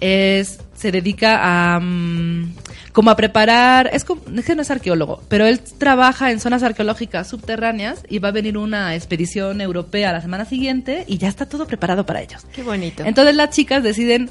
es 0.01 0.59
se 0.75 0.91
dedica 0.91 1.39
a 1.77 1.79
mm, 1.79 2.57
como 2.91 3.13
a 3.13 3.15
preparar, 3.15 3.89
es, 3.93 4.03
como, 4.03 4.21
es 4.37 4.45
que 4.45 4.57
no 4.57 4.63
es 4.63 4.71
arqueólogo, 4.73 5.23
pero 5.29 5.47
él 5.47 5.61
trabaja 5.61 6.33
en 6.33 6.41
zonas 6.41 6.65
arqueológicas 6.65 7.29
subterráneas 7.29 8.03
y 8.09 8.19
va 8.19 8.31
a 8.31 8.33
venir 8.33 8.59
una 8.59 8.97
expedición 8.97 9.61
europea 9.61 10.11
la 10.11 10.21
semana 10.21 10.45
siguiente 10.45 11.05
y 11.07 11.19
ya 11.19 11.29
está 11.29 11.47
todo 11.49 11.69
preparado 11.69 12.05
para 12.05 12.21
ellos. 12.21 12.45
Qué 12.53 12.65
bonito. 12.65 13.05
Entonces 13.07 13.37
las 13.37 13.51
chicas 13.51 13.85
deciden 13.85 14.29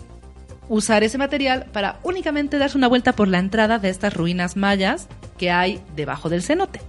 usar 0.68 1.06
ese 1.06 1.18
material 1.18 1.68
para 1.72 2.00
únicamente 2.04 2.58
darse 2.58 2.78
una 2.78 2.90
vuelta 2.90 3.14
por 3.14 3.30
la 3.30 3.40
entrada 3.40 3.80
de 3.80 3.88
estas 3.88 4.14
ruinas 4.14 4.58
mayas 4.58 5.08
que 5.38 5.52
hay 5.52 5.80
debajo 5.96 6.28
del 6.28 6.44
cenote. 6.44 6.82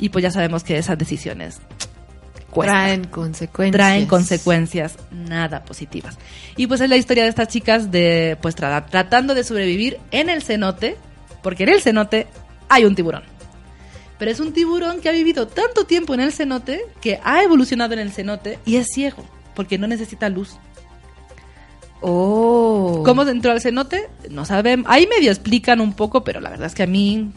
Y 0.00 0.08
pues 0.08 0.24
ya 0.24 0.32
sabemos 0.32 0.64
que 0.64 0.78
esas 0.78 0.98
decisiones 0.98 1.60
cuestan. 2.50 2.76
Traen 2.76 3.04
consecuencias. 3.04 3.76
traen 3.76 4.06
consecuencias 4.06 4.96
nada 5.10 5.64
positivas. 5.64 6.18
Y 6.56 6.66
pues 6.66 6.80
es 6.80 6.88
la 6.90 6.96
historia 6.96 7.22
de 7.22 7.28
estas 7.30 7.48
chicas 7.48 7.90
de 7.90 8.36
pues 8.42 8.56
tra- 8.56 8.84
tratando 8.88 9.34
de 9.34 9.44
sobrevivir 9.44 9.98
en 10.10 10.28
el 10.28 10.42
cenote, 10.42 10.96
porque 11.42 11.62
en 11.62 11.70
el 11.70 11.80
cenote 11.80 12.26
hay 12.68 12.84
un 12.84 12.94
tiburón. 12.94 13.22
Pero 14.18 14.30
es 14.30 14.40
un 14.40 14.52
tiburón 14.52 15.00
que 15.00 15.08
ha 15.08 15.12
vivido 15.12 15.48
tanto 15.48 15.84
tiempo 15.86 16.12
en 16.12 16.20
el 16.20 16.32
cenote 16.32 16.82
que 17.00 17.18
ha 17.24 17.42
evolucionado 17.42 17.94
en 17.94 18.00
el 18.00 18.12
cenote 18.12 18.58
y 18.66 18.76
es 18.76 18.88
ciego, 18.92 19.24
porque 19.54 19.78
no 19.78 19.86
necesita 19.86 20.28
luz. 20.28 20.58
Oh. 22.02 23.02
¿Cómo 23.04 23.22
entró 23.22 23.52
al 23.52 23.60
cenote? 23.60 24.08
No 24.30 24.44
sabemos. 24.44 24.86
Ahí 24.90 25.06
medio 25.06 25.30
explican 25.30 25.80
un 25.80 25.92
poco, 25.92 26.24
pero 26.24 26.40
la 26.40 26.50
verdad 26.50 26.66
es 26.66 26.74
que 26.74 26.82
a 26.82 26.86
mí 26.86 27.30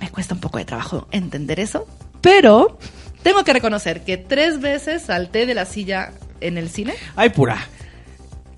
me 0.00 0.10
cuesta 0.10 0.34
un 0.34 0.40
poco 0.40 0.58
de 0.58 0.64
trabajo 0.64 1.08
entender 1.10 1.58
eso. 1.60 1.86
Pero 2.20 2.78
tengo 3.24 3.42
que 3.42 3.52
reconocer 3.52 4.04
que 4.04 4.16
tres 4.16 4.60
veces 4.60 5.02
salté 5.02 5.46
de 5.46 5.54
la 5.54 5.64
silla 5.64 6.12
en 6.40 6.56
el 6.58 6.68
cine. 6.68 6.94
Ay, 7.16 7.30
pura. 7.30 7.66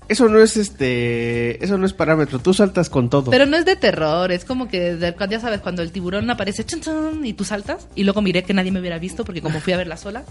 Eso 0.09 0.29
no 0.29 0.39
es 0.39 0.55
este. 0.55 1.61
Eso 1.63 1.77
no 1.77 1.85
es 1.85 1.91
parámetro. 1.93 2.39
Tú 2.39 2.53
saltas 2.53 2.89
con 2.89 3.09
todo. 3.09 3.29
Pero 3.31 3.45
no 3.45 3.57
es 3.57 3.65
de 3.65 3.75
terror, 3.75 4.31
es 4.31 4.45
como 4.45 4.67
que 4.69 4.93
de- 4.95 5.15
ya 5.29 5.39
sabes, 5.39 5.59
cuando 5.59 5.81
el 5.81 5.91
tiburón 5.91 6.29
aparece 6.29 6.63
chun, 6.65 6.79
chun, 6.81 7.25
y 7.25 7.33
tú 7.33 7.43
saltas. 7.43 7.87
Y 7.95 8.03
luego 8.03 8.21
miré 8.21 8.43
que 8.43 8.53
nadie 8.53 8.71
me 8.71 8.79
hubiera 8.79 8.99
visto 8.99 9.25
porque 9.25 9.41
como 9.41 9.59
fui 9.59 9.73
a 9.73 9.77
verla 9.77 9.97
sola. 9.97 10.23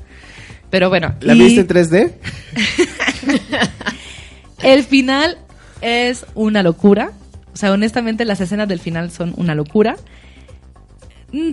Pero 0.71 0.89
bueno. 0.89 1.15
¿La 1.21 1.35
y 1.35 1.39
viste 1.41 1.61
en 1.61 1.69
3D? 1.69 2.13
El 4.63 4.85
final 4.85 5.39
es 5.83 6.25
una 6.35 6.63
locura. 6.63 7.13
O 7.53 7.57
sea, 7.57 7.73
honestamente 7.73 8.25
las 8.25 8.41
escenas 8.41 8.69
del 8.69 8.81
final 8.81 9.11
son 9.11 9.35
una 9.37 9.55
locura. 9.55 9.97
Mm, 11.33 11.53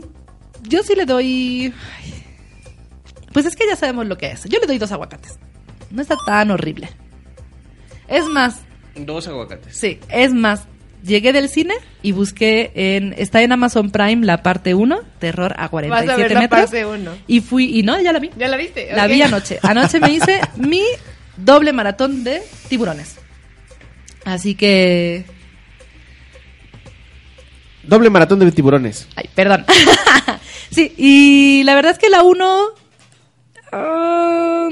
Yo 0.64 0.84
sí 0.84 0.96
le 0.96 1.06
doy... 1.06 1.74
Pues 3.34 3.46
es 3.46 3.56
que 3.56 3.66
ya 3.68 3.76
sabemos 3.76 4.06
lo 4.08 4.18
que 4.18 4.28
es. 4.32 4.44
Yo 4.46 4.60
le 4.60 4.68
doy 4.68 4.78
dos 4.78 4.92
aguacates. 4.92 5.38
No 5.92 6.02
está 6.02 6.16
tan 6.26 6.52
horrible. 6.52 6.90
Es 8.08 8.26
más, 8.28 8.62
Dos 8.96 9.28
aguacates. 9.28 9.76
Sí, 9.76 10.00
es 10.10 10.34
más, 10.34 10.66
llegué 11.04 11.34
del 11.34 11.50
cine 11.50 11.74
y 12.04 12.12
busqué 12.12 12.72
en 12.76 13.14
está 13.18 13.42
en 13.42 13.52
Amazon 13.52 13.90
Prime 13.90 14.24
la 14.26 14.44
parte 14.44 14.76
1, 14.76 15.00
terror 15.20 15.56
a 15.58 15.70
47 15.70 16.08
Vas 16.08 16.16
a 16.16 16.22
ver 16.22 16.32
la 16.32 16.40
metros. 16.42 16.62
parte 16.62 16.86
uno. 16.86 17.12
Y 17.28 17.42
fui 17.42 17.80
y 17.80 17.84
no, 17.84 18.00
ya 18.00 18.14
la 18.14 18.20
vi. 18.20 18.30
¿Ya 18.38 18.48
la 18.48 18.58
viste? 18.58 18.90
La 18.94 19.08
vi 19.08 19.22
anoche. 19.22 19.58
Anoche 19.64 20.00
me 20.00 20.12
hice 20.12 20.42
mi 20.58 20.84
doble 21.38 21.74
maratón 21.74 22.24
de 22.24 22.44
tiburones. 22.70 23.18
Así 24.26 24.56
que 24.56 25.26
Doble 27.84 28.10
maratón 28.10 28.40
de 28.40 28.52
tiburones. 28.52 29.08
Ay, 29.16 29.30
perdón. 29.36 29.66
sí, 30.72 30.94
y 30.98 31.64
la 31.64 31.76
verdad 31.76 31.92
es 31.92 32.00
que 32.00 32.10
la 32.10 32.24
1 32.24 32.66
ah, 33.74 34.70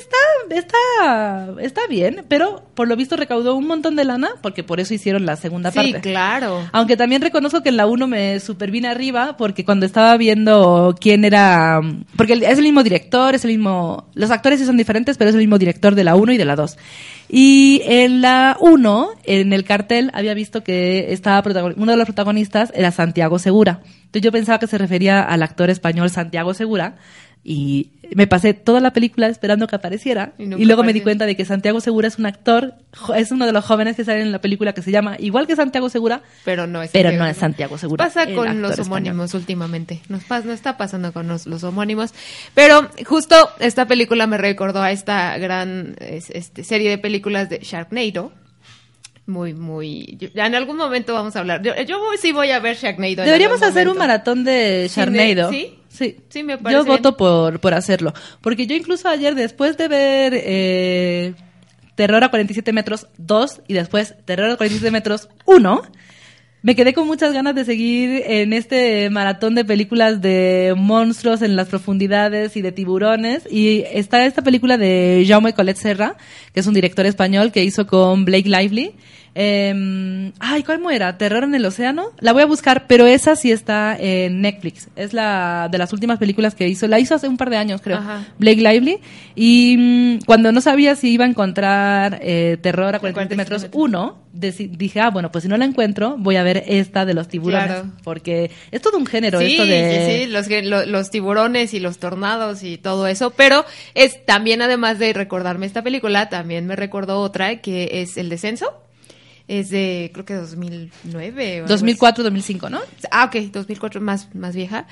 está, 0.00 0.56
está, 0.56 1.62
está 1.62 1.80
bien, 1.88 2.24
pero 2.28 2.62
por 2.74 2.88
lo 2.88 2.96
visto 2.96 3.16
recaudó 3.16 3.54
un 3.56 3.66
montón 3.66 3.96
de 3.96 4.04
lana, 4.04 4.30
porque 4.42 4.62
por 4.64 4.80
eso 4.80 4.94
hicieron 4.94 5.26
la 5.26 5.36
segunda 5.36 5.70
Sí, 5.70 5.78
parte. 5.78 6.00
claro. 6.00 6.62
Aunque 6.72 6.96
también 6.96 7.22
reconozco 7.22 7.62
que 7.62 7.68
en 7.70 7.76
la 7.76 7.86
1 7.86 8.06
me 8.06 8.40
super 8.40 8.70
vine 8.70 8.88
arriba, 8.88 9.36
porque 9.36 9.64
cuando 9.64 9.86
estaba 9.86 10.16
viendo 10.16 10.94
quién 11.00 11.24
era. 11.24 11.80
Porque 12.16 12.34
es 12.34 12.58
el 12.58 12.64
mismo 12.64 12.82
director, 12.82 13.34
es 13.34 13.44
el 13.44 13.50
mismo. 13.52 14.08
Los 14.14 14.30
actores 14.30 14.60
sí 14.60 14.66
son 14.66 14.76
diferentes, 14.76 15.16
pero 15.16 15.30
es 15.30 15.34
el 15.34 15.40
mismo 15.40 15.58
director 15.58 15.94
de 15.94 16.04
la 16.04 16.16
1 16.16 16.32
y 16.32 16.36
de 16.36 16.44
la 16.44 16.56
2. 16.56 16.76
Y 17.28 17.82
en 17.84 18.22
la 18.22 18.56
1, 18.60 19.10
en 19.24 19.52
el 19.52 19.64
cartel, 19.64 20.10
había 20.14 20.34
visto 20.34 20.64
que 20.64 21.12
estaba 21.12 21.42
uno 21.76 21.92
de 21.92 21.96
los 21.96 22.06
protagonistas 22.06 22.72
era 22.74 22.90
Santiago 22.90 23.38
Segura. 23.38 23.80
Entonces 24.10 24.22
yo 24.22 24.32
pensaba 24.32 24.58
que 24.58 24.66
se 24.66 24.78
refería 24.78 25.22
al 25.22 25.42
actor 25.44 25.70
español 25.70 26.10
Santiago 26.10 26.54
Segura. 26.54 26.96
Y 27.42 27.92
me 28.14 28.26
pasé 28.26 28.52
toda 28.52 28.80
la 28.80 28.92
película 28.92 29.26
esperando 29.26 29.66
que 29.66 29.74
apareciera. 29.74 30.34
Y 30.38 30.64
luego 30.66 30.82
me 30.82 30.92
di 30.92 31.00
cuenta 31.00 31.24
de 31.24 31.36
que 31.36 31.46
Santiago 31.46 31.80
Segura 31.80 32.06
es 32.06 32.18
un 32.18 32.26
actor, 32.26 32.74
es 33.16 33.32
uno 33.32 33.46
de 33.46 33.52
los 33.52 33.64
jóvenes 33.64 33.96
que 33.96 34.04
salen 34.04 34.22
en 34.22 34.32
la 34.32 34.42
película 34.42 34.74
que 34.74 34.82
se 34.82 34.90
llama 34.90 35.16
igual 35.18 35.46
que 35.46 35.56
Santiago 35.56 35.88
Segura, 35.88 36.20
Pero 36.44 36.66
no 36.66 36.82
es 36.82 36.90
pero 36.90 37.08
Santiago 37.08 37.24
no 37.24 37.30
es 37.30 37.36
Santiago 37.38 37.78
Segura. 37.78 38.04
Pasa 38.04 38.26
con 38.34 38.60
los 38.60 38.72
español. 38.72 38.86
homónimos 39.14 39.32
últimamente. 39.32 40.02
Nos, 40.10 40.28
pas- 40.28 40.44
nos 40.44 40.54
está 40.54 40.76
pasando 40.76 41.14
con 41.14 41.28
los, 41.28 41.46
los 41.46 41.64
homónimos. 41.64 42.12
Pero 42.54 42.90
justo 43.06 43.34
esta 43.58 43.86
película 43.86 44.26
me 44.26 44.36
recordó 44.36 44.82
a 44.82 44.92
esta 44.92 45.38
gran 45.38 45.96
es- 45.98 46.28
este, 46.30 46.62
serie 46.62 46.90
de 46.90 46.98
películas 46.98 47.48
de 47.48 47.60
Sharknado. 47.62 48.32
Muy, 49.26 49.54
muy. 49.54 50.16
yo- 50.18 50.28
ya 50.34 50.46
en 50.46 50.56
algún 50.56 50.76
momento 50.76 51.14
vamos 51.14 51.36
a 51.36 51.38
hablar. 51.38 51.62
Yo, 51.62 51.72
yo 51.86 51.98
sí 52.20 52.32
voy 52.32 52.50
a 52.50 52.58
ver 52.60 52.76
Sharknado. 52.76 53.22
Deberíamos 53.24 53.62
hacer 53.62 53.88
un 53.88 53.96
maratón 53.96 54.44
de- 54.44 54.90
Sharknado. 54.92 55.50
¿sí? 55.50 55.74
Sí. 55.90 56.16
Sí, 56.28 56.42
me 56.42 56.56
parece 56.56 56.82
Yo 56.82 56.86
voto 56.86 57.10
bien. 57.10 57.16
por, 57.16 57.60
por 57.60 57.74
hacerlo. 57.74 58.14
Porque 58.40 58.66
yo 58.66 58.74
incluso 58.74 59.08
ayer, 59.08 59.34
después 59.34 59.76
de 59.76 59.88
ver 59.88 60.32
eh, 60.36 61.34
Terror 61.96 62.24
a 62.24 62.30
47 62.30 62.72
metros 62.72 63.08
2 63.18 63.62
y 63.68 63.74
después 63.74 64.14
Terror 64.24 64.50
a 64.50 64.56
47 64.56 64.90
metros 64.90 65.28
1, 65.46 65.82
me 66.62 66.76
quedé 66.76 66.92
con 66.92 67.06
muchas 67.06 67.32
ganas 67.32 67.54
de 67.54 67.64
seguir 67.64 68.22
en 68.26 68.52
este 68.52 69.08
maratón 69.10 69.54
de 69.54 69.64
películas 69.64 70.20
de 70.20 70.74
monstruos 70.76 71.40
en 71.42 71.56
las 71.56 71.68
profundidades 71.68 72.56
y 72.56 72.62
de 72.62 72.70
tiburones. 72.70 73.42
Y 73.50 73.84
está 73.92 74.24
esta 74.26 74.42
película 74.42 74.76
de 74.76 75.24
Jaume 75.26 75.54
Colette 75.54 75.78
Serra, 75.78 76.16
que 76.52 76.60
es 76.60 76.66
un 76.66 76.74
director 76.74 77.06
español 77.06 77.50
que 77.50 77.64
hizo 77.64 77.86
con 77.86 78.24
Blake 78.24 78.48
Lively. 78.48 78.94
Eh, 79.34 80.32
ay, 80.38 80.62
¿cómo 80.62 80.90
era? 80.90 81.16
¿Terror 81.18 81.44
en 81.44 81.54
el 81.54 81.64
océano? 81.64 82.08
La 82.20 82.32
voy 82.32 82.42
a 82.42 82.46
buscar, 82.46 82.86
pero 82.86 83.06
esa 83.06 83.36
sí 83.36 83.50
está 83.52 83.96
en 83.98 84.40
Netflix. 84.40 84.88
Es 84.96 85.12
la 85.12 85.68
de 85.70 85.78
las 85.78 85.92
últimas 85.92 86.18
películas 86.18 86.54
que 86.54 86.68
hizo. 86.68 86.86
La 86.88 86.98
hizo 86.98 87.14
hace 87.14 87.28
un 87.28 87.36
par 87.36 87.50
de 87.50 87.56
años, 87.56 87.80
creo. 87.80 87.98
Ajá. 87.98 88.26
Blake 88.38 88.60
Lively. 88.60 88.98
Y 89.34 89.76
mm, 89.78 90.24
cuando 90.26 90.52
no 90.52 90.60
sabía 90.60 90.96
si 90.96 91.10
iba 91.12 91.24
a 91.24 91.28
encontrar 91.28 92.18
eh, 92.22 92.58
Terror 92.60 92.94
a 92.94 92.98
47 92.98 93.34
47 93.34 93.36
metros 93.36 93.62
metros. 93.62 93.82
1, 93.82 94.18
deci- 94.34 94.76
dije, 94.76 95.00
ah, 95.00 95.10
bueno, 95.10 95.30
pues 95.30 95.42
si 95.42 95.48
no 95.48 95.56
la 95.56 95.64
encuentro, 95.64 96.16
voy 96.18 96.36
a 96.36 96.42
ver 96.42 96.64
esta 96.66 97.04
de 97.04 97.14
los 97.14 97.28
tiburones. 97.28 97.66
Claro. 97.66 97.88
Porque 98.04 98.50
es 98.70 98.82
todo 98.82 98.98
un 98.98 99.06
género 99.06 99.38
Sí, 99.40 99.52
esto 99.52 99.66
de... 99.66 100.26
sí, 100.26 100.44
sí, 100.48 100.62
los, 100.68 100.86
los 100.86 101.10
tiburones 101.10 101.72
y 101.74 101.80
los 101.80 101.98
tornados 101.98 102.62
y 102.62 102.78
todo 102.78 103.06
eso, 103.06 103.30
pero 103.30 103.64
es 103.94 104.24
también 104.26 104.60
además 104.62 104.98
de 104.98 105.12
recordarme 105.12 105.66
esta 105.66 105.82
película, 105.82 106.28
también 106.28 106.66
me 106.66 106.76
recordó 106.76 107.20
otra 107.20 107.56
que 107.56 108.02
es 108.02 108.16
El 108.16 108.28
Descenso, 108.28 108.66
es 109.50 109.68
de 109.68 110.10
creo 110.12 110.24
que 110.24 110.34
2009 110.34 111.62
o 111.62 111.64
algo 111.64 111.74
así. 111.74 111.84
2004-2005, 111.84 112.70
¿no? 112.70 112.80
Ah, 113.10 113.24
ok, 113.24 113.50
2004, 113.52 114.00
más, 114.00 114.32
más 114.32 114.54
vieja. 114.54 114.86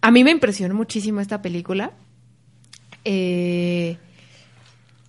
A 0.00 0.12
mí 0.12 0.22
me 0.22 0.30
impresionó 0.30 0.76
muchísimo 0.76 1.20
esta 1.20 1.42
película. 1.42 1.90
Eh, 3.04 3.96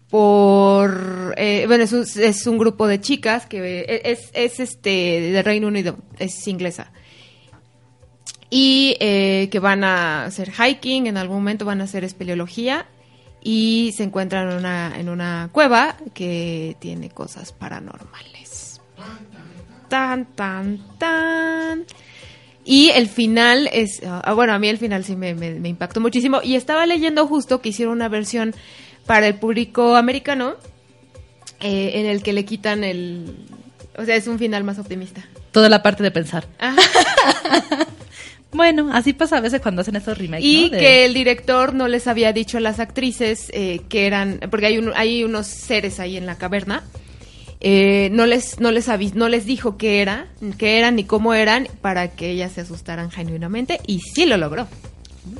por. 0.09 1.35
eh, 1.37 1.65
bueno, 1.67 1.83
es 1.83 1.93
un, 1.93 2.05
es 2.19 2.47
un 2.47 2.57
grupo 2.57 2.87
de 2.87 2.99
chicas 2.99 3.45
que 3.45 3.81
eh, 3.81 4.01
es, 4.03 4.31
es 4.33 4.59
este 4.59 4.89
de 4.89 5.43
Reino 5.43 5.67
Unido, 5.67 5.99
es 6.17 6.47
inglesa. 6.47 6.91
Y 8.49 8.97
eh, 8.99 9.47
que 9.51 9.59
van 9.59 9.83
a 9.83 10.25
hacer 10.25 10.51
hiking, 10.51 11.05
en 11.05 11.17
algún 11.17 11.37
momento 11.37 11.65
van 11.65 11.81
a 11.81 11.83
hacer 11.83 12.03
espeleología 12.03 12.87
y 13.43 13.93
se 13.95 14.01
encuentran 14.01 14.49
en 14.49 14.57
una, 14.57 14.99
en 14.99 15.09
una 15.09 15.49
cueva 15.51 15.97
que 16.15 16.77
tiene 16.79 17.11
cosas 17.11 17.51
paranormales. 17.51 18.44
Tan, 19.95 20.25
tan, 20.35 20.79
tan. 20.97 21.85
Y 22.65 22.89
el 22.89 23.07
final 23.07 23.69
es, 23.71 24.01
ah, 24.05 24.33
bueno, 24.33 24.51
a 24.51 24.59
mí 24.59 24.67
el 24.67 24.77
final 24.77 25.05
sí 25.05 25.15
me, 25.15 25.33
me- 25.35 25.53
me 25.57 25.69
impactó 25.69 26.01
muchísimo. 26.01 26.41
Y 26.43 26.55
estaba 26.55 26.85
leyendo 26.85 27.25
justo 27.27 27.61
que 27.61 27.69
hicieron 27.69 27.93
una 27.93 28.09
versión 28.09 28.53
para 29.05 29.27
el 29.27 29.35
público 29.35 29.95
americano 29.95 30.55
eh, 31.61 31.91
en 31.95 32.07
el 32.07 32.23
que 32.23 32.33
le 32.33 32.43
quitan 32.43 32.83
el... 32.83 33.37
O 33.97 34.03
sea, 34.03 34.17
es 34.17 34.27
un 34.27 34.37
final 34.37 34.65
más 34.65 34.79
optimista. 34.79 35.23
Toda 35.51 35.69
la 35.69 35.81
parte 35.81 36.03
de 36.03 36.11
pensar. 36.11 36.45
Bueno, 38.51 38.89
así 38.93 39.11
pasa 39.13 39.37
a 39.37 39.41
veces 39.41 39.59
cuando 39.61 39.81
hacen 39.81 39.95
estos 39.97 40.17
remakes, 40.17 40.45
Y 40.45 40.63
¿no? 40.65 40.69
De- 40.69 40.77
que 40.79 41.05
el 41.05 41.13
director 41.13 41.73
no 41.73 41.87
les 41.89 42.07
había 42.07 42.31
dicho 42.31 42.57
a 42.57 42.61
las 42.61 42.79
actrices 42.79 43.49
eh, 43.53 43.81
que 43.89 44.07
eran, 44.07 44.39
porque 44.49 44.67
hay, 44.67 44.77
un- 44.77 44.93
hay 44.95 45.23
unos 45.25 45.47
seres 45.47 45.99
ahí 45.99 46.15
en 46.15 46.25
la 46.25 46.37
caverna, 46.37 46.83
eh, 47.67 48.09
no 48.11 48.27
les 48.27 48.59
no 48.59 48.69
les 48.71 48.87
avi- 48.89 49.13
no 49.15 49.27
les 49.27 49.45
dijo 49.45 49.75
qué 49.75 50.01
era, 50.03 50.27
qué 50.59 50.77
eran 50.77 50.95
ni 50.97 51.03
cómo 51.03 51.33
eran 51.33 51.67
para 51.81 52.09
que 52.09 52.29
ellas 52.29 52.51
se 52.51 52.61
asustaran 52.61 53.09
genuinamente 53.09 53.79
y 53.87 54.01
sí 54.01 54.27
lo 54.27 54.37
logró. 54.37 54.67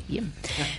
Bien. 0.08 0.34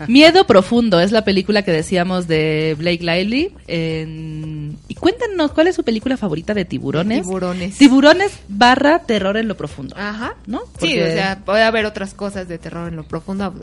Miedo 0.08 0.48
Profundo 0.48 0.98
es 0.98 1.12
la 1.12 1.22
película 1.24 1.62
que 1.62 1.70
decíamos 1.70 2.26
de 2.26 2.74
Blake 2.76 3.04
Lively. 3.04 3.52
En- 3.68 4.76
Y 4.88 4.94
cuéntenos, 4.96 5.52
¿cuál 5.52 5.68
es 5.68 5.76
su 5.76 5.84
película 5.84 6.16
favorita 6.16 6.52
de 6.54 6.64
tiburones? 6.64 7.22
Tiburones. 7.22 7.78
Tiburones 7.78 8.32
barra 8.48 8.98
terror 9.04 9.36
en 9.36 9.46
lo 9.46 9.56
profundo. 9.56 9.94
Ajá. 9.96 10.34
¿No? 10.48 10.62
Sí, 10.80 10.98
o 10.98 11.06
sea, 11.06 11.38
puede 11.44 11.62
haber 11.62 11.86
otras 11.86 12.14
cosas 12.14 12.48
de 12.48 12.58
terror 12.58 12.88
en 12.88 12.96
lo 12.96 13.04
profundo, 13.04 13.54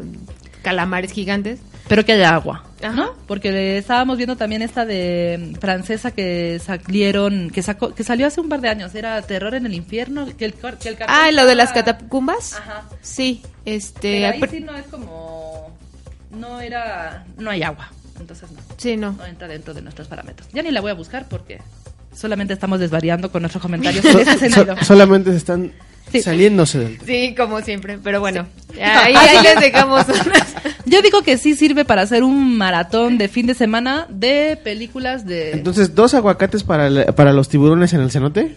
calamares 0.63 1.11
gigantes. 1.11 1.59
Pero 1.87 2.05
que 2.05 2.13
haya 2.13 2.33
agua, 2.33 2.63
Ajá. 2.81 2.93
¿no? 2.93 3.13
Porque 3.27 3.51
le 3.51 3.77
estábamos 3.77 4.15
viendo 4.17 4.37
también 4.37 4.61
esta 4.61 4.85
de 4.85 5.51
mm, 5.53 5.59
francesa 5.59 6.11
que 6.11 6.59
salieron, 6.63 7.49
que 7.49 7.61
sacó, 7.61 7.93
que 7.93 8.03
salió 8.05 8.25
hace 8.25 8.39
un 8.39 8.47
par 8.49 8.61
de 8.61 8.69
años, 8.69 8.95
era 8.95 9.21
Terror 9.21 9.53
en 9.53 9.65
el 9.65 9.73
infierno, 9.73 10.25
que 10.37 10.45
el, 10.45 10.53
que 10.53 10.89
el 10.89 10.97
Ah, 11.07 11.29
lo 11.31 11.45
de 11.45 11.55
las 11.55 11.73
catacumbas. 11.73 12.53
Ajá. 12.53 12.83
Sí, 13.01 13.43
este, 13.65 14.21
Pero 14.31 14.45
ahí 14.45 14.49
sí 14.49 14.59
no 14.61 14.75
es 14.75 14.85
como, 14.85 15.77
no 16.31 16.61
era, 16.61 17.25
no 17.37 17.49
hay 17.51 17.63
agua, 17.63 17.91
entonces 18.19 18.49
no, 18.49 18.59
sí, 18.77 18.95
no. 18.95 19.11
no 19.11 19.25
entra 19.25 19.49
dentro 19.49 19.73
de 19.73 19.81
nuestros 19.81 20.07
parámetros. 20.07 20.47
Ya 20.53 20.63
ni 20.63 20.71
la 20.71 20.79
voy 20.79 20.91
a 20.91 20.95
buscar 20.95 21.27
porque 21.27 21.59
solamente 22.15 22.53
estamos 22.53 22.79
desvariando 22.79 23.31
con 23.31 23.41
nuestros 23.41 23.61
comentarios 23.61 24.03
en 24.05 24.19
este 24.19 24.49
So- 24.49 24.65
solamente 24.83 25.31
se 25.31 25.37
están 25.37 25.71
Sí. 26.11 26.21
saliéndose 26.21 26.77
del 26.79 26.99
Sí, 27.05 27.33
como 27.35 27.61
siempre, 27.61 27.97
pero 27.97 28.19
bueno, 28.19 28.45
ahí, 28.79 29.15
ahí 29.15 29.43
les 29.43 29.59
dejamos 29.59 30.05
Yo 30.85 31.01
digo 31.01 31.23
que 31.23 31.37
sí 31.39 31.55
sirve 31.55 31.85
para 31.85 32.03
hacer 32.03 32.23
un 32.23 32.55
maratón 32.57 33.17
de 33.17 33.29
fin 33.29 33.47
de 33.47 33.55
semana 33.55 34.05
de 34.09 34.59
películas 34.63 35.25
de... 35.25 35.53
Entonces, 35.53 35.95
dos 35.95 36.13
aguacates 36.13 36.63
para, 36.63 36.87
el- 36.87 37.05
para 37.15 37.31
los 37.33 37.49
tiburones 37.49 37.93
en 37.93 38.01
el 38.01 38.11
cenote. 38.11 38.55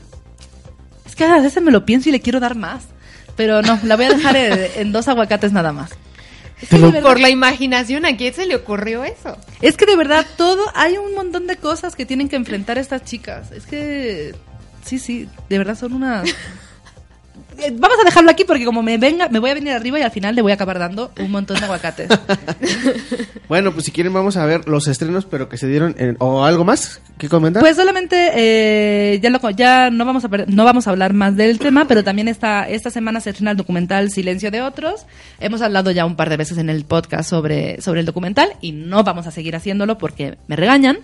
Es 1.07 1.15
que 1.17 1.25
a 1.25 1.41
veces 1.41 1.63
me 1.63 1.71
lo 1.71 1.87
pienso 1.87 2.09
y 2.09 2.13
le 2.13 2.21
quiero 2.21 2.41
dar 2.41 2.57
más. 2.57 2.83
Pero 3.37 3.63
no, 3.63 3.79
la 3.85 3.97
voy 3.97 4.07
a 4.07 4.11
dejar 4.11 4.37
en, 4.37 4.59
en 4.77 4.93
dos 4.93 5.09
aguacates 5.09 5.53
nada 5.53 5.73
más. 5.73 5.91
Lo- 6.71 7.03
Por 7.03 7.21
la 7.21 7.29
imaginación, 7.31 8.07
¿a 8.07 8.17
quién 8.17 8.33
se 8.35 8.47
le 8.47 8.57
ocurrió 8.57 9.05
eso? 9.05 9.37
es 9.61 9.77
que 9.77 9.85
de 9.87 9.97
verdad 9.97 10.25
todo, 10.37 10.63
hay 10.75 10.97
un 10.97 11.15
montón 11.15 11.47
de 11.47 11.57
cosas 11.57 11.95
que 11.97 12.07
tienen 12.07 12.29
que 12.29 12.37
enfrentar 12.37 12.79
estas 12.79 13.05
chicas. 13.05 13.53
Es 13.53 13.67
que, 13.67 14.35
sí, 14.85 14.99
sí, 14.99 15.29
de 15.49 15.59
verdad 15.59 15.77
son 15.79 15.93
unas... 15.93 16.29
Eh, 17.59 17.73
Vamos 17.75 17.97
a 18.01 18.05
dejarlo 18.05 18.31
aquí 18.31 18.45
porque 18.45 18.65
como 18.67 18.83
me 18.83 18.99
venga, 18.99 19.29
me 19.31 19.39
voy 19.39 19.51
a 19.51 19.55
venir 19.55 19.73
arriba 19.73 19.99
y 19.99 20.03
al 20.03 20.11
final 20.11 20.35
le 20.35 20.43
voy 20.43 20.53
a 20.53 20.57
acabar 20.57 20.79
dando 20.79 21.11
un 21.21 21.31
montón 21.31 21.59
de 21.59 21.65
aguacates. 21.65 22.09
Bueno, 23.49 23.73
pues 23.73 23.85
si 23.85 23.93
quieren 23.93 24.13
vamos 24.13 24.37
a 24.37 24.45
ver 24.45 24.69
los 24.69 24.89
estrenos, 24.89 25.25
pero 25.25 25.49
que 25.49 25.57
se 25.57 25.69
dieron 25.69 25.95
en- 25.99 26.17
o 26.19 26.45
algo 26.45 26.65
más 26.65 27.01
que 27.17 27.29
comentar. 27.29 27.63
Pues 27.63 27.77
solamente 27.77 28.31
eh, 28.35 29.21
ya, 29.23 29.31
lo- 29.31 29.51
ya 29.51 29.89
no 29.91 30.05
vamos 30.05 30.25
a 30.25 30.29
no 30.29 30.65
vamos 30.65 30.87
a 30.87 30.91
hablar 30.91 31.13
más 31.15 31.37
del 31.37 31.59
tema, 31.59 31.87
pero 31.87 32.03
también 32.03 32.27
esta 32.29 32.69
esta 32.69 32.91
semana 32.91 33.21
se 33.21 33.31
estrena 33.31 33.53
el 33.53 33.57
documental 33.57 34.11
Silencio 34.11 34.51
de 34.51 34.63
otros. 34.63 35.07
Hemos 35.39 35.63
hablado 35.63 35.91
ya 35.93 36.05
un 36.05 36.17
par 36.17 36.29
de 36.29 36.37
veces 36.37 36.59
en 36.59 36.69
el 36.71 36.85
podcast 36.85 37.31
sobre 37.31 37.81
sobre 37.81 38.01
el 38.01 38.07
documental 38.07 38.49
y 38.61 38.73
no 38.73 39.05
vamos 39.05 39.27
a 39.27 39.31
seguir 39.31 39.55
haciéndolo 39.57 39.97
porque 39.97 40.37
me 40.49 40.57
regañan. 40.57 40.99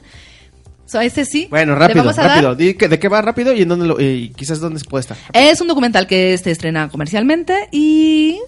So, 0.93 1.01
este 1.01 1.25
sí. 1.25 1.47
bueno, 1.49 1.75
rápido, 1.75 2.13
rápido. 2.13 2.55
¿De 2.55 2.77
qué 2.77 3.09
va 3.09 3.23
rápido 3.23 3.55
y 3.55 3.63
en 3.63 3.69
dónde 3.71 3.87
lo, 3.87 3.99
y 3.99 4.29
quizás 4.37 4.61
dónde 4.61 4.79
se 4.79 4.85
puede 4.85 5.01
estar? 5.01 5.17
Es 5.33 5.59
un 5.63 5.69
documental 5.69 6.07
que 6.07 6.37
se 6.37 6.51
estrena 6.51 6.91
comercialmente 6.91 7.71
y 7.73 8.39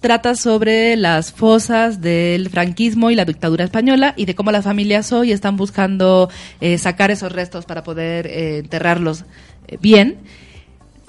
trata 0.00 0.34
sobre 0.34 0.96
las 0.96 1.30
fosas 1.30 2.00
del 2.00 2.50
franquismo 2.50 3.12
y 3.12 3.14
la 3.14 3.24
dictadura 3.24 3.64
española 3.64 4.14
y 4.16 4.24
de 4.24 4.34
cómo 4.34 4.50
las 4.50 4.64
familias 4.64 5.12
hoy 5.12 5.30
están 5.30 5.56
buscando 5.56 6.28
eh, 6.60 6.76
sacar 6.76 7.12
esos 7.12 7.30
restos 7.30 7.66
para 7.66 7.84
poder 7.84 8.26
eh, 8.26 8.58
enterrarlos 8.58 9.24
eh, 9.68 9.78
bien 9.80 10.16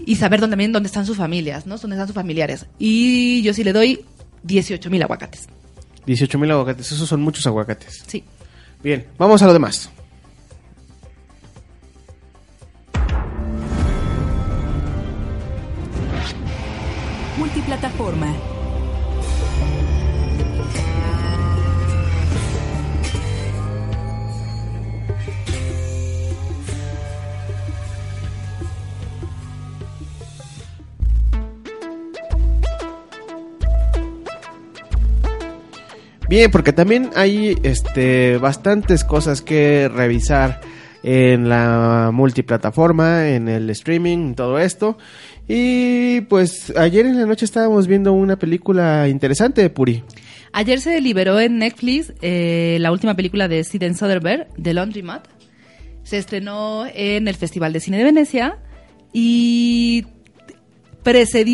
y 0.05 0.17
saber 0.17 0.41
dónde, 0.41 0.51
también 0.51 0.73
dónde 0.73 0.87
están 0.87 1.07
sus 1.07 1.17
familias, 1.17 1.65
¿no? 1.65 1.79
Dónde 1.79 1.95
están 1.95 2.07
sus 2.07 2.13
familiares. 2.13 2.67
Y 2.77 3.41
yo 3.41 3.51
sí 3.55 3.63
le 3.63 3.73
doy 3.73 4.05
18 4.43 4.91
mil 4.91 5.01
aguacates. 5.01 5.47
18 6.05 6.37
mil 6.37 6.51
aguacates, 6.51 6.91
esos 6.91 7.09
son 7.09 7.21
muchos 7.21 7.47
aguacates. 7.47 8.03
Sí. 8.05 8.23
Bien, 8.83 9.07
vamos 9.17 9.41
a 9.41 9.47
lo 9.47 9.53
demás. 9.53 9.89
Bien, 36.29 36.51
porque 36.51 36.73
también 36.73 37.09
hay 37.15 37.57
este 37.63 38.37
bastantes 38.37 39.05
cosas 39.05 39.41
que 39.41 39.87
revisar 39.87 40.59
en 41.03 41.47
la 41.47 42.09
multiplataforma, 42.11 43.29
en 43.29 43.47
el 43.47 43.69
streaming, 43.69 44.33
todo 44.33 44.59
esto. 44.59 44.97
Y 45.47 46.21
pues 46.21 46.73
ayer 46.75 47.05
en 47.05 47.19
la 47.19 47.25
noche 47.25 47.45
estábamos 47.45 47.87
viendo 47.87 48.13
una 48.13 48.37
película 48.37 49.07
interesante, 49.07 49.69
Puri. 49.69 50.03
Ayer 50.51 50.79
se 50.79 50.99
liberó 51.01 51.39
en 51.39 51.57
Netflix 51.57 52.13
eh, 52.21 52.77
la 52.81 52.91
última 52.91 53.15
película 53.15 53.47
de 53.47 53.63
Steven 53.63 53.95
Soderbergh, 53.95 54.47
The 54.61 54.73
Laundromat. 54.73 55.27
Se 56.03 56.17
estrenó 56.17 56.85
en 56.93 57.27
el 57.27 57.35
Festival 57.35 57.73
de 57.73 57.79
Cine 57.79 57.97
de 57.97 58.03
Venecia 58.05 58.57
y 59.13 60.05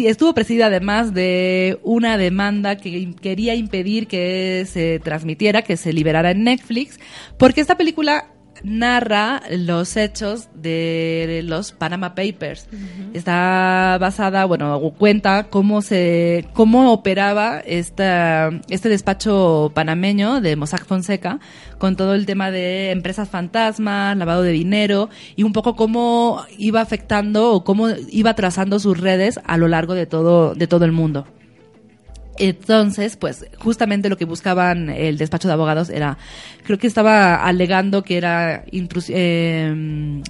estuvo 0.05 0.33
precedida 0.33 0.65
además 0.67 1.13
de 1.13 1.77
una 1.83 2.17
demanda 2.17 2.77
que 2.77 3.13
quería 3.21 3.53
impedir 3.53 4.07
que 4.07 4.65
se 4.67 4.99
transmitiera, 4.99 5.61
que 5.61 5.77
se 5.77 5.93
liberara 5.93 6.31
en 6.31 6.43
Netflix, 6.43 6.99
porque 7.37 7.61
esta 7.61 7.77
película 7.77 8.32
narra 8.63 9.41
los 9.49 9.97
hechos 9.97 10.49
de 10.53 11.41
los 11.45 11.71
Panama 11.71 12.15
Papers. 12.15 12.67
Está 13.13 13.97
basada, 13.99 14.45
bueno, 14.45 14.79
cuenta 14.97 15.45
cómo 15.49 15.81
se 15.81 16.45
cómo 16.53 16.93
operaba 16.93 17.59
esta 17.59 18.51
este 18.69 18.89
despacho 18.89 19.71
panameño 19.73 20.41
de 20.41 20.55
Mossack 20.55 20.85
Fonseca 20.85 21.39
con 21.77 21.95
todo 21.95 22.13
el 22.13 22.25
tema 22.25 22.51
de 22.51 22.91
empresas 22.91 23.29
fantasmas, 23.29 24.17
lavado 24.17 24.43
de 24.43 24.51
dinero 24.51 25.09
y 25.35 25.43
un 25.43 25.53
poco 25.53 25.75
cómo 25.75 26.43
iba 26.57 26.81
afectando 26.81 27.51
o 27.51 27.63
cómo 27.63 27.87
iba 28.09 28.33
trazando 28.35 28.79
sus 28.79 28.99
redes 28.99 29.39
a 29.45 29.57
lo 29.57 29.67
largo 29.67 29.93
de 29.93 30.05
todo 30.05 30.55
de 30.55 30.67
todo 30.67 30.85
el 30.85 30.91
mundo. 30.91 31.25
Entonces, 32.39 33.15
pues 33.17 33.45
justamente 33.59 34.09
lo 34.09 34.17
que 34.17 34.25
buscaban 34.25 34.89
el 34.89 35.17
despacho 35.17 35.47
de 35.47 35.53
abogados 35.53 35.89
era, 35.89 36.17
creo 36.63 36.77
que 36.79 36.87
estaba 36.87 37.35
alegando 37.45 38.03
que 38.03 38.17
era 38.17 38.65
intrus- 38.71 39.11
eh, 39.13 40.21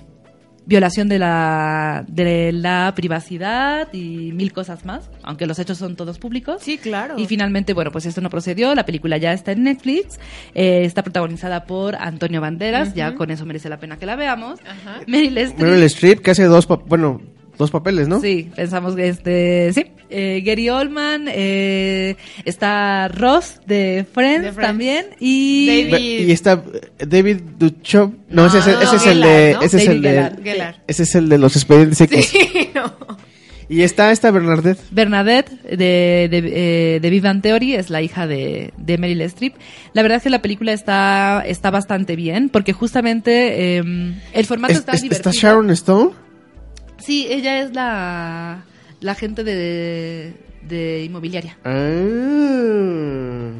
violación 0.65 1.09
de 1.09 1.19
la, 1.19 2.05
de 2.07 2.53
la 2.53 2.93
privacidad 2.95 3.87
y 3.93 4.31
mil 4.31 4.53
cosas 4.53 4.85
más, 4.85 5.09
aunque 5.21 5.45
los 5.45 5.59
hechos 5.59 5.77
son 5.77 5.95
todos 5.97 6.19
públicos. 6.19 6.61
Sí, 6.61 6.77
claro. 6.77 7.15
Y 7.17 7.25
finalmente, 7.25 7.73
bueno, 7.73 7.91
pues 7.91 8.05
esto 8.05 8.21
no 8.21 8.29
procedió, 8.29 8.73
la 8.73 8.85
película 8.85 9.17
ya 9.17 9.33
está 9.33 9.51
en 9.51 9.63
Netflix, 9.63 10.19
eh, 10.55 10.83
está 10.85 11.03
protagonizada 11.03 11.65
por 11.65 11.95
Antonio 11.95 12.39
Banderas, 12.39 12.93
ya 12.93 13.15
con 13.15 13.29
eso 13.31 13.45
merece 13.45 13.67
la 13.69 13.77
pena 13.77 13.97
que 13.97 14.05
la 14.05 14.15
veamos. 14.15 14.59
Meryl 15.07 15.37
Streep. 15.37 15.61
Meryl 15.69 15.83
Streep, 15.83 16.19
que 16.21 16.31
hace 16.31 16.45
dos, 16.45 16.65
bueno, 16.87 17.21
dos 17.57 17.71
papeles, 17.71 18.07
¿no? 18.07 18.19
Sí, 18.21 18.49
pensamos 18.55 18.95
que 18.95 19.07
este, 19.09 19.71
sí. 19.73 19.85
Eh, 20.15 20.43
Gary 20.45 20.69
Oldman, 20.69 21.25
eh, 21.27 22.15
está 22.45 23.07
Ross 23.07 23.61
de 23.65 24.05
Friends, 24.13 24.55
también 24.55 25.07
y 25.19 25.89
David- 25.89 26.27
Y 26.27 26.31
está 26.31 26.63
eh, 26.99 27.05
David 27.07 27.37
Duchovny. 27.57 28.15
No, 28.29 28.43
No, 28.43 28.47
ese, 28.47 28.59
es 28.59 28.67
el- 28.67 28.73
no, 28.75 28.81
ese 28.81 28.95
es 28.95 29.07
el 29.07 29.21
Gellar, 29.21 29.27
de, 29.29 29.53
¿no? 29.53 29.61
ese 29.63 29.77
es 29.77 29.87
el 29.87 30.01
de, 30.03 30.31
Gellar. 30.43 30.83
Ese 30.87 31.03
es 31.03 31.15
el 31.15 31.29
de 31.29 31.37
los 31.39 31.55
expedientes 31.55 32.01
X. 32.01 32.25
Sí, 32.27 32.69
no. 32.75 32.93
Y 33.69 33.81
está 33.81 34.11
esta 34.11 34.29
Bernadette. 34.29 34.79
Bernadette 34.91 35.49
de, 35.63 36.27
de, 36.29 36.95
eh, 36.95 36.99
de 36.99 37.19
Bang 37.21 37.41
Theory 37.41 37.73
es 37.75 37.89
la 37.89 38.01
hija 38.03 38.27
de, 38.27 38.71
de 38.77 38.97
Meryl 38.99 39.21
Streep. 39.21 39.55
La 39.93 40.01
verdad 40.03 40.17
es 40.17 40.23
que 40.23 40.29
la 40.29 40.41
película 40.43 40.73
está, 40.73 41.43
está 41.47 41.71
bastante 41.71 42.15
bien 42.15 42.49
porque 42.49 42.73
justamente 42.73 43.77
eh, 43.77 43.83
el 44.33 44.45
formato 44.45 44.73
Es- 44.73 44.79
está 44.79 44.91
es- 44.91 45.01
divertido. 45.01 45.31
está 45.31 45.47
Sharon 45.47 45.71
Stone. 45.71 46.11
Sí, 47.05 47.27
ella 47.29 47.61
es 47.61 47.73
la, 47.73 48.63
la 49.01 49.15
gente 49.15 49.43
de, 49.43 50.33
de 50.61 51.03
inmobiliaria. 51.03 51.57
Ah. 51.65 53.51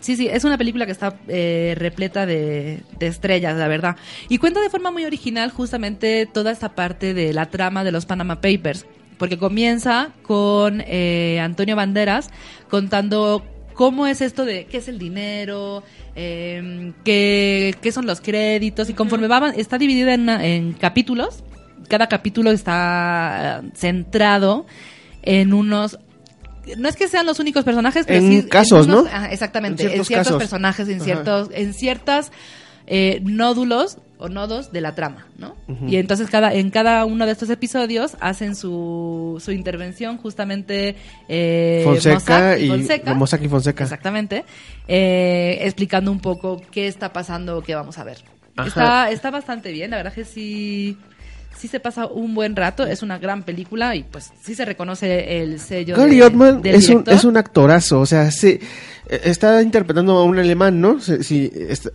Sí, 0.00 0.16
sí, 0.16 0.28
es 0.28 0.44
una 0.44 0.58
película 0.58 0.84
que 0.86 0.92
está 0.92 1.16
eh, 1.28 1.74
repleta 1.76 2.26
de, 2.26 2.80
de 2.98 3.06
estrellas, 3.06 3.56
la 3.56 3.68
verdad. 3.68 3.96
Y 4.28 4.38
cuenta 4.38 4.60
de 4.60 4.70
forma 4.70 4.90
muy 4.90 5.04
original 5.04 5.50
justamente 5.50 6.26
toda 6.26 6.50
esta 6.50 6.74
parte 6.74 7.14
de 7.14 7.32
la 7.32 7.46
trama 7.46 7.84
de 7.84 7.92
los 7.92 8.06
Panama 8.06 8.40
Papers. 8.40 8.86
Porque 9.16 9.38
comienza 9.38 10.10
con 10.22 10.82
eh, 10.86 11.40
Antonio 11.40 11.76
Banderas 11.76 12.30
contando 12.70 13.44
cómo 13.74 14.06
es 14.06 14.20
esto 14.22 14.44
de 14.44 14.66
qué 14.66 14.78
es 14.78 14.88
el 14.88 14.98
dinero, 14.98 15.82
eh, 16.16 16.92
qué, 17.04 17.74
qué 17.80 17.92
son 17.92 18.06
los 18.06 18.20
créditos. 18.20 18.88
Y 18.88 18.94
conforme 18.94 19.28
va, 19.28 19.50
está 19.50 19.78
dividida 19.78 20.14
en, 20.14 20.28
en 20.28 20.72
capítulos 20.72 21.44
cada 21.88 22.06
capítulo 22.08 22.50
está 22.50 23.60
eh, 23.64 23.70
centrado 23.74 24.66
en 25.22 25.52
unos 25.52 25.98
no 26.76 26.86
es 26.88 26.96
que 26.96 27.08
sean 27.08 27.24
los 27.24 27.38
únicos 27.40 27.64
personajes, 27.64 28.04
pero 28.06 28.18
En 28.18 28.42
sí 28.42 28.48
casos, 28.48 28.86
unos- 28.86 29.04
¿no? 29.04 29.10
ajá, 29.10 29.32
exactamente, 29.32 29.84
En 29.86 29.92
en, 30.00 30.04
ciertos 30.04 30.36
personajes, 30.36 30.86
en 30.88 30.96
Ajá. 30.96 31.04
ciertos, 31.04 31.48
en 31.54 31.72
ciertas 31.72 32.30
eh, 32.86 33.20
nódulos 33.24 33.96
o 34.18 34.28
nodos 34.28 34.70
de 34.72 34.80
la 34.82 34.94
trama, 34.94 35.26
¿no? 35.38 35.54
Y 35.86 35.96
entonces 35.96 36.28
cada, 36.28 36.52
en 36.52 36.70
cada 36.70 37.04
uno 37.06 37.24
de 37.24 37.32
estos 37.32 37.48
episodios 37.50 38.16
hacen 38.20 38.54
su, 38.56 39.40
su 39.42 39.52
intervención 39.52 40.18
justamente 40.18 40.96
eh, 41.28 41.82
Fonseca 41.84 42.14
Mossack 42.18 42.60
y 42.60 42.68
Fonseca. 42.68 43.14
Mossack 43.14 43.42
y 43.44 43.48
Fonseca. 43.48 43.84
Exactamente. 43.84 44.44
eh, 44.88 45.58
explicando 45.62 46.10
un 46.10 46.20
poco 46.20 46.60
qué 46.70 46.86
está 46.86 47.12
pasando, 47.12 47.62
qué 47.62 47.74
vamos 47.74 47.96
a 47.98 48.04
ver. 48.04 48.18
Ajá. 48.56 48.66
Está, 48.68 49.10
está 49.10 49.30
bastante 49.30 49.70
bien, 49.72 49.90
la 49.92 49.98
verdad 49.98 50.12
que 50.12 50.24
sí, 50.24 50.96
sí 51.58 51.68
se 51.68 51.80
pasa 51.80 52.06
un 52.06 52.34
buen 52.34 52.56
rato, 52.56 52.86
es 52.86 53.02
una 53.02 53.18
gran 53.18 53.42
película 53.42 53.94
y 53.96 54.04
pues 54.04 54.32
sí 54.40 54.54
se 54.54 54.64
reconoce 54.64 55.42
el 55.42 55.60
sello 55.60 55.96
Gary 55.96 56.22
Oldman 56.22 56.60
es 56.64 56.88
un, 56.88 57.04
es 57.06 57.24
un 57.24 57.36
actorazo, 57.36 58.00
o 58.00 58.06
sea, 58.06 58.30
sí, 58.30 58.60
está 59.08 59.60
interpretando 59.62 60.16
a 60.16 60.24
un 60.24 60.38
alemán, 60.38 60.80
¿no? 60.80 61.00
Sí, 61.00 61.50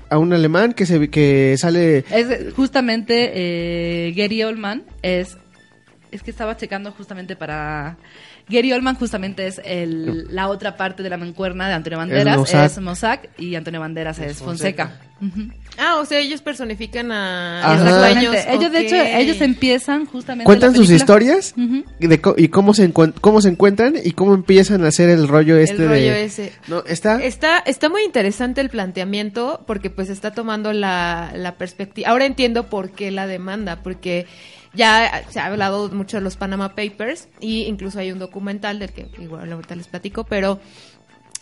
a 0.09 0.17
un 0.17 0.33
alemán 0.33 0.73
que 0.73 0.85
se 0.85 1.09
que 1.09 1.55
sale 1.57 2.05
Es 2.11 2.53
justamente 2.55 3.31
eh, 3.33 4.13
Gary 4.15 4.43
Oldman 4.43 4.83
es 5.01 5.37
es 6.13 6.23
que 6.23 6.31
estaba 6.31 6.55
checando 6.57 6.91
justamente 6.91 7.35
para 7.35 7.97
Gary 8.49 8.71
Oldman 8.73 8.95
justamente 8.95 9.47
es 9.47 9.61
el, 9.63 10.33
la 10.33 10.47
otra 10.49 10.75
parte 10.77 11.01
de 11.03 11.09
la 11.09 11.17
mancuerna 11.17 11.67
de 11.67 11.73
Antonio 11.73 11.97
Banderas 11.99 12.37
Mossack. 12.37 12.65
es 12.71 12.77
Mossack 12.79 13.29
y 13.39 13.55
Antonio 13.55 13.79
Banderas 13.79 14.19
es 14.19 14.37
Fonseca. 14.37 14.99
Ah, 15.77 15.95
o 16.01 16.05
sea, 16.05 16.19
ellos 16.19 16.41
personifican 16.41 17.09
a 17.13 17.73
Exactamente. 17.75 18.53
Ellos 18.53 18.71
de 18.73 18.79
hecho 18.81 18.95
ellos 18.95 19.39
empiezan 19.41 20.05
justamente 20.05 20.45
cuentan 20.45 20.75
sus 20.75 20.89
historias 20.89 21.53
de 21.55 22.21
y 22.37 22.47
cómo 22.49 22.73
se 22.73 22.89
encuent- 22.93 23.13
cómo 23.21 23.39
se 23.41 23.47
encuentran 23.49 23.95
y 24.03 24.11
cómo 24.11 24.33
empiezan 24.33 24.83
a 24.83 24.89
hacer 24.89 25.09
el 25.09 25.27
rollo 25.29 25.57
este 25.57 25.83
el 25.83 25.87
rollo 25.89 26.11
de 26.11 26.25
ese. 26.25 26.51
no 26.67 26.83
está 26.85 27.23
Está, 27.23 27.59
está 27.59 27.87
muy 27.89 28.03
interesante 28.03 28.59
el 28.59 28.69
planteamiento 28.69 29.63
porque 29.65 29.89
pues 29.89 30.09
está 30.09 30.31
tomando 30.31 30.73
la, 30.73 31.31
la 31.35 31.55
perspectiva. 31.55 32.09
Ahora 32.09 32.25
entiendo 32.25 32.67
por 32.69 32.91
qué 32.91 33.09
la 33.11 33.25
demanda, 33.25 33.81
porque 33.81 34.27
ya 34.73 35.23
se 35.29 35.39
ha 35.39 35.45
hablado 35.45 35.89
mucho 35.89 36.17
de 36.17 36.21
los 36.21 36.35
Panama 36.35 36.75
Papers 36.75 37.27
y 37.39 37.63
incluso 37.63 37.99
hay 37.99 38.11
un 38.11 38.19
documental 38.19 38.79
del 38.79 38.91
que 38.91 39.07
igual 39.19 39.51
ahorita 39.51 39.75
les 39.75 39.87
platico, 39.87 40.23
pero 40.23 40.59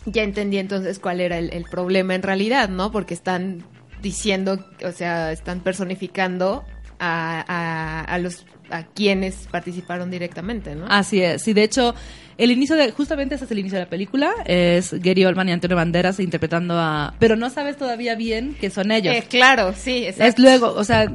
ya 0.06 0.22
entendí 0.22 0.58
entonces 0.58 0.98
cuál 0.98 1.20
era 1.20 1.38
el, 1.38 1.52
el 1.52 1.64
problema 1.64 2.14
en 2.14 2.22
realidad, 2.22 2.68
¿no? 2.68 2.90
Porque 2.92 3.14
están 3.14 3.64
diciendo, 4.02 4.64
o 4.84 4.92
sea, 4.92 5.32
están 5.32 5.60
personificando 5.60 6.64
a, 6.98 7.44
a, 7.46 8.00
a 8.04 8.18
los 8.18 8.44
a 8.70 8.84
quienes 8.84 9.48
participaron 9.50 10.10
directamente, 10.10 10.74
¿no? 10.74 10.86
Así 10.88 11.22
es, 11.22 11.42
sí, 11.42 11.52
de 11.52 11.62
hecho, 11.62 11.94
el 12.38 12.50
inicio 12.50 12.74
de, 12.74 12.90
justamente 12.90 13.34
ese 13.34 13.44
es 13.44 13.50
el 13.50 13.58
inicio 13.58 13.78
de 13.78 13.84
la 13.84 13.90
película, 13.90 14.32
es 14.46 14.92
Gary 14.94 15.24
Oldman 15.24 15.48
y 15.50 15.52
Antonio 15.52 15.76
Banderas 15.76 16.18
interpretando 16.20 16.74
a, 16.78 17.14
pero 17.18 17.36
no 17.36 17.50
sabes 17.50 17.76
todavía 17.76 18.14
bien 18.14 18.54
que 18.58 18.70
son 18.70 18.90
ellos. 18.90 19.14
Eh, 19.14 19.24
claro, 19.28 19.74
sí, 19.76 20.04
exacto. 20.06 20.24
Es 20.24 20.38
luego, 20.38 20.72
o 20.74 20.84
sea, 20.84 21.12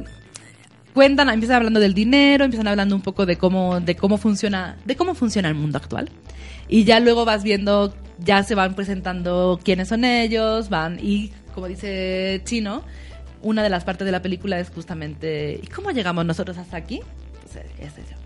cuentan, 0.98 1.28
empiezan 1.28 1.58
hablando 1.58 1.78
del 1.78 1.94
dinero, 1.94 2.44
empiezan 2.44 2.66
hablando 2.66 2.96
un 2.96 3.02
poco 3.02 3.24
de 3.24 3.36
cómo, 3.36 3.78
de 3.78 3.94
cómo 3.94 4.18
funciona, 4.18 4.76
de 4.84 4.96
cómo 4.96 5.14
funciona 5.14 5.48
el 5.48 5.54
mundo 5.54 5.78
actual. 5.78 6.10
Y 6.68 6.82
ya 6.82 6.98
luego 6.98 7.24
vas 7.24 7.44
viendo, 7.44 7.94
ya 8.18 8.42
se 8.42 8.56
van 8.56 8.74
presentando 8.74 9.60
quiénes 9.62 9.86
son 9.86 10.02
ellos, 10.02 10.70
van, 10.70 10.98
y 11.00 11.30
como 11.54 11.68
dice 11.68 12.42
Chino, 12.44 12.82
una 13.42 13.62
de 13.62 13.68
las 13.68 13.84
partes 13.84 14.06
de 14.06 14.10
la 14.10 14.22
película 14.22 14.58
es 14.58 14.70
justamente, 14.70 15.60
¿y 15.62 15.68
cómo 15.68 15.92
llegamos 15.92 16.26
nosotros 16.26 16.58
hasta 16.58 16.76
aquí? 16.76 17.00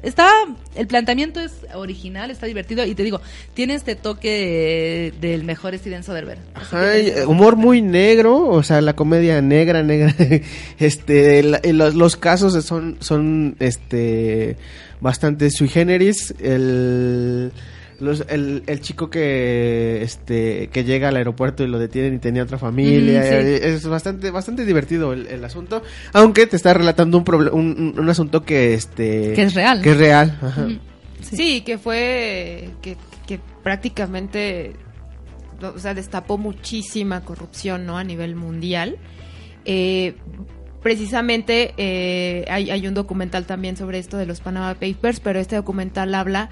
Está, 0.02 0.28
el 0.74 0.86
planteamiento 0.88 1.38
es 1.40 1.52
original, 1.74 2.30
está 2.32 2.46
divertido, 2.46 2.84
y 2.84 2.94
te 2.94 3.04
digo, 3.04 3.20
tiene 3.54 3.74
este 3.74 3.94
toque 3.94 5.12
del 5.20 5.44
mejor 5.44 5.78
Steven 5.78 6.02
Soderbergh. 6.02 6.40
Ajá, 6.54 6.92
que- 6.92 7.08
eh, 7.20 7.26
humor 7.26 7.54
muy 7.56 7.82
negro, 7.82 8.48
o 8.48 8.62
sea, 8.64 8.80
la 8.80 8.94
comedia 8.96 9.40
negra, 9.42 9.82
negra. 9.84 10.12
este, 10.80 11.42
la- 11.44 11.60
los, 11.64 11.94
los 11.94 12.16
casos 12.16 12.64
son, 12.64 12.96
son, 13.00 13.54
este, 13.60 14.56
bastante 15.00 15.50
sui 15.50 15.68
generis. 15.68 16.34
El, 16.40 17.52
los- 18.02 18.24
el, 18.28 18.62
el 18.66 18.80
chico 18.80 19.08
que, 19.08 20.02
este, 20.02 20.68
que 20.68 20.84
llega 20.84 21.08
al 21.08 21.16
aeropuerto 21.16 21.64
y 21.64 21.68
lo 21.68 21.78
detienen 21.78 22.14
y 22.14 22.18
tenía 22.18 22.42
otra 22.42 22.58
familia. 22.58 23.22
Sí. 23.22 23.28
eh, 23.34 23.60
Es 23.74 23.86
bastante, 23.86 24.30
bastante 24.30 24.64
divertido 24.66 25.12
el, 25.12 25.26
el 25.28 25.44
asunto. 25.44 25.82
Aunque 26.12 26.46
te 26.46 26.56
está 26.56 26.74
relatando 26.74 27.16
un, 27.18 27.24
proble- 27.24 27.50
un, 27.52 27.92
un- 27.94 28.00
un 28.00 28.08
asunto 28.10 28.44
que, 28.44 28.74
este, 28.74 29.32
Que 29.34 29.42
es 29.42 29.54
real. 29.54 29.80
Que 29.80 29.90
es 29.92 29.96
real. 29.96 30.38
Ajá. 30.42 30.68
Sí, 31.20 31.60
que 31.62 31.78
fue 31.78 32.68
que, 32.82 32.96
que 33.26 33.38
prácticamente 33.62 34.72
o 35.62 35.78
sea, 35.78 35.94
destapó 35.94 36.36
muchísima 36.38 37.20
corrupción 37.20 37.86
¿no? 37.86 37.96
a 37.96 38.02
nivel 38.04 38.34
mundial. 38.34 38.96
Eh, 39.64 40.14
precisamente 40.82 41.74
eh, 41.76 42.44
hay, 42.50 42.70
hay 42.70 42.86
un 42.88 42.94
documental 42.94 43.46
también 43.46 43.76
sobre 43.76 43.98
esto 43.98 44.16
de 44.16 44.26
los 44.26 44.40
Panama 44.40 44.74
Papers, 44.74 45.20
pero 45.20 45.38
este 45.38 45.54
documental 45.56 46.12
habla 46.14 46.50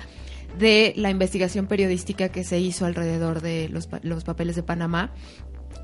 de 0.58 0.92
la 0.96 1.10
investigación 1.10 1.66
periodística 1.66 2.28
que 2.28 2.44
se 2.44 2.58
hizo 2.58 2.86
alrededor 2.86 3.40
de 3.40 3.68
los, 3.68 3.88
los 4.02 4.24
papeles 4.24 4.56
de 4.56 4.62
Panamá 4.62 5.12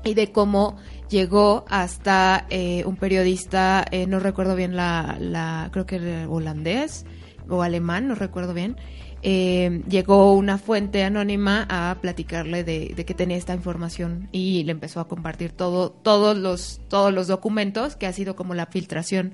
y 0.03 0.13
de 0.13 0.31
cómo 0.31 0.77
llegó 1.09 1.65
hasta 1.69 2.45
eh, 2.49 2.83
un 2.85 2.95
periodista, 2.95 3.85
eh, 3.91 4.07
no 4.07 4.19
recuerdo 4.19 4.55
bien 4.55 4.75
la, 4.75 5.17
la, 5.19 5.69
creo 5.71 5.85
que 5.85 5.95
era 5.97 6.29
holandés 6.29 7.05
o 7.49 7.61
alemán, 7.63 8.07
no 8.07 8.15
recuerdo 8.15 8.53
bien, 8.53 8.77
eh, 9.23 9.81
llegó 9.89 10.33
una 10.33 10.57
fuente 10.57 11.03
anónima 11.03 11.65
a 11.69 11.97
platicarle 12.01 12.63
de, 12.63 12.93
de 12.95 13.05
que 13.05 13.13
tenía 13.13 13.37
esta 13.37 13.55
información 13.55 14.29
y 14.31 14.63
le 14.63 14.71
empezó 14.71 14.99
a 14.99 15.07
compartir 15.07 15.51
todo, 15.51 15.89
todos 15.91 16.37
los, 16.37 16.81
todos 16.87 17.13
los 17.13 17.27
documentos, 17.27 17.95
que 17.95 18.05
ha 18.05 18.13
sido 18.13 18.35
como 18.35 18.53
la 18.53 18.67
filtración 18.67 19.33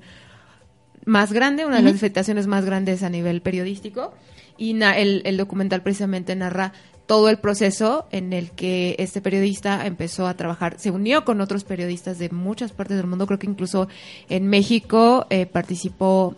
más 1.04 1.32
grande, 1.32 1.66
una 1.66 1.76
de 1.76 1.82
las 1.82 2.00
filtraciones 2.00 2.46
más 2.46 2.64
grandes 2.64 3.02
a 3.02 3.10
nivel 3.10 3.42
periodístico. 3.42 4.14
Y 4.56 4.80
el, 4.82 5.22
el 5.24 5.36
documental 5.36 5.82
precisamente 5.82 6.34
narra 6.36 6.72
todo 7.06 7.28
el 7.28 7.38
proceso 7.38 8.06
en 8.10 8.32
el 8.32 8.50
que 8.50 8.96
este 8.98 9.20
periodista 9.20 9.86
empezó 9.86 10.26
a 10.26 10.34
trabajar, 10.34 10.78
se 10.78 10.90
unió 10.90 11.24
con 11.24 11.40
otros 11.40 11.64
periodistas 11.64 12.18
de 12.18 12.30
muchas 12.30 12.72
partes 12.72 12.96
del 12.96 13.06
mundo, 13.06 13.26
creo 13.26 13.38
que 13.38 13.46
incluso 13.46 13.88
en 14.28 14.48
México 14.48 15.26
eh, 15.28 15.46
participó 15.46 16.34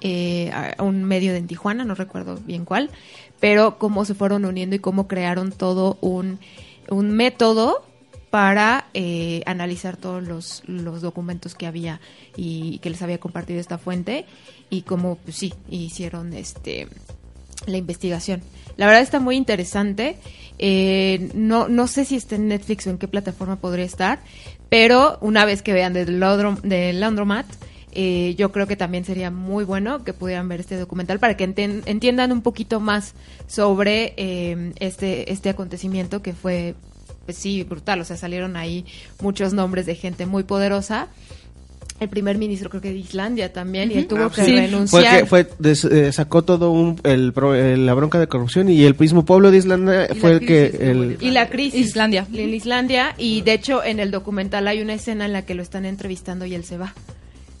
eh, 0.00 0.50
a 0.52 0.82
un 0.82 1.04
medio 1.04 1.32
de 1.32 1.38
en 1.38 1.46
Tijuana, 1.46 1.84
no 1.84 1.94
recuerdo 1.94 2.38
bien 2.46 2.64
cuál, 2.64 2.90
pero 3.40 3.78
cómo 3.78 4.04
se 4.04 4.14
fueron 4.14 4.44
uniendo 4.44 4.76
y 4.76 4.78
cómo 4.78 5.06
crearon 5.06 5.52
todo 5.52 5.98
un, 6.00 6.38
un 6.88 7.10
método 7.10 7.84
para 8.30 8.86
eh, 8.94 9.42
analizar 9.46 9.96
todos 9.96 10.26
los, 10.26 10.62
los 10.66 11.02
documentos 11.02 11.54
que 11.54 11.66
había 11.66 12.00
y 12.36 12.78
que 12.78 12.90
les 12.90 13.02
había 13.02 13.20
compartido 13.20 13.60
esta 13.60 13.78
fuente 13.78 14.24
y 14.70 14.82
cómo 14.82 15.16
pues 15.16 15.36
sí 15.36 15.54
hicieron 15.68 16.32
este 16.32 16.88
la 17.66 17.76
investigación. 17.76 18.42
La 18.76 18.86
verdad 18.86 19.02
está 19.02 19.20
muy 19.20 19.36
interesante. 19.36 20.16
Eh, 20.58 21.30
no, 21.34 21.68
no 21.68 21.86
sé 21.88 22.04
si 22.04 22.16
está 22.16 22.36
en 22.36 22.48
Netflix 22.48 22.86
o 22.86 22.90
en 22.90 22.98
qué 22.98 23.08
plataforma 23.08 23.56
podría 23.56 23.84
estar, 23.84 24.20
pero 24.68 25.18
una 25.20 25.44
vez 25.44 25.62
que 25.62 25.72
vean 25.72 25.92
de, 25.92 26.06
Laundrom- 26.06 26.60
de 26.62 26.92
Laundromat, 26.92 27.46
eh, 27.92 28.34
yo 28.36 28.50
creo 28.50 28.66
que 28.66 28.76
también 28.76 29.04
sería 29.04 29.30
muy 29.30 29.64
bueno 29.64 30.02
que 30.04 30.12
pudieran 30.12 30.48
ver 30.48 30.60
este 30.60 30.76
documental 30.76 31.18
para 31.20 31.36
que 31.36 31.44
entiendan 31.44 32.32
un 32.32 32.42
poquito 32.42 32.80
más 32.80 33.14
sobre 33.46 34.14
eh, 34.16 34.72
este, 34.80 35.32
este 35.32 35.48
acontecimiento 35.50 36.22
que 36.22 36.32
fue, 36.32 36.74
pues 37.24 37.36
sí, 37.38 37.62
brutal. 37.62 38.00
O 38.00 38.04
sea, 38.04 38.16
salieron 38.16 38.56
ahí 38.56 38.84
muchos 39.20 39.52
nombres 39.52 39.86
de 39.86 39.94
gente 39.94 40.26
muy 40.26 40.42
poderosa. 40.42 41.08
El 42.00 42.08
primer 42.08 42.36
ministro 42.38 42.68
creo 42.70 42.82
que 42.82 42.90
de 42.90 42.98
Islandia 42.98 43.52
también, 43.52 43.90
y 43.92 43.94
él 43.94 44.08
tuvo 44.08 44.24
Ah, 44.24 44.30
que 44.34 44.44
sí. 44.44 44.50
Fue 44.52 44.60
renunciar. 44.62 45.20
que 45.20 45.26
fue 45.26 45.48
des- 45.60 45.84
eh, 45.84 46.12
sacó 46.12 46.42
todo 46.42 46.72
un, 46.72 47.00
el, 47.04 47.32
eh, 47.54 47.76
la 47.78 47.94
bronca 47.94 48.18
de 48.18 48.26
corrupción 48.26 48.68
y 48.68 48.82
el 48.84 48.96
mismo 48.98 49.24
pueblo 49.24 49.52
de 49.52 49.58
Islandia 49.58 50.08
Y 50.12 50.18
fue 50.18 50.32
el 50.32 50.40
que 50.40 50.66
el, 50.80 51.18
Y 51.20 51.30
la 51.30 51.48
crisis. 51.48 51.80
Islandia. 51.86 52.26
En 52.34 52.52
Islandia. 52.52 53.14
Y 53.16 53.42
de 53.42 53.52
hecho, 53.54 53.82
en 53.84 54.00
el 54.00 54.10
documental 54.10 54.66
hay 54.66 54.82
una 54.82 54.94
escena 54.94 55.24
en 55.24 55.32
la 55.32 55.42
que 55.46 55.54
lo 55.54 55.62
están 55.62 55.84
entrevistando 55.84 56.44
y 56.46 56.54
él 56.56 56.64
se 56.64 56.78
va. 56.78 56.92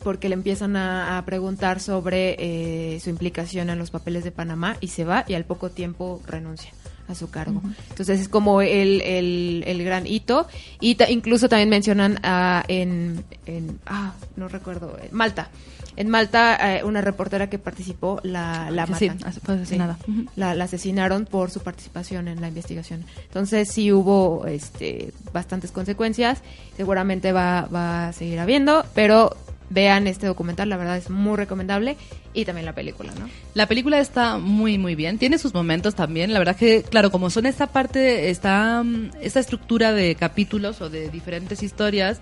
Porque 0.02 0.28
le 0.28 0.34
empiezan 0.34 0.74
a, 0.76 1.16
a 1.16 1.24
preguntar 1.24 1.78
sobre 1.80 2.36
eh, 2.38 3.00
su 3.00 3.10
implicación 3.10 3.70
en 3.70 3.78
los 3.78 3.90
papeles 3.90 4.24
de 4.24 4.32
Panamá 4.32 4.76
y 4.80 4.88
se 4.88 5.04
va 5.04 5.24
y 5.28 5.34
al 5.34 5.44
poco 5.44 5.70
tiempo 5.70 6.20
renuncia 6.26 6.70
a 7.08 7.14
su 7.14 7.30
cargo. 7.30 7.60
Entonces 7.90 8.20
es 8.20 8.28
como 8.28 8.60
el, 8.62 9.00
el, 9.02 9.64
el 9.66 9.84
gran 9.84 10.06
hito. 10.06 10.46
Y 10.80 10.94
ta- 10.94 11.10
incluso 11.10 11.48
también 11.48 11.68
mencionan 11.68 12.18
en, 12.68 13.24
en, 13.46 13.78
ah, 13.86 14.14
no 14.36 14.48
recuerdo, 14.48 14.96
en 15.02 15.14
Malta. 15.16 15.48
En 15.96 16.08
Malta, 16.08 16.78
eh, 16.78 16.82
una 16.82 17.02
reportera 17.02 17.48
que 17.48 17.58
participó 17.60 18.18
la, 18.24 18.68
la 18.72 18.84
Sí, 18.98 19.08
matan. 19.08 19.32
fue 19.44 19.54
asesinada. 19.54 19.96
Sí. 20.04 20.26
La, 20.34 20.54
la 20.56 20.64
asesinaron 20.64 21.24
por 21.24 21.52
su 21.52 21.60
participación 21.60 22.26
en 22.26 22.40
la 22.40 22.48
investigación. 22.48 23.04
Entonces 23.22 23.68
sí 23.70 23.92
hubo 23.92 24.44
este, 24.46 25.12
bastantes 25.32 25.70
consecuencias, 25.70 26.40
seguramente 26.76 27.30
va, 27.30 27.68
va 27.72 28.08
a 28.08 28.12
seguir 28.12 28.40
habiendo, 28.40 28.84
pero 28.94 29.36
vean 29.70 30.06
este 30.06 30.26
documental, 30.26 30.68
la 30.68 30.76
verdad 30.76 30.96
es 30.96 31.10
muy 31.10 31.36
recomendable. 31.36 31.96
Y 32.32 32.44
también 32.44 32.66
la 32.66 32.74
película, 32.74 33.12
¿no? 33.18 33.28
La 33.54 33.66
película 33.66 33.98
está 34.00 34.38
muy, 34.38 34.76
muy 34.76 34.94
bien. 34.94 35.18
Tiene 35.18 35.38
sus 35.38 35.54
momentos 35.54 35.94
también. 35.94 36.32
La 36.32 36.40
verdad 36.40 36.56
que, 36.56 36.82
claro, 36.82 37.10
como 37.10 37.30
son 37.30 37.46
esta 37.46 37.68
parte, 37.68 38.30
esta, 38.30 38.82
mm, 38.82 39.10
esta 39.20 39.40
estructura 39.40 39.92
de 39.92 40.14
capítulos 40.16 40.80
o 40.80 40.90
de 40.90 41.08
diferentes 41.10 41.62
historias, 41.62 42.20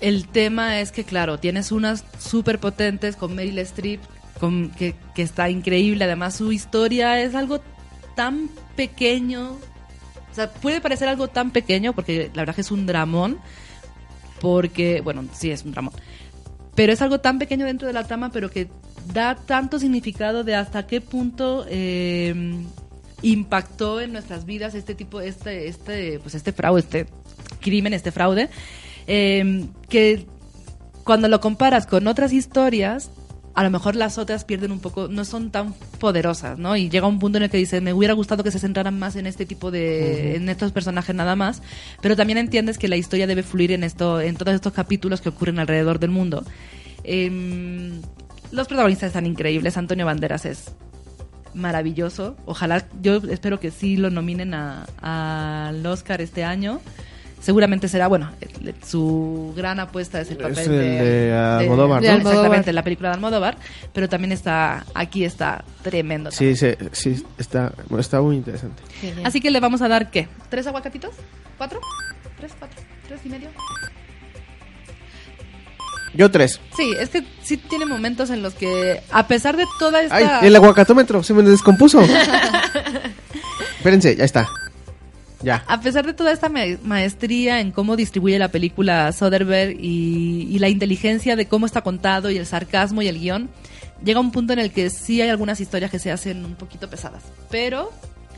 el 0.00 0.28
tema 0.28 0.80
es 0.80 0.92
que, 0.92 1.04
claro, 1.04 1.38
tienes 1.38 1.72
unas 1.72 2.04
súper 2.18 2.58
potentes 2.58 3.16
con 3.16 3.34
Meryl 3.34 3.58
Streep, 3.58 4.00
con, 4.38 4.70
que, 4.70 4.94
que 5.14 5.22
está 5.22 5.50
increíble. 5.50 6.04
Además, 6.04 6.36
su 6.36 6.52
historia 6.52 7.20
es 7.20 7.34
algo 7.34 7.60
tan 8.16 8.48
pequeño. 8.76 9.58
O 10.30 10.34
sea, 10.34 10.50
puede 10.50 10.80
parecer 10.80 11.08
algo 11.08 11.28
tan 11.28 11.50
pequeño, 11.50 11.92
porque 11.92 12.30
la 12.32 12.42
verdad 12.42 12.54
que 12.54 12.62
es 12.62 12.70
un 12.70 12.86
dramón. 12.86 13.38
Porque, 14.40 15.00
bueno, 15.00 15.24
sí, 15.32 15.50
es 15.50 15.64
un 15.64 15.72
dramón. 15.72 15.94
Pero 16.74 16.92
es 16.92 17.02
algo 17.02 17.20
tan 17.20 17.38
pequeño 17.38 17.66
dentro 17.66 17.86
de 17.86 17.94
la 17.94 18.04
trama, 18.04 18.30
pero 18.32 18.50
que 18.50 18.68
da 19.12 19.34
tanto 19.34 19.78
significado 19.78 20.44
de 20.44 20.54
hasta 20.54 20.86
qué 20.86 21.00
punto 21.00 21.66
eh, 21.68 22.64
impactó 23.22 24.00
en 24.00 24.12
nuestras 24.12 24.44
vidas 24.44 24.74
este 24.74 24.94
tipo, 24.94 25.20
este, 25.20 25.68
este, 25.68 26.18
pues 26.20 26.34
este 26.34 26.52
fraude, 26.52 26.80
este 26.80 27.06
crimen, 27.60 27.92
este 27.92 28.12
fraude, 28.12 28.48
eh, 29.06 29.66
que 29.88 30.26
cuando 31.04 31.28
lo 31.28 31.40
comparas 31.40 31.86
con 31.86 32.06
otras 32.06 32.32
historias, 32.32 33.10
a 33.54 33.62
lo 33.64 33.70
mejor 33.70 33.96
las 33.96 34.16
otras 34.18 34.44
pierden 34.44 34.70
un 34.72 34.78
poco, 34.80 35.08
no 35.08 35.24
son 35.24 35.50
tan 35.50 35.72
poderosas, 35.98 36.58
¿no? 36.58 36.76
Y 36.76 36.88
llega 36.88 37.06
un 37.06 37.18
punto 37.18 37.38
en 37.38 37.44
el 37.44 37.50
que 37.50 37.56
dice, 37.56 37.80
me 37.80 37.92
hubiera 37.92 38.14
gustado 38.14 38.44
que 38.44 38.50
se 38.50 38.58
centraran 38.60 38.98
más 38.98 39.16
en 39.16 39.26
este 39.26 39.44
tipo 39.44 39.70
de, 39.70 40.36
en 40.36 40.48
estos 40.48 40.70
personajes 40.72 41.14
nada 41.14 41.34
más, 41.36 41.60
pero 42.00 42.14
también 42.16 42.38
entiendes 42.38 42.78
que 42.78 42.86
la 42.88 42.96
historia 42.96 43.26
debe 43.26 43.42
fluir 43.42 43.72
en 43.72 43.82
esto, 43.84 44.20
en 44.20 44.36
todos 44.36 44.54
estos 44.54 44.72
capítulos 44.72 45.20
que 45.20 45.28
ocurren 45.30 45.58
alrededor 45.58 45.98
del 45.98 46.10
mundo. 46.10 46.44
Em, 47.04 48.00
los 48.52 48.68
protagonistas 48.68 49.08
están 49.08 49.26
increíbles, 49.26 49.76
Antonio 49.76 50.06
Banderas 50.06 50.44
es 50.44 50.72
maravilloso, 51.54 52.36
ojalá, 52.46 52.86
yo 53.02 53.16
espero 53.30 53.58
que 53.58 53.70
sí 53.72 53.96
lo 53.96 54.10
nominen 54.10 54.54
a- 54.54 54.86
al 55.02 55.84
Oscar 55.86 56.20
este 56.20 56.44
año. 56.44 56.80
Seguramente 57.40 57.88
será, 57.88 58.06
bueno, 58.06 58.30
su 58.86 59.54
gran 59.56 59.80
apuesta 59.80 60.20
es 60.20 60.30
el 60.30 60.36
papel 60.36 60.58
Es 60.58 60.66
el 60.66 60.72
de 60.78 61.32
Almodóvar, 61.60 62.02
de- 62.02 62.08
¿no? 62.08 62.16
Exactamente, 62.18 62.72
la 62.72 62.84
película 62.84 63.08
de 63.08 63.14
Almodóvar, 63.14 63.56
pero 63.94 64.08
también 64.10 64.32
está, 64.32 64.84
aquí 64.94 65.24
está 65.24 65.64
tremendo. 65.82 66.30
Sí, 66.30 66.54
sí, 66.54 66.68
sí, 66.92 67.24
está, 67.38 67.72
está 67.98 68.20
muy 68.20 68.36
interesante. 68.36 68.82
Así 69.24 69.40
que 69.40 69.50
le 69.50 69.58
vamos 69.60 69.80
a 69.80 69.88
dar, 69.88 70.10
¿qué? 70.10 70.28
¿Tres 70.50 70.66
aguacatitos? 70.66 71.12
¿Cuatro? 71.56 71.80
¿Tres, 72.36 72.52
cuatro? 72.58 72.78
¿Tres 73.08 73.20
y 73.24 73.28
medio? 73.30 73.48
Yo 76.12 76.30
tres. 76.30 76.60
Sí, 76.76 76.92
es 76.98 77.08
que 77.08 77.24
sí 77.42 77.56
tiene 77.56 77.86
momentos 77.86 78.30
en 78.30 78.42
los 78.42 78.54
que, 78.54 79.00
a 79.12 79.26
pesar 79.28 79.56
de 79.56 79.64
toda 79.78 80.02
esta... 80.02 80.40
Ay, 80.40 80.48
el 80.48 80.56
aguacatómetro 80.56 81.22
se 81.22 81.32
me 81.32 81.42
descompuso. 81.42 82.02
Espérense, 83.78 84.16
ya 84.16 84.24
está. 84.24 84.46
Ya. 85.42 85.64
A 85.66 85.80
pesar 85.80 86.04
de 86.06 86.12
toda 86.12 86.32
esta 86.32 86.48
ma- 86.50 86.60
maestría 86.82 87.60
en 87.60 87.70
cómo 87.70 87.96
distribuye 87.96 88.38
la 88.38 88.48
película 88.48 89.10
Soderbergh 89.12 89.74
y, 89.80 90.48
y 90.50 90.58
la 90.58 90.68
inteligencia 90.68 91.34
de 91.36 91.46
cómo 91.46 91.64
está 91.66 91.80
contado 91.80 92.30
y 92.30 92.36
el 92.36 92.44
sarcasmo 92.46 93.00
y 93.00 93.08
el 93.08 93.18
guion, 93.18 93.48
llega 94.04 94.20
un 94.20 94.32
punto 94.32 94.52
en 94.52 94.58
el 94.58 94.70
que 94.70 94.90
sí 94.90 95.22
hay 95.22 95.30
algunas 95.30 95.58
historias 95.60 95.90
que 95.90 95.98
se 95.98 96.10
hacen 96.12 96.44
un 96.44 96.56
poquito 96.56 96.90
pesadas, 96.90 97.22
pero 97.50 97.90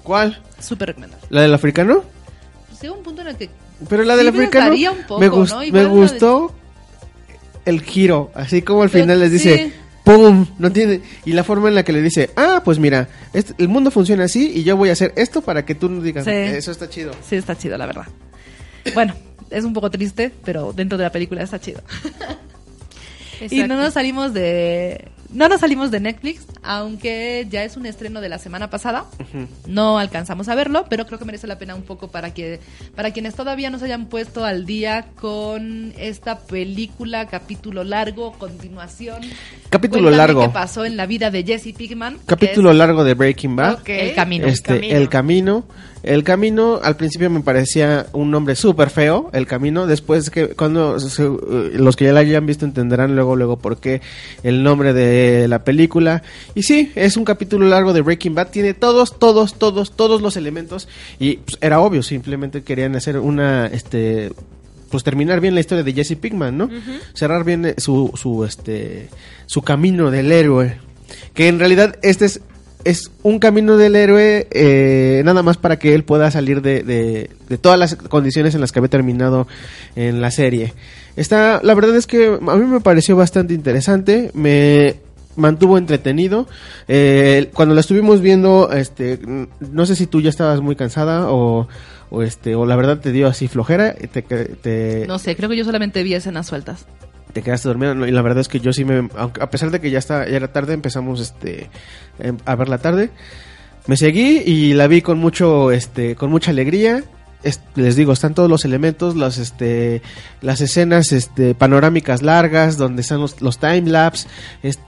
¿Cuál? 0.04 0.40
súper 0.60 0.88
recomendable. 0.88 1.26
¿La 1.30 1.42
del 1.42 1.54
africano? 1.54 2.04
Pues 2.68 2.80
llega 2.82 2.94
un 2.94 3.02
punto 3.02 3.22
en 3.22 3.28
el 3.28 3.36
que 3.36 3.50
Pero 3.88 4.04
la 4.04 4.14
del 4.16 4.32
sí 4.32 4.38
africano 4.38 4.74
poco, 5.08 5.20
me, 5.20 5.28
gust- 5.30 5.50
¿no? 5.50 5.58
me 5.72 5.80
de- 5.80 5.86
gustó 5.86 6.54
el 7.64 7.80
giro, 7.82 8.30
así 8.34 8.62
como 8.62 8.82
al 8.82 8.90
Pero 8.90 9.04
final 9.04 9.20
les 9.20 9.30
dice, 9.32 9.56
sí. 9.68 9.72
¡Pum! 10.04 10.46
No 10.58 10.70
tiene 10.72 11.00
y 11.24 11.32
la 11.32 11.44
forma 11.44 11.68
en 11.68 11.74
la 11.74 11.82
que 11.84 11.92
le 11.92 12.02
dice, 12.02 12.30
"Ah, 12.36 12.62
pues 12.64 12.78
mira, 12.78 13.08
este- 13.32 13.54
el 13.58 13.68
mundo 13.68 13.90
funciona 13.90 14.24
así 14.24 14.52
y 14.54 14.62
yo 14.64 14.76
voy 14.76 14.88
a 14.88 14.92
hacer 14.92 15.12
esto 15.16 15.42
para 15.42 15.64
que 15.64 15.74
tú 15.74 15.88
no 15.88 16.00
digas, 16.02 16.24
Sí. 16.24 16.30
eso 16.30 16.70
está 16.70 16.88
chido." 16.88 17.12
Sí, 17.28 17.36
está 17.36 17.56
chido, 17.56 17.76
la 17.78 17.86
verdad. 17.86 18.06
Bueno, 18.94 19.14
es 19.50 19.64
un 19.64 19.72
poco 19.72 19.90
triste, 19.90 20.32
pero 20.44 20.72
dentro 20.72 20.98
de 20.98 21.04
la 21.04 21.12
película 21.12 21.42
está 21.42 21.60
chido. 21.60 21.80
Y 23.50 23.64
no 23.64 23.76
nos 23.76 23.94
salimos 23.94 24.32
de 24.32 25.08
no 25.32 25.48
nos 25.48 25.60
salimos 25.60 25.90
de 25.90 26.00
Netflix, 26.00 26.46
aunque 26.62 27.46
ya 27.50 27.64
es 27.64 27.76
un 27.76 27.86
estreno 27.86 28.20
de 28.20 28.28
la 28.28 28.38
semana 28.38 28.70
pasada. 28.70 29.06
No 29.66 29.98
alcanzamos 29.98 30.48
a 30.48 30.54
verlo, 30.54 30.84
pero 30.88 31.06
creo 31.06 31.18
que 31.18 31.24
merece 31.24 31.46
la 31.46 31.58
pena 31.58 31.74
un 31.74 31.82
poco 31.82 32.08
para 32.08 32.34
que 32.34 32.60
para 32.94 33.10
quienes 33.12 33.34
todavía 33.34 33.70
no 33.70 33.78
se 33.78 33.86
hayan 33.86 34.06
puesto 34.06 34.44
al 34.44 34.66
día 34.66 35.06
con 35.20 35.92
esta 35.98 36.40
película, 36.40 37.26
capítulo 37.28 37.84
largo, 37.84 38.32
continuación. 38.32 39.22
Capítulo 39.70 40.02
Cuéntame 40.04 40.16
largo. 40.16 40.40
¿Qué 40.42 40.48
pasó 40.50 40.84
en 40.84 40.96
la 40.96 41.06
vida 41.06 41.30
de 41.30 41.42
Jesse 41.44 41.74
Pinkman? 41.76 42.18
que 42.18 42.26
Capítulo 42.26 42.70
es 42.70 42.76
largo 42.76 43.04
de 43.04 43.14
Breaking 43.14 43.56
Bad. 43.56 43.78
El 43.88 44.14
camino. 44.14 44.46
Este, 44.46 44.96
el 44.96 45.08
camino. 45.08 45.64
El 46.02 46.24
camino, 46.24 46.80
al 46.82 46.96
principio 46.96 47.30
me 47.30 47.42
parecía 47.42 48.06
un 48.12 48.32
nombre 48.32 48.56
súper 48.56 48.90
feo, 48.90 49.30
el 49.32 49.46
camino. 49.46 49.86
Después 49.86 50.30
que 50.30 50.48
cuando 50.48 50.98
se- 50.98 51.22
eh, 51.22 51.28
los 51.74 51.94
que 51.94 52.06
ya 52.06 52.12
la 52.12 52.18
hayan 52.20 52.44
visto 52.44 52.64
entenderán 52.64 53.14
luego, 53.14 53.36
luego 53.36 53.56
por 53.60 53.78
qué 53.78 54.00
el 54.42 54.64
nombre 54.64 54.94
de 54.94 55.21
la 55.48 55.64
película. 55.64 56.22
Y 56.54 56.62
sí, 56.62 56.92
es 56.94 57.16
un 57.16 57.24
capítulo 57.24 57.66
largo 57.66 57.92
de 57.92 58.00
Breaking 58.00 58.34
Bad. 58.34 58.48
Tiene 58.48 58.74
todos, 58.74 59.18
todos, 59.18 59.54
todos, 59.54 59.92
todos 59.92 60.22
los 60.22 60.36
elementos. 60.36 60.88
Y 61.18 61.36
pues, 61.38 61.58
era 61.60 61.80
obvio, 61.80 62.02
simplemente 62.02 62.62
querían 62.62 62.96
hacer 62.96 63.18
una, 63.18 63.66
este, 63.66 64.32
pues 64.90 65.04
terminar 65.04 65.40
bien 65.40 65.54
la 65.54 65.60
historia 65.60 65.84
de 65.84 65.92
Jesse 65.92 66.16
Pinkman, 66.16 66.56
¿no? 66.56 66.68
Cerrar 67.14 67.44
bien 67.44 67.64
eh, 67.64 67.74
su, 67.78 68.12
su, 68.14 68.44
este, 68.44 69.08
su 69.46 69.62
camino 69.62 70.10
del 70.10 70.30
héroe. 70.30 70.78
Que 71.34 71.48
en 71.48 71.58
realidad 71.58 71.96
este 72.02 72.26
es, 72.26 72.40
es 72.84 73.10
un 73.22 73.38
camino 73.38 73.76
del 73.76 73.96
héroe 73.96 74.48
eh, 74.50 75.22
nada 75.24 75.42
más 75.42 75.56
para 75.56 75.78
que 75.78 75.94
él 75.94 76.04
pueda 76.04 76.30
salir 76.30 76.62
de, 76.62 76.82
de, 76.82 77.30
de 77.48 77.58
todas 77.58 77.78
las 77.78 77.96
condiciones 77.96 78.54
en 78.54 78.60
las 78.60 78.72
que 78.72 78.80
había 78.80 78.90
terminado 78.90 79.46
en 79.96 80.20
la 80.20 80.30
serie. 80.30 80.74
Está, 81.16 81.60
la 81.62 81.74
verdad 81.74 81.96
es 81.96 82.06
que 82.06 82.26
a 82.26 82.56
mí 82.56 82.66
me 82.66 82.80
pareció 82.80 83.16
bastante 83.16 83.52
interesante, 83.54 84.30
me 84.34 84.96
mantuvo 85.36 85.78
entretenido. 85.78 86.46
Eh, 86.88 87.50
cuando 87.54 87.74
la 87.74 87.80
estuvimos 87.80 88.20
viendo, 88.20 88.70
este, 88.72 89.18
no 89.60 89.86
sé 89.86 89.96
si 89.96 90.06
tú 90.06 90.20
ya 90.20 90.30
estabas 90.30 90.60
muy 90.60 90.76
cansada 90.76 91.30
o, 91.30 91.68
o 92.10 92.22
este, 92.22 92.54
o 92.54 92.66
la 92.66 92.76
verdad 92.76 92.98
te 92.98 93.12
dio 93.12 93.26
así 93.28 93.48
flojera, 93.48 93.94
y 94.00 94.06
te, 94.08 94.22
te, 94.22 95.06
No 95.06 95.18
sé, 95.18 95.34
creo 95.36 95.48
que 95.48 95.56
yo 95.56 95.64
solamente 95.64 96.02
vi 96.02 96.14
escenas 96.14 96.46
sueltas. 96.46 96.86
te 97.32 97.42
quedaste 97.42 97.68
dormida 97.68 97.94
y 98.06 98.10
la 98.10 98.20
verdad 98.22 98.40
es 98.40 98.48
que 98.48 98.60
yo 98.60 98.72
sí 98.74 98.84
me 98.84 99.08
aunque- 99.16 99.42
a 99.42 99.48
pesar 99.48 99.70
de 99.70 99.80
que 99.80 99.90
ya 99.90 99.98
está 99.98 100.28
ya 100.28 100.36
era 100.36 100.52
tarde 100.52 100.74
empezamos 100.74 101.18
este 101.20 101.70
em, 102.18 102.36
a 102.44 102.54
ver 102.56 102.68
la 102.68 102.76
tarde 102.76 103.08
me 103.86 103.96
seguí 103.96 104.42
y 104.44 104.74
la 104.74 104.86
vi 104.86 105.00
con 105.00 105.18
mucho 105.18 105.70
este 105.72 106.14
con 106.14 106.28
mucha 106.30 106.50
alegría 106.50 107.02
Es- 107.42 107.60
les 107.74 107.96
digo 107.96 108.12
están 108.12 108.34
todos 108.34 108.48
los 108.48 108.64
elementos 108.64 109.16
los 109.16 109.38
este 109.38 110.00
las 110.42 110.60
escenas 110.60 111.10
este 111.10 111.54
panorámicas 111.56 112.22
largas 112.22 112.76
donde 112.76 113.02
están 113.02 113.20
los, 113.20 113.40
los 113.42 113.58
time 113.58 113.82
lapse 113.90 114.28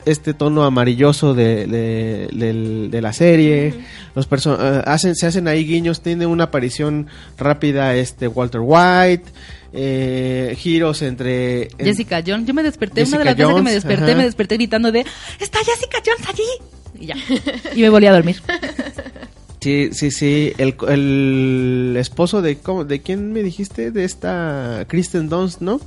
este 0.04 0.34
tono 0.34 0.62
amarilloso 0.64 1.34
de, 1.34 1.66
de, 1.66 2.28
del- 2.32 2.90
de 2.92 3.00
la 3.02 3.12
serie 3.12 3.74
los 4.14 4.28
perso- 4.30 4.56
eh, 4.60 4.82
hacen 4.86 5.16
se 5.16 5.26
hacen 5.26 5.48
ahí 5.48 5.64
guiños 5.66 6.00
tiene 6.00 6.26
una 6.26 6.44
aparición 6.44 7.08
rápida 7.38 7.94
este 7.96 8.28
Walter 8.28 8.60
White 8.62 9.24
eh, 9.72 10.54
giros 10.56 11.02
entre 11.02 11.64
en- 11.64 11.86
Jessica 11.86 12.22
Jones. 12.24 12.46
Yo 12.46 12.54
me 12.54 12.62
desperté, 12.62 13.02
una 13.02 13.18
de 13.18 13.24
las 13.24 13.36
veces 13.36 13.54
que 13.56 13.62
me 13.62 13.72
desperté, 13.72 14.04
ajá. 14.04 14.14
me 14.14 14.22
desperté 14.24 14.54
gritando 14.56 14.92
de 14.92 15.04
¡Está 15.40 15.58
Jessica 15.64 15.98
Jones 16.06 16.28
allí! 16.28 17.00
Y 17.00 17.06
ya. 17.06 17.16
Y 17.74 17.80
me 17.82 17.88
volví 17.90 18.06
a 18.06 18.12
dormir. 18.12 18.40
Sí, 19.64 19.88
sí, 19.92 20.10
sí. 20.10 20.52
El, 20.58 20.74
el 20.88 21.96
esposo 21.98 22.42
de, 22.42 22.58
¿cómo- 22.58 22.84
¿de 22.84 23.00
quién 23.00 23.32
me 23.32 23.42
dijiste? 23.42 23.90
De 23.90 24.04
esta 24.04 24.84
Kristen 24.88 25.30
Dunst, 25.30 25.62
¿no? 25.62 25.80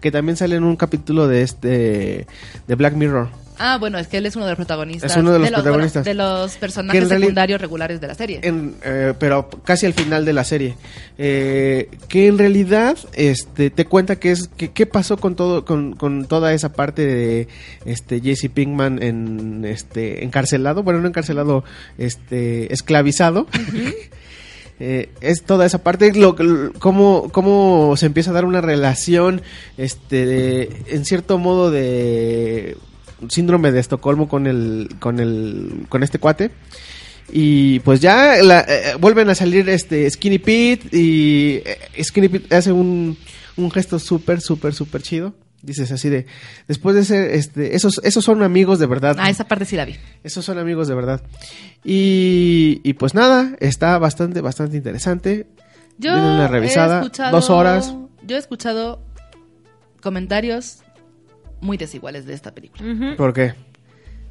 Que 0.00 0.10
también 0.10 0.36
sale 0.36 0.56
en 0.56 0.64
un 0.64 0.74
capítulo 0.74 1.28
de 1.28 1.42
este 1.42 2.26
de 2.66 2.74
Black 2.74 2.94
Mirror. 2.94 3.28
Ah, 3.64 3.78
bueno, 3.78 3.96
es 3.98 4.08
que 4.08 4.16
él 4.16 4.26
es 4.26 4.34
uno 4.34 4.44
de 4.46 4.50
los 4.52 4.56
protagonistas. 4.56 5.10
Es 5.12 5.16
uno 5.16 5.32
de 5.32 5.38
los 5.38 5.50
protagonistas. 5.50 6.04
de 6.04 6.14
los 6.14 6.56
personajes 6.56 7.08
secundarios 7.08 7.60
regulares 7.60 8.00
de 8.00 8.06
la 8.08 8.14
serie. 8.14 8.40
En, 8.42 8.74
eh, 8.82 9.14
pero 9.18 9.48
casi 9.64 9.86
al 9.86 9.92
final 9.94 10.24
de 10.24 10.32
la 10.32 10.42
serie. 10.44 10.76
Eh, 11.18 11.88
que 12.08 12.26
en 12.26 12.38
realidad 12.38 12.96
este 13.12 13.70
te 13.70 13.84
cuenta 13.84 14.16
que 14.16 14.32
es 14.32 14.48
que 14.48 14.72
qué 14.72 14.86
pasó 14.86 15.16
con 15.16 15.36
todo 15.36 15.64
con, 15.64 15.94
con 15.94 16.26
toda 16.26 16.52
esa 16.52 16.72
parte 16.72 17.06
de 17.06 17.48
este 17.84 18.20
Jesse 18.20 18.48
Pinkman 18.52 19.02
en 19.02 19.64
este 19.64 20.24
encarcelado, 20.24 20.82
bueno, 20.82 21.00
no 21.00 21.06
encarcelado, 21.08 21.62
este 21.98 22.72
esclavizado. 22.72 23.46
Eh, 24.84 25.10
es 25.20 25.44
toda 25.44 25.64
esa 25.64 25.84
parte, 25.84 26.12
lo, 26.12 26.34
lo- 26.36 26.72
cómo, 26.80 27.28
cómo 27.30 27.94
se 27.96 28.06
empieza 28.06 28.30
a 28.30 28.34
dar 28.34 28.44
una 28.44 28.60
relación, 28.60 29.40
este, 29.76 30.26
de- 30.26 30.82
en 30.88 31.04
cierto 31.04 31.38
modo 31.38 31.70
de 31.70 32.76
síndrome 33.28 33.72
de 33.72 33.80
Estocolmo 33.80 34.28
con 34.28 34.46
el, 34.46 34.88
con 34.98 35.20
el, 35.20 35.86
con 35.88 36.02
este 36.02 36.18
cuate. 36.18 36.50
Y 37.32 37.80
pues 37.80 38.00
ya 38.00 38.42
la- 38.42 38.60
eh, 38.68 38.94
vuelven 39.00 39.30
a 39.30 39.34
salir 39.34 39.68
este 39.68 40.10
Skinny 40.10 40.38
Pete 40.38 40.88
y 40.96 41.62
eh, 41.64 41.78
Skinny 42.02 42.28
Pete 42.28 42.54
hace 42.54 42.72
un, 42.72 43.16
un 43.56 43.70
gesto 43.70 43.98
súper, 43.98 44.40
súper, 44.40 44.74
súper 44.74 45.02
chido. 45.02 45.34
Dices 45.62 45.92
así 45.92 46.08
de, 46.08 46.26
después 46.66 46.96
de 46.96 47.04
ser, 47.04 47.30
este, 47.30 47.76
esos, 47.76 48.00
esos 48.02 48.24
son 48.24 48.42
amigos 48.42 48.80
de 48.80 48.86
verdad. 48.86 49.16
Ah, 49.20 49.30
esa 49.30 49.46
parte 49.46 49.64
sí 49.64 49.76
la 49.76 49.84
vi. 49.84 49.94
Esos 50.24 50.44
son 50.44 50.58
amigos 50.58 50.88
de 50.88 50.94
verdad. 50.96 51.22
Y, 51.84 52.80
y 52.82 52.94
pues 52.94 53.14
nada, 53.14 53.54
está 53.60 53.96
bastante, 53.98 54.40
bastante 54.40 54.76
interesante. 54.76 55.46
Yo 55.98 56.12
una 56.12 56.48
revisada, 56.48 56.96
he 56.96 57.02
escuchado, 57.02 57.30
dos 57.36 57.48
horas. 57.48 57.94
Yo 58.26 58.34
he 58.34 58.38
escuchado 58.40 59.00
comentarios 60.00 60.78
muy 61.62 61.78
desiguales 61.78 62.26
de 62.26 62.34
esta 62.34 62.52
película. 62.54 63.14
¿Por 63.16 63.32
qué? 63.32 63.54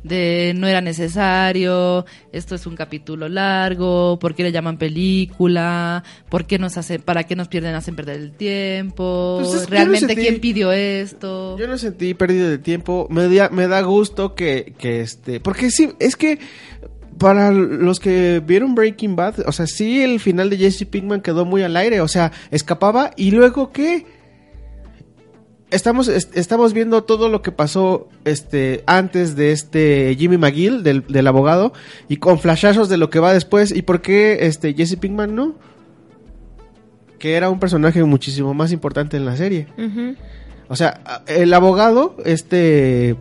De 0.03 0.53
no 0.55 0.65
era 0.67 0.81
necesario, 0.81 2.05
esto 2.31 2.55
es 2.55 2.65
un 2.65 2.75
capítulo 2.75 3.29
largo, 3.29 4.17
¿por 4.19 4.33
qué 4.33 4.41
le 4.41 4.51
llaman 4.51 4.77
película? 4.79 6.03
¿Por 6.27 6.45
qué 6.45 6.57
nos 6.57 6.75
hacen, 6.77 7.03
para 7.03 7.23
qué 7.25 7.35
nos 7.35 7.47
pierden, 7.49 7.75
hacen 7.75 7.95
perder 7.95 8.17
el 8.17 8.31
tiempo? 8.31 9.41
Pues 9.43 9.61
no 9.61 9.67
¿Realmente 9.69 10.07
sentí- 10.15 10.21
quién 10.21 10.39
pidió 10.39 10.71
esto? 10.71 11.55
Yo 11.59 11.67
no 11.67 11.77
sentí 11.77 12.15
pérdida 12.15 12.49
de 12.49 12.57
tiempo. 12.57 13.07
Me, 13.11 13.27
da- 13.29 13.49
me 13.49 13.67
da 13.67 13.81
gusto 13.81 14.33
que, 14.33 14.73
que 14.79 15.01
este. 15.01 15.39
Porque 15.39 15.69
sí, 15.69 15.91
es 15.99 16.15
que 16.15 16.39
para 17.19 17.51
los 17.51 17.99
que 17.99 18.41
vieron 18.43 18.73
Breaking 18.73 19.15
Bad, 19.15 19.41
o 19.47 19.51
sea, 19.51 19.67
sí, 19.67 20.01
el 20.01 20.19
final 20.19 20.49
de 20.49 20.57
Jesse 20.57 20.85
Pinkman 20.87 21.21
quedó 21.21 21.45
muy 21.45 21.61
al 21.61 21.77
aire. 21.77 22.01
O 22.01 22.07
sea, 22.07 22.31
escapaba 22.49 23.11
y 23.15 23.29
luego 23.29 23.71
qué. 23.71 24.05
Estamos, 25.71 26.07
est- 26.09 26.35
estamos 26.37 26.73
viendo 26.73 27.03
todo 27.03 27.29
lo 27.29 27.41
que 27.41 27.51
pasó 27.51 28.07
este 28.25 28.83
antes 28.85 29.35
de 29.35 29.51
este 29.53 30.15
Jimmy 30.19 30.37
McGill, 30.37 30.83
del, 30.83 31.05
del 31.07 31.27
abogado, 31.27 31.71
y 32.09 32.17
con 32.17 32.39
flashazos 32.39 32.89
de 32.89 32.97
lo 32.97 33.09
que 33.09 33.19
va 33.19 33.33
después. 33.33 33.73
¿Y 33.75 33.81
por 33.81 34.01
qué 34.01 34.39
este 34.45 34.73
Jesse 34.73 34.97
Pinkman 34.97 35.33
no? 35.33 35.55
Que 37.19 37.35
era 37.35 37.49
un 37.49 37.59
personaje 37.59 38.03
muchísimo 38.03 38.53
más 38.53 38.71
importante 38.71 39.15
en 39.17 39.25
la 39.25 39.35
serie. 39.37 39.67
O 40.67 40.75
sea, 40.75 41.21
el 41.27 41.53
abogado, 41.53 42.15
este 42.25 43.15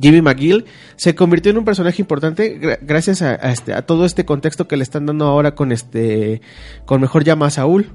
Jimmy 0.00 0.20
McGill, 0.20 0.66
se 0.96 1.14
convirtió 1.14 1.50
en 1.50 1.58
un 1.58 1.64
personaje 1.64 2.02
importante 2.02 2.60
gra- 2.60 2.78
gracias 2.82 3.22
a, 3.22 3.30
a 3.34 3.50
este, 3.52 3.72
a 3.72 3.82
todo 3.82 4.04
este 4.04 4.24
contexto 4.24 4.68
que 4.68 4.76
le 4.76 4.82
están 4.82 5.06
dando 5.06 5.24
ahora 5.26 5.54
con 5.54 5.72
este, 5.72 6.42
con 6.84 7.00
mejor 7.00 7.24
llama 7.24 7.46
a 7.46 7.50
Saúl. 7.50 7.90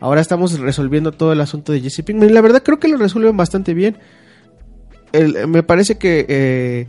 Ahora 0.00 0.20
estamos 0.20 0.58
resolviendo 0.58 1.12
todo 1.12 1.32
el 1.32 1.40
asunto 1.40 1.72
de 1.72 1.80
Jesse 1.80 2.02
Pinkman. 2.04 2.28
Y 2.30 2.32
la 2.32 2.40
verdad 2.42 2.62
creo 2.62 2.78
que 2.78 2.88
lo 2.88 2.96
resuelven 2.96 3.36
bastante 3.36 3.74
bien. 3.74 3.96
El- 5.12 5.48
me 5.48 5.62
parece 5.62 5.96
que 5.96 6.26
eh, 6.28 6.86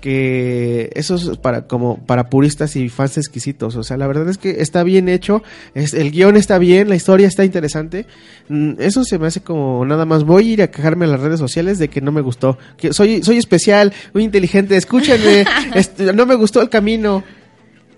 que 0.00 0.90
eso 0.94 1.16
es 1.16 1.36
para 1.38 1.66
como 1.66 1.98
para 2.06 2.30
puristas 2.30 2.76
y 2.76 2.88
fans 2.88 3.16
exquisitos. 3.18 3.74
O 3.76 3.82
sea, 3.82 3.96
la 3.96 4.06
verdad 4.06 4.28
es 4.28 4.38
que 4.38 4.60
está 4.62 4.82
bien 4.84 5.08
hecho. 5.08 5.42
Es, 5.74 5.92
el 5.92 6.10
guion 6.12 6.36
está 6.36 6.58
bien, 6.58 6.88
la 6.88 6.94
historia 6.96 7.26
está 7.28 7.44
interesante. 7.44 8.06
Mm, 8.48 8.74
Eso 8.78 9.02
se 9.04 9.18
me 9.18 9.26
hace 9.26 9.40
como 9.40 9.84
nada 9.84 10.04
más. 10.04 10.24
Voy 10.24 10.48
a 10.48 10.52
ir 10.52 10.62
a 10.62 10.70
quejarme 10.70 11.04
en 11.04 11.12
las 11.12 11.20
redes 11.20 11.38
sociales 11.40 11.78
de 11.78 11.88
que 11.88 12.00
no 12.00 12.12
me 12.12 12.20
gustó. 12.20 12.58
Que 12.76 12.92
soy, 12.92 13.22
soy 13.24 13.38
especial, 13.38 13.92
muy 14.14 14.24
inteligente. 14.24 14.76
Escúchenme. 14.76 15.44
No 16.14 16.26
me 16.26 16.34
gustó 16.36 16.60
el 16.62 16.68
camino. 16.68 17.22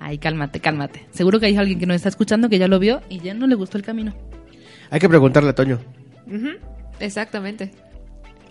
Ay, 0.02 0.16
cálmate, 0.16 0.60
cálmate. 0.60 1.06
Seguro 1.12 1.38
que 1.38 1.46
hay 1.46 1.56
alguien 1.56 1.78
que 1.78 1.84
nos 1.86 1.96
está 1.96 2.08
escuchando 2.08 2.48
que 2.48 2.58
ya 2.58 2.66
lo 2.68 2.78
vio 2.78 3.02
y 3.10 3.20
ya 3.20 3.34
no 3.34 3.46
le 3.46 3.54
gustó 3.54 3.76
el 3.76 3.84
camino. 3.84 4.14
Hay 4.90 5.00
que 5.00 5.08
preguntarle 5.08 5.50
a 5.50 5.54
Toño. 5.54 5.78
Exactamente. 6.98 7.70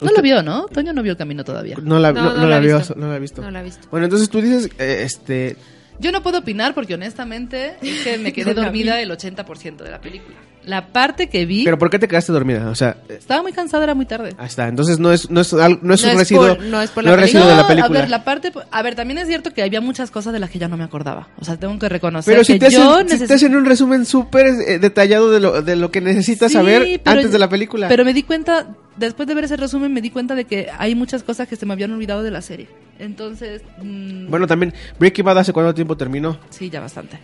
No 0.02 0.12
lo 0.12 0.22
vio, 0.22 0.42
¿no? 0.42 0.66
Toño 0.68 0.94
no 0.94 1.04
vio 1.04 1.12
el 1.12 1.18
camino 1.18 1.44
todavía. 1.44 1.76
No 1.82 2.00
la, 2.00 2.14
No, 2.14 2.22
no, 2.22 2.30
no 2.30 2.36
no 2.36 2.42
la 2.44 2.48
la 2.48 2.58
he 2.58 2.62
vio, 2.68 2.78
visto. 2.78 2.96
no 2.96 3.08
la 3.10 3.16
he 3.18 3.20
visto. 3.20 3.42
No 3.42 3.52
la 3.52 3.60
he 3.60 3.64
visto. 3.64 3.88
Bueno, 3.92 4.06
entonces 4.06 4.30
tú 4.30 4.42
dices, 4.42 4.70
eh, 4.80 5.02
este, 5.04 5.58
Yo 6.00 6.12
no 6.14 6.24
puedo 6.24 6.40
opinar 6.40 6.74
porque 6.74 6.94
honestamente 6.94 7.76
es 7.82 8.04
que 8.04 8.18
me 8.18 8.32
quedé 8.32 8.54
dormida 8.54 9.02
el 9.02 9.12
80% 9.12 9.78
de 9.84 9.92
la 9.92 10.00
película. 10.00 10.38
La 10.70 10.88
parte 10.88 11.28
que 11.30 11.46
vi, 11.46 11.64
pero 11.66 11.78
¿por 11.80 11.90
qué 11.90 11.98
te 11.98 12.08
quedaste 12.08 12.32
dormida? 12.32 12.70
O 12.70 12.76
sea, 12.76 12.98
eh, 13.10 13.16
estaba 13.18 13.42
muy 13.42 13.52
cansada, 13.54 13.84
era 13.86 13.96
muy 13.96 14.06
tarde. 14.06 14.36
ahí 14.38 14.46
está. 14.46 14.68
Entonces 14.68 15.00
no 15.00 15.12
es, 15.12 15.30
no 15.30 15.42
es, 15.42 15.52
no 15.52 15.60
es 15.60 15.82
No 15.82 15.88
un 15.88 15.92
es 15.94 16.04
residuo, 16.18 16.56
por- 16.56 16.64
no 16.66 16.82
es 16.82 16.90
por 16.92 17.04
la 17.04 17.16
residuo 17.16 17.48
de 17.48 17.56
la 17.56 17.68
película. 17.68 18.00
A 18.00 18.02
ver, 18.02 18.10
la 18.10 18.24
parte, 18.24 18.52
a 18.70 18.82
ver, 18.84 18.94
también 18.96 19.18
es 19.18 19.28
cierto 19.28 19.52
que 19.54 19.64
había 19.64 19.82
muchas 19.82 20.12
cosas 20.12 20.32
de 20.32 20.40
las 20.40 20.50
que 20.52 20.60
ya 20.60 20.68
no 20.68 20.78
me 20.78 20.84
acordaba. 20.84 21.28
O 21.40 21.44
sea, 21.46 21.58
tengo 21.58 21.78
que 21.80 21.90
reconocer 21.90 22.34
Pero 22.34 22.44
si 22.44 22.60
te, 22.60 22.70
yo 22.70 22.94
hacen, 22.94 23.10
si 23.10 23.16
te 23.18 23.24
necesito- 23.26 23.34
hacen 23.36 23.56
un 23.56 23.66
resumen 23.66 24.06
súper 24.06 24.46
eh, 24.46 24.80
detallado 24.80 25.32
de 25.32 25.40
lo, 25.40 25.62
de 25.64 25.76
lo 25.76 25.90
que 25.92 26.02
necesitas 26.02 26.52
Sí, 26.52 26.58
saber 26.58 27.02
pero- 27.04 27.18
antes 27.18 27.32
de 27.32 27.40
la 27.40 27.50
película. 27.50 27.88
Pero 27.88 28.06
me 28.06 28.14
di 28.14 28.22
cuenta, 28.24 28.68
después 28.96 29.28
de 29.28 29.34
ver 29.34 29.46
ese 29.46 29.58
resumen, 29.58 29.92
me 29.92 30.02
di 30.02 30.12
cuenta 30.12 30.36
de 30.36 30.46
que 30.46 30.68
hay 30.78 30.94
muchas 30.94 31.24
cosas 31.24 31.48
que 31.48 31.56
se 31.56 31.66
me 31.66 31.74
habían 31.74 31.92
olvidado 31.92 32.22
de 32.22 32.32
la 32.32 32.42
serie. 32.44 32.68
Entonces, 33.00 33.62
mm, 33.82 34.30
Bueno, 34.30 34.46
también, 34.46 34.74
Breaking 35.00 35.24
Bad 35.26 35.40
hace 35.40 35.54
cuánto 35.54 35.74
tiempo 35.74 35.96
terminó. 35.96 36.38
Sí, 36.50 36.70
ya 36.70 36.82
bastante. 36.82 37.18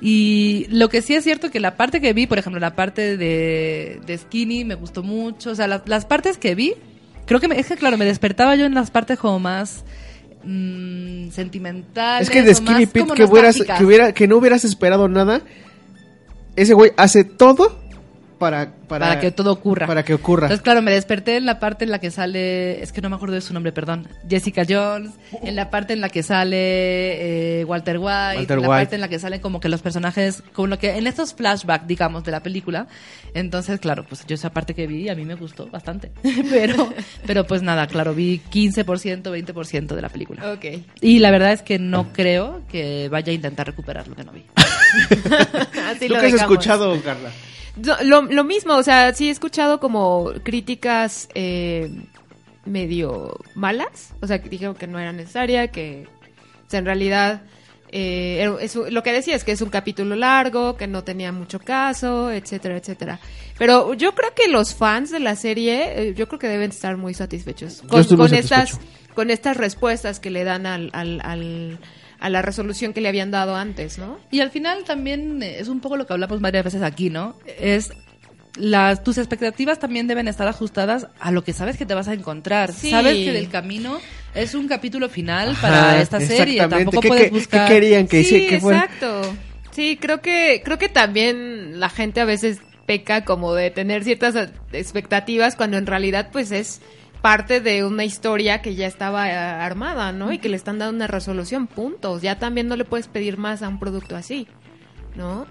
Y 0.00 0.66
lo 0.70 0.88
que 0.88 1.02
sí 1.02 1.14
es 1.14 1.24
cierto 1.24 1.50
que 1.50 1.58
la 1.60 1.76
parte 1.76 2.00
que 2.00 2.12
vi, 2.12 2.26
por 2.26 2.38
ejemplo, 2.38 2.60
la 2.60 2.76
parte 2.76 3.16
de, 3.16 4.00
de 4.06 4.18
Skinny 4.18 4.64
me 4.64 4.74
gustó 4.76 5.02
mucho. 5.02 5.50
O 5.50 5.54
sea, 5.54 5.66
la- 5.66 5.82
las 5.86 6.04
partes 6.06 6.38
que 6.38 6.54
vi, 6.54 6.74
creo 7.26 7.40
que 7.40 7.48
me- 7.48 7.58
es 7.58 7.66
que, 7.66 7.76
claro, 7.76 7.98
me 7.98 8.04
despertaba 8.04 8.54
yo 8.54 8.64
en 8.66 8.74
las 8.74 8.90
partes 8.92 9.18
como 9.18 9.40
más 9.40 9.84
mm, 10.44 11.30
sentimentales. 11.30 12.28
Es 12.28 12.32
que 12.32 12.42
de 12.42 12.54
Skinny 12.54 12.86
Pete 12.86 13.00
como 13.00 13.14
que, 13.14 13.24
hubieras, 13.24 13.56
nostálgicas. 13.56 13.78
que, 13.78 13.84
hubiera, 13.84 14.12
que 14.12 14.26
no 14.28 14.36
hubieras 14.36 14.64
esperado 14.64 15.08
nada, 15.08 15.42
ese 16.56 16.74
güey 16.74 16.92
hace 16.96 17.24
todo 17.24 17.80
para, 18.38 18.72
para, 18.88 19.08
para 19.08 19.20
que 19.20 19.30
todo 19.30 19.52
ocurra. 19.52 19.86
para 19.86 20.04
que 20.04 20.14
ocurra. 20.14 20.46
Entonces, 20.46 20.62
claro, 20.62 20.82
me 20.82 20.90
desperté 20.90 21.36
en 21.36 21.46
la 21.46 21.58
parte 21.58 21.84
en 21.84 21.90
la 21.90 21.98
que 21.98 22.10
sale, 22.10 22.82
es 22.82 22.92
que 22.92 23.00
no 23.00 23.10
me 23.10 23.16
acuerdo 23.16 23.34
de 23.34 23.40
su 23.40 23.52
nombre, 23.52 23.72
perdón, 23.72 24.08
Jessica 24.28 24.64
Jones, 24.68 25.12
en 25.42 25.56
la 25.56 25.70
parte 25.70 25.92
en 25.92 26.00
la 26.00 26.08
que 26.08 26.22
sale 26.22 27.60
eh, 27.60 27.64
Walter 27.64 27.98
White, 27.98 28.38
Walter 28.38 28.56
en 28.58 28.62
la 28.62 28.68
White. 28.68 28.80
parte 28.80 28.94
en 28.94 29.00
la 29.00 29.08
que 29.08 29.18
salen 29.18 29.40
como 29.40 29.60
que 29.60 29.68
los 29.68 29.82
personajes, 29.82 30.42
como 30.52 30.68
lo 30.68 30.78
que 30.78 30.96
en 30.96 31.06
estos 31.06 31.34
flashbacks, 31.34 31.86
digamos, 31.86 32.24
de 32.24 32.30
la 32.30 32.42
película. 32.42 32.86
Entonces, 33.34 33.80
claro, 33.80 34.04
pues 34.08 34.24
yo 34.26 34.34
esa 34.34 34.50
parte 34.50 34.74
que 34.74 34.86
vi 34.86 35.08
a 35.08 35.14
mí 35.14 35.24
me 35.24 35.34
gustó 35.34 35.66
bastante. 35.66 36.10
pero, 36.50 36.92
pero 37.26 37.46
pues 37.46 37.62
nada, 37.62 37.86
claro, 37.86 38.14
vi 38.14 38.40
15%, 38.50 39.22
20% 39.22 39.86
de 39.94 40.02
la 40.02 40.08
película. 40.08 40.52
Ok. 40.52 40.64
Y 41.00 41.18
la 41.18 41.30
verdad 41.30 41.52
es 41.52 41.62
que 41.62 41.78
no 41.78 42.12
creo 42.12 42.62
que 42.70 43.08
vaya 43.08 43.32
a 43.32 43.34
intentar 43.34 43.66
recuperar 43.66 44.08
lo 44.08 44.14
que 44.14 44.24
no 44.24 44.32
vi. 44.32 44.44
Así 45.86 46.06
¿Tú 46.06 46.14
lo 46.14 46.20
qué 46.20 46.26
has 46.26 46.34
escuchado, 46.34 47.00
Carla? 47.02 47.30
Lo, 48.04 48.22
lo 48.22 48.44
mismo, 48.44 48.74
o 48.74 48.82
sea, 48.82 49.12
sí 49.14 49.28
he 49.28 49.30
escuchado 49.30 49.78
como 49.80 50.32
críticas 50.42 51.28
eh, 51.34 51.90
medio 52.64 53.38
malas, 53.54 54.14
o 54.20 54.26
sea, 54.26 54.42
que 54.42 54.48
dijeron 54.48 54.74
que 54.74 54.86
no 54.86 54.98
era 54.98 55.12
necesaria, 55.12 55.68
que 55.68 56.06
o 56.66 56.70
sea, 56.70 56.80
en 56.80 56.84
realidad 56.86 57.42
eh, 57.90 58.50
es 58.60 58.74
lo 58.76 59.02
que 59.02 59.12
decía 59.12 59.34
es 59.34 59.44
que 59.44 59.52
es 59.52 59.62
un 59.62 59.70
capítulo 59.70 60.14
largo, 60.16 60.76
que 60.76 60.86
no 60.86 61.04
tenía 61.04 61.32
mucho 61.32 61.58
caso, 61.58 62.30
etcétera, 62.30 62.76
etcétera. 62.76 63.18
Pero 63.58 63.94
yo 63.94 64.14
creo 64.14 64.34
que 64.34 64.48
los 64.48 64.74
fans 64.74 65.10
de 65.10 65.20
la 65.20 65.34
serie, 65.36 66.08
eh, 66.08 66.14
yo 66.14 66.28
creo 66.28 66.38
que 66.38 66.48
deben 66.48 66.70
estar 66.70 66.96
muy 66.96 67.14
satisfechos 67.14 67.82
con, 68.16 68.28
estas 68.38 68.78
con 69.14 69.30
estas 69.30 69.56
respuestas 69.56 70.20
que 70.20 70.30
le 70.30 70.44
dan 70.44 70.66
al, 70.66 70.90
al, 70.92 71.20
al- 71.24 71.78
a 72.20 72.28
la 72.30 72.42
resolución 72.42 72.92
que 72.92 73.00
le 73.00 73.08
habían 73.08 73.30
dado 73.30 73.54
antes, 73.56 73.98
¿no? 73.98 74.18
Y 74.30 74.40
al 74.40 74.50
final 74.50 74.84
también 74.84 75.42
eh, 75.42 75.58
es 75.60 75.68
un 75.68 75.80
poco 75.80 75.96
lo 75.96 76.06
que 76.06 76.12
hablamos 76.12 76.40
varias 76.40 76.64
veces 76.64 76.82
aquí, 76.82 77.10
¿no? 77.10 77.36
Es 77.60 77.90
las 78.56 79.04
tus 79.04 79.18
expectativas 79.18 79.78
también 79.78 80.08
deben 80.08 80.26
estar 80.26 80.48
ajustadas 80.48 81.06
a 81.20 81.30
lo 81.30 81.44
que 81.44 81.52
sabes 81.52 81.76
que 81.76 81.86
te 81.86 81.94
vas 81.94 82.08
a 82.08 82.14
encontrar. 82.14 82.72
Sí. 82.72 82.90
Sabes 82.90 83.14
que 83.14 83.32
del 83.32 83.48
camino 83.48 84.00
es 84.34 84.54
un 84.54 84.66
capítulo 84.66 85.08
final 85.08 85.50
Ajá, 85.50 85.60
para 85.68 86.00
esta 86.00 86.20
serie. 86.20 86.66
Tampoco 86.66 87.00
¿Qué- 87.00 87.08
puedes 87.08 87.30
buscar. 87.30 87.68
qué 87.68 87.74
querían 87.74 88.08
que 88.08 88.24
sí, 88.24 88.48
que 88.48 88.56
exacto. 88.56 89.22
Sí, 89.70 89.96
creo 90.00 90.20
que 90.20 90.60
creo 90.64 90.76
que 90.76 90.88
también 90.88 91.78
la 91.78 91.88
gente 91.88 92.20
a 92.20 92.24
veces 92.24 92.58
peca 92.84 93.24
como 93.24 93.54
de 93.54 93.70
tener 93.70 94.02
ciertas 94.02 94.34
expectativas 94.72 95.54
cuando 95.54 95.76
en 95.76 95.86
realidad 95.86 96.30
pues 96.32 96.50
es 96.50 96.80
parte 97.22 97.60
de 97.60 97.84
una 97.84 98.04
historia 98.04 98.62
que 98.62 98.74
ya 98.74 98.86
estaba 98.86 99.28
eh, 99.28 99.34
armada, 99.36 100.12
¿no? 100.12 100.32
Y 100.32 100.38
que 100.38 100.48
le 100.48 100.56
están 100.56 100.78
dando 100.78 100.96
una 100.96 101.06
resolución, 101.06 101.66
puntos. 101.66 102.22
Ya 102.22 102.38
también 102.38 102.68
no 102.68 102.76
le 102.76 102.84
puedes 102.84 103.08
pedir 103.08 103.38
más 103.38 103.62
a 103.62 103.68
un 103.68 103.78
producto 103.78 104.16
así, 104.16 104.46
¿no? 105.16 105.46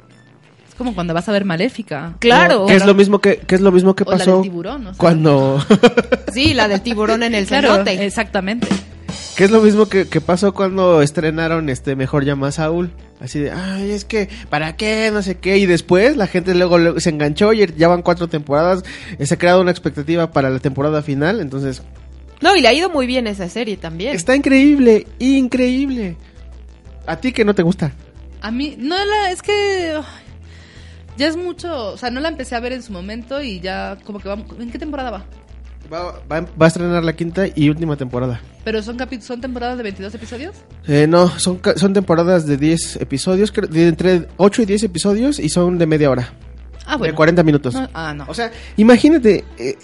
Es 0.68 0.76
como 0.76 0.94
cuando 0.96 1.14
vas 1.14 1.28
a 1.28 1.32
ver 1.32 1.46
Maléfica. 1.46 2.16
Claro. 2.20 2.66
¿Qué 2.68 2.76
es 2.76 2.86
lo 2.86 2.94
mismo 2.94 3.20
que, 3.20 3.42
es 3.48 3.62
lo 3.62 3.72
mismo 3.72 3.96
que 3.96 4.04
O 4.04 4.12
la 4.12 4.18
pasó 4.18 4.34
del 4.34 4.42
tiburón, 4.44 4.88
o 4.88 4.94
sea. 4.94 4.98
cuando 5.00 5.60
Sí, 6.34 6.54
la 6.54 6.68
del 6.68 6.82
tiburón 6.82 7.24
en 7.24 7.36
el 7.36 7.46
Claro, 7.48 7.74
cenote. 7.74 8.06
exactamente. 8.06 8.68
¿Qué 9.36 9.44
es 9.44 9.52
lo 9.52 9.62
mismo 9.62 9.88
que, 9.88 10.08
que 10.08 10.20
pasó 10.22 10.54
cuando 10.54 11.02
estrenaron 11.02 11.70
este 11.70 11.96
Mejor 11.96 12.26
llama 12.26 12.48
a 12.48 12.52
Saúl? 12.52 12.92
Así 13.20 13.40
de, 13.40 13.52
ay, 13.52 13.92
es 13.92 14.06
que, 14.06 14.30
¿para 14.50 14.76
qué? 14.76 15.10
No 15.12 15.22
sé 15.24 15.36
qué. 15.40 15.58
Y 15.58 15.66
después 15.66 16.16
la 16.18 16.28
gente 16.28 16.54
luego, 16.54 16.78
luego 16.78 17.00
se 17.00 17.10
enganchó 17.10 17.52
y 17.54 17.66
ya 17.76 17.88
van 17.88 18.04
cuatro 18.04 18.28
temporadas. 18.28 18.84
eh, 19.18 19.26
Se 19.26 19.34
ha 19.34 19.38
creado 19.40 19.62
una 19.62 19.72
expectativa 19.72 20.32
para 20.32 20.50
la 20.52 20.60
temporada 20.60 21.02
final. 21.02 21.40
Entonces, 21.40 21.82
No, 22.42 22.56
y 22.56 22.62
le 22.62 22.68
ha 22.68 22.74
ido 22.74 22.90
muy 22.92 23.08
bien 23.08 23.26
esa 23.26 23.50
serie 23.50 23.76
también. 23.78 24.16
está 24.16 24.36
increíble, 24.36 25.08
increíble. 25.18 26.16
¿A 27.08 27.16
ti 27.18 27.32
que 27.32 27.44
no 27.44 27.56
te 27.56 27.64
gusta? 27.64 27.92
A 28.42 28.52
mí, 28.52 28.76
no 28.78 28.96
la, 29.04 29.32
es 29.32 29.42
que 29.42 30.00
ya 31.18 31.28
es 31.28 31.36
mucho, 31.36 31.94
o 31.94 31.98
sea, 31.98 32.12
no 32.12 32.20
la 32.20 32.30
empecé 32.30 32.54
a 32.56 32.60
ver 32.60 32.74
en 32.74 32.84
su 32.84 32.92
momento 32.92 33.42
y 33.42 33.60
ya 33.60 33.98
como 34.06 34.20
que 34.20 34.30
va, 34.30 34.36
¿en 34.60 34.70
qué 34.70 34.78
temporada 34.78 35.10
va? 35.10 35.26
Va, 35.92 36.20
va- 36.30 36.42
va 36.42 36.66
a 36.66 36.68
estrenar 36.68 37.04
la 37.04 37.14
quinta 37.14 37.46
y 37.56 37.70
última 37.70 37.96
temporada. 37.96 38.42
Pero 38.66 38.82
son 38.84 38.98
capi- 38.98 39.22
son 39.22 39.40
temporadas 39.40 39.78
de 39.78 39.84
22 39.84 40.14
episodios? 40.16 40.56
Eh, 40.88 41.06
no, 41.08 41.28
son, 41.40 41.58
ca- 41.58 41.78
son 41.78 41.94
temporadas 41.94 42.46
de 42.46 42.58
10 42.58 42.98
episodios, 42.98 43.52
creo- 43.52 43.70
de 43.70 43.88
entre 43.88 44.28
8 44.38 44.62
y 44.64 44.66
10 44.66 44.84
episodios 44.84 45.40
y 45.40 45.48
son 45.50 45.78
de 45.78 45.86
media 45.86 46.10
hora. 46.12 46.34
Ah, 46.86 46.98
bueno. 46.98 47.14
De 47.14 47.16
40 47.16 47.44
minutos. 47.44 47.74
No, 47.74 47.88
ah, 47.94 48.14
no. 48.14 48.26
O 48.28 48.34
sea, 48.34 48.52
imagínate, 48.78 49.46
eh, 49.58 49.78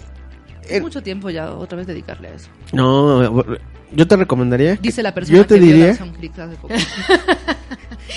Es 0.67 0.81
mucho 0.81 1.01
tiempo 1.03 1.29
ya 1.29 1.51
otra 1.53 1.77
vez 1.77 1.87
dedicarle 1.87 2.29
a 2.29 2.33
eso. 2.35 2.47
No, 2.71 3.43
yo 3.91 4.07
te 4.07 4.15
recomendaría. 4.15 4.75
Dice 4.81 5.03
la 5.03 5.13
persona 5.13 5.37
yo 5.37 5.45
te 5.45 5.55
que 5.55 5.61
diría. 5.61 5.91
Hace 5.91 6.55
poco. 6.61 6.73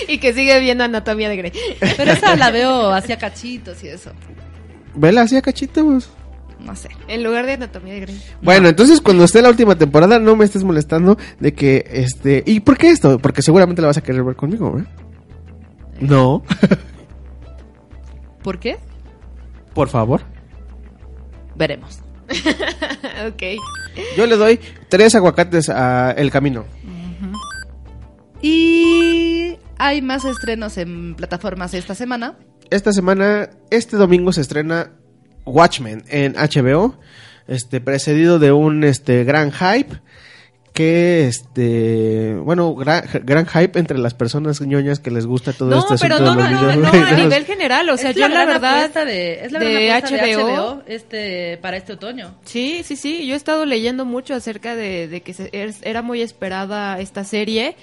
Y 0.08 0.18
que 0.18 0.32
sigue 0.34 0.58
viendo 0.60 0.84
Anatomía 0.84 1.28
de 1.28 1.36
Grey. 1.36 1.52
Pero 1.96 2.12
esa 2.12 2.36
la 2.36 2.50
veo 2.50 2.90
hacía 2.92 3.16
cachitos 3.18 3.82
y 3.82 3.88
eso. 3.88 4.10
Vela 4.94 5.22
así 5.22 5.36
a 5.36 5.42
cachitos. 5.42 6.10
No 6.66 6.74
sé. 6.74 6.88
En 7.08 7.22
lugar 7.22 7.46
de 7.46 7.52
Anatomía 7.52 7.94
de 7.94 8.00
Grey. 8.00 8.22
Bueno, 8.42 8.68
entonces 8.68 9.00
cuando 9.00 9.24
esté 9.24 9.40
la 9.40 9.48
última 9.50 9.76
temporada 9.76 10.18
no 10.18 10.34
me 10.36 10.44
estés 10.44 10.64
molestando 10.64 11.16
de 11.38 11.54
que 11.54 11.84
este 11.88 12.42
¿Y 12.44 12.60
por 12.60 12.76
qué 12.76 12.90
esto? 12.90 13.18
Porque 13.18 13.40
seguramente 13.42 13.80
la 13.82 13.88
vas 13.88 13.96
a 13.98 14.02
querer 14.02 14.24
ver 14.24 14.36
conmigo, 14.36 14.78
¿eh? 14.78 14.84
No, 16.00 16.42
¿Por 18.42 18.58
qué? 18.58 18.76
por 19.74 19.88
favor. 19.88 20.22
Veremos. 21.54 22.00
ok. 23.28 23.42
Yo 24.16 24.26
le 24.26 24.36
doy 24.36 24.60
tres 24.88 25.14
aguacates 25.14 25.68
a 25.68 26.10
El 26.12 26.30
Camino. 26.30 26.64
Y 28.42 29.56
hay 29.78 30.02
más 30.02 30.24
estrenos 30.24 30.76
en 30.78 31.14
plataformas 31.14 31.74
esta 31.74 31.94
semana. 31.94 32.36
Esta 32.70 32.92
semana, 32.92 33.50
este 33.70 33.96
domingo 33.96 34.32
se 34.32 34.42
estrena 34.42 34.92
Watchmen 35.46 36.04
en 36.08 36.34
HBO, 36.34 36.96
este 37.48 37.80
precedido 37.80 38.38
de 38.38 38.52
un 38.52 38.84
este 38.84 39.24
gran 39.24 39.52
hype 39.52 39.96
que 40.72 41.26
este 41.26 42.34
bueno 42.34 42.74
gran, 42.74 43.02
gran 43.22 43.46
hype 43.46 43.78
entre 43.78 43.96
las 43.96 44.12
personas 44.12 44.60
ñoñas 44.60 44.98
que 45.00 45.10
les 45.10 45.24
gusta 45.24 45.54
todo 45.54 45.70
No, 45.70 45.78
este 45.78 45.94
pero 45.98 46.16
asunto 46.16 46.34
no, 46.34 46.42
de 46.44 46.50
no, 46.50 46.50
los 46.50 46.60
no, 46.60 46.66
no, 46.68 46.90
videojuegos. 46.90 47.12
a 47.12 47.16
nivel 47.24 47.44
general. 47.46 47.88
O 47.88 47.96
sea, 47.96 48.10
Es 48.10 48.16
yo 48.16 48.28
la 48.28 48.34
gran 48.44 48.46
verdad. 48.48 49.06
de, 49.06 49.44
es 49.46 49.52
la 49.52 49.58
gran 49.60 49.72
de 49.72 50.02
HBO. 50.34 50.48
HBO 50.50 50.82
este, 50.86 51.56
para 51.62 51.78
este 51.78 51.94
otoño. 51.94 52.34
Sí, 52.44 52.82
sí, 52.84 52.96
sí. 52.96 53.26
Yo 53.26 53.32
he 53.32 53.36
estado 53.38 53.64
leyendo 53.64 54.04
mucho 54.04 54.34
acerca 54.34 54.76
de, 54.76 55.08
de 55.08 55.22
que 55.22 55.32
se- 55.32 55.48
es- 55.52 55.78
era 55.82 56.02
muy 56.02 56.20
esperada 56.20 57.00
esta 57.00 57.24
serie. 57.24 57.76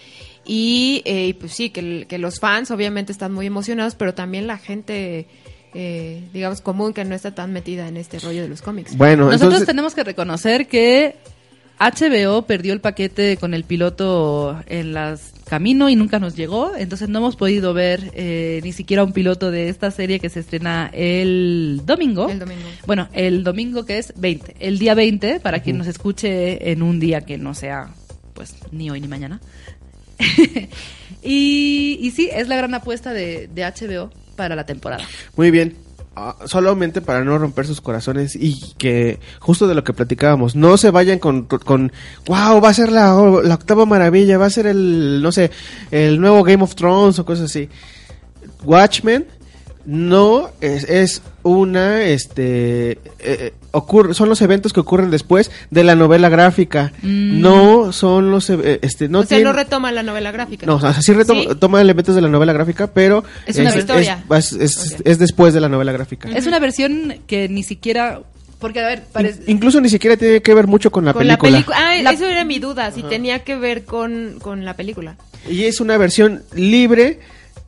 Y, 0.46 1.02
eh, 1.06 1.28
y 1.28 1.34
pues 1.34 1.54
sí, 1.54 1.70
que, 1.72 2.06
que 2.08 2.18
los 2.20 2.40
fans 2.40 2.70
obviamente 2.70 3.12
están 3.12 3.32
muy 3.34 3.48
emocionados, 3.48 3.96
pero 3.96 4.14
también 4.14 4.46
la 4.46 4.58
gente, 4.60 5.26
eh, 5.74 6.24
digamos, 6.34 6.62
común 6.62 6.94
que 6.94 7.04
no 7.06 7.16
está 7.16 7.34
tan 7.34 7.52
metida 7.54 7.88
en 7.88 7.98
este 7.98 8.20
rollo 8.20 8.42
de 8.42 8.50
los 8.50 8.62
cómics. 8.62 8.96
Bueno, 8.96 9.26
Nosotros 9.26 9.42
entonces 9.44 9.68
tenemos 9.68 9.96
que 9.96 10.04
reconocer 10.04 10.68
que 10.68 11.16
HBO 11.80 12.44
perdió 12.44 12.74
el 12.74 12.82
paquete 12.82 13.38
con 13.38 13.54
el 13.54 13.64
piloto 13.64 14.62
en 14.68 14.94
las 14.94 15.34
camino 15.44 15.90
y 15.90 15.96
nunca 15.96 16.20
nos 16.20 16.36
llegó, 16.36 16.76
entonces 16.76 17.10
no 17.10 17.20
hemos 17.20 17.36
podido 17.36 17.74
ver 17.74 18.12
eh, 18.16 18.62
ni 18.64 18.72
siquiera 18.72 19.04
un 19.04 19.12
piloto 19.12 19.52
de 19.52 19.70
esta 19.70 19.92
serie 19.92 20.20
que 20.20 20.30
se 20.30 20.40
estrena 20.40 20.90
el 20.94 21.82
domingo. 21.86 22.30
El 22.30 22.40
domingo. 22.40 22.68
Bueno, 22.88 23.08
el 23.14 23.44
domingo 23.44 23.86
que 23.86 23.98
es 23.98 24.14
20, 24.16 24.56
el 24.60 24.80
día 24.80 24.96
20 24.96 25.42
para 25.42 25.60
quien 25.60 25.78
nos 25.78 25.88
escuche 25.88 26.72
en 26.72 26.82
un 26.82 27.00
día 27.00 27.22
que 27.22 27.38
no 27.38 27.54
sea 27.54 27.94
pues 28.34 28.56
ni 28.72 28.90
hoy 28.90 29.02
ni 29.02 29.08
mañana. 29.08 29.42
y, 31.24 32.00
y 32.02 32.12
sí, 32.12 32.30
es 32.32 32.48
la 32.48 32.56
gran 32.56 32.74
apuesta 32.74 33.14
de, 33.14 33.48
de 33.54 33.64
HBO 33.64 34.10
para 34.36 34.56
la 34.56 34.66
temporada. 34.66 35.04
Muy 35.36 35.52
bien. 35.52 35.76
Ah, 36.16 36.36
solamente 36.46 37.02
para 37.02 37.24
no 37.24 37.40
romper 37.40 37.66
sus 37.66 37.82
corazones 37.82 38.36
y 38.36 38.76
que 38.78 39.20
justo 39.40 39.68
de 39.68 39.74
lo 39.74 39.84
que 39.84 39.94
platicábamos, 39.94 40.56
no 40.56 40.78
se 40.78 40.92
vayan 40.92 41.18
con, 41.18 41.46
con 41.46 41.92
wow, 42.28 42.62
va 42.62 42.70
a 42.70 42.74
ser 42.74 42.92
la, 42.92 43.16
la 43.44 43.56
octava 43.56 43.88
maravilla, 43.88 44.38
va 44.38 44.46
a 44.46 44.52
ser 44.52 44.68
el, 44.68 45.24
no 45.24 45.32
sé, 45.32 45.50
el 45.90 46.22
nuevo 46.22 46.44
Game 46.44 46.64
of 46.64 46.76
Thrones 46.76 47.18
o 47.18 47.26
cosas 47.26 47.46
así. 47.46 47.68
Watchmen 48.64 49.26
no 49.86 50.52
es, 50.62 50.84
es 50.84 51.24
una, 51.44 52.04
este, 52.04 52.92
eh, 52.92 53.00
eh, 53.20 53.54
ocurre, 53.72 54.14
son 54.14 54.30
los 54.30 54.42
eventos 54.42 54.72
que 54.74 54.80
ocurren 54.80 55.12
después 55.12 55.52
de 55.72 55.84
la 55.84 55.96
novela 55.96 56.30
gráfica. 56.30 56.94
Mm. 57.02 57.42
No 57.42 57.92
son 57.92 58.32
los, 58.32 58.50
eh, 58.50 58.80
este, 58.82 59.10
no 59.10 59.20
o 59.20 59.24
sea, 59.26 59.40
no 59.40 59.54
retoma 59.54 59.92
la 59.92 60.04
novela 60.04 60.32
gráfica. 60.32 60.66
no, 60.66 60.76
o 60.76 60.80
sea, 60.80 60.94
sí 61.02 61.12
retoma 61.14 61.42
¿Sí? 61.42 61.48
toma 61.60 61.82
elementos 61.82 62.16
de 62.16 62.22
la 62.22 62.30
novela 62.30 62.54
gráfica, 62.54 62.88
pero 62.88 63.24
Es 63.46 63.58
una 63.58 63.76
historia. 63.78 64.24
Es, 64.32 64.54
es- 64.54 64.94
Ok. 64.94 65.02
es 65.06 65.20
después 65.20 65.54
de 65.54 65.60
la 65.62 65.70
novela 65.70 65.92
gráfica. 65.92 66.30
Es 66.30 66.48
una 66.48 66.60
versión 66.60 67.16
que 67.28 67.50
ni 67.50 67.64
siquiera... 67.64 68.22
Porque, 68.60 68.80
a 68.80 68.88
ver, 68.88 69.04
parece... 69.12 69.44
In- 69.46 69.58
incluso 69.58 69.82
ni 69.82 69.90
siquiera 69.90 70.16
tiene 70.16 70.42
que 70.42 70.54
ver 70.54 70.68
mucho 70.68 70.90
con 70.90 71.04
la 71.04 71.12
con 71.12 71.24
película. 71.24 71.52
la. 71.52 71.66
Ah, 71.76 71.96
La- 72.02 72.12
eso 72.12 72.26
era 72.26 72.46
mi 72.46 72.60
duda, 72.60 72.92
si 72.92 73.04
tenía 73.04 73.40
que 73.44 73.58
ver 73.58 73.84
con, 73.84 74.38
con 74.42 74.64
la 74.64 74.76
película. 74.78 75.18
Y 75.50 75.64
es 75.66 75.82
una 75.82 75.98
versión 75.98 76.44
libre 76.56 77.20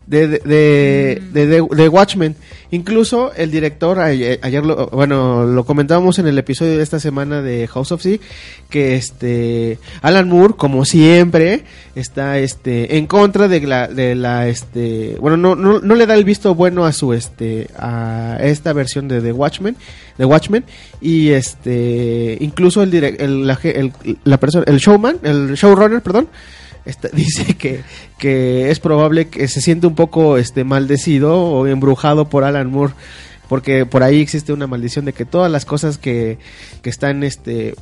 de, 0.07 0.27
de, 0.27 1.21
de, 1.33 1.45
de- 1.47 1.89
Watchmen. 1.89 2.35
Incluso 2.71 3.31
el 3.35 3.51
director, 3.51 3.99
ayer, 3.99 4.39
ayer 4.41 4.65
lo, 4.65 4.87
bueno, 4.87 5.45
lo 5.45 5.65
comentábamos 5.65 6.19
en 6.19 6.27
el 6.27 6.37
episodio 6.37 6.75
de 6.77 6.83
esta 6.83 6.99
semana 6.99 7.41
de 7.41 7.67
House 7.67 7.91
of 7.91 8.01
Z, 8.01 8.21
que 8.69 8.95
este 8.95 9.77
Alan 10.01 10.27
Moore, 10.27 10.55
como 10.57 10.83
siempre, 10.83 11.63
está 11.95 12.39
este 12.39 12.97
en 12.97 13.07
contra 13.07 13.47
de 13.47 13.61
la, 13.61 13.87
de 13.87 14.15
la 14.15 14.47
este, 14.47 15.15
bueno, 15.21 15.37
no, 15.37 15.55
no, 15.55 15.79
no 15.79 15.95
le 15.95 16.05
da 16.05 16.15
el 16.15 16.25
visto 16.25 16.53
bueno 16.55 16.85
a 16.85 16.91
su 16.91 17.13
este, 17.13 17.67
a 17.77 18.37
esta 18.41 18.73
versión 18.73 19.07
de 19.07 19.21
The 19.21 19.31
Watchmen, 19.31 19.77
de 20.17 20.25
Watchmen, 20.25 20.65
y 20.99 21.29
este, 21.29 22.37
incluso 22.41 22.81
el, 22.83 22.91
direc- 22.91 23.17
el, 23.19 23.45
la, 23.47 23.57
el, 23.63 23.93
la 24.23 24.37
persona, 24.39 24.65
el 24.67 24.77
showman, 24.79 25.17
el 25.23 25.53
showrunner, 25.53 26.01
perdón, 26.01 26.27
Dice 27.13 27.55
que, 27.55 27.81
que 28.17 28.69
es 28.69 28.79
probable 28.79 29.27
que 29.27 29.47
se 29.47 29.61
siente 29.61 29.87
un 29.87 29.95
poco 29.95 30.37
este 30.37 30.63
maldecido 30.63 31.41
o 31.41 31.65
embrujado 31.67 32.29
por 32.29 32.43
Alan 32.43 32.69
Moore 32.69 32.93
porque 33.47 33.85
por 33.85 34.03
ahí 34.03 34.21
existe 34.21 34.53
una 34.53 34.67
maldición 34.67 35.05
de 35.05 35.13
que 35.13 35.25
todas 35.25 35.51
las 35.51 35.65
cosas 35.65 35.97
que, 35.97 36.37
que 36.81 36.89
están 36.89 37.23
este 37.23 37.75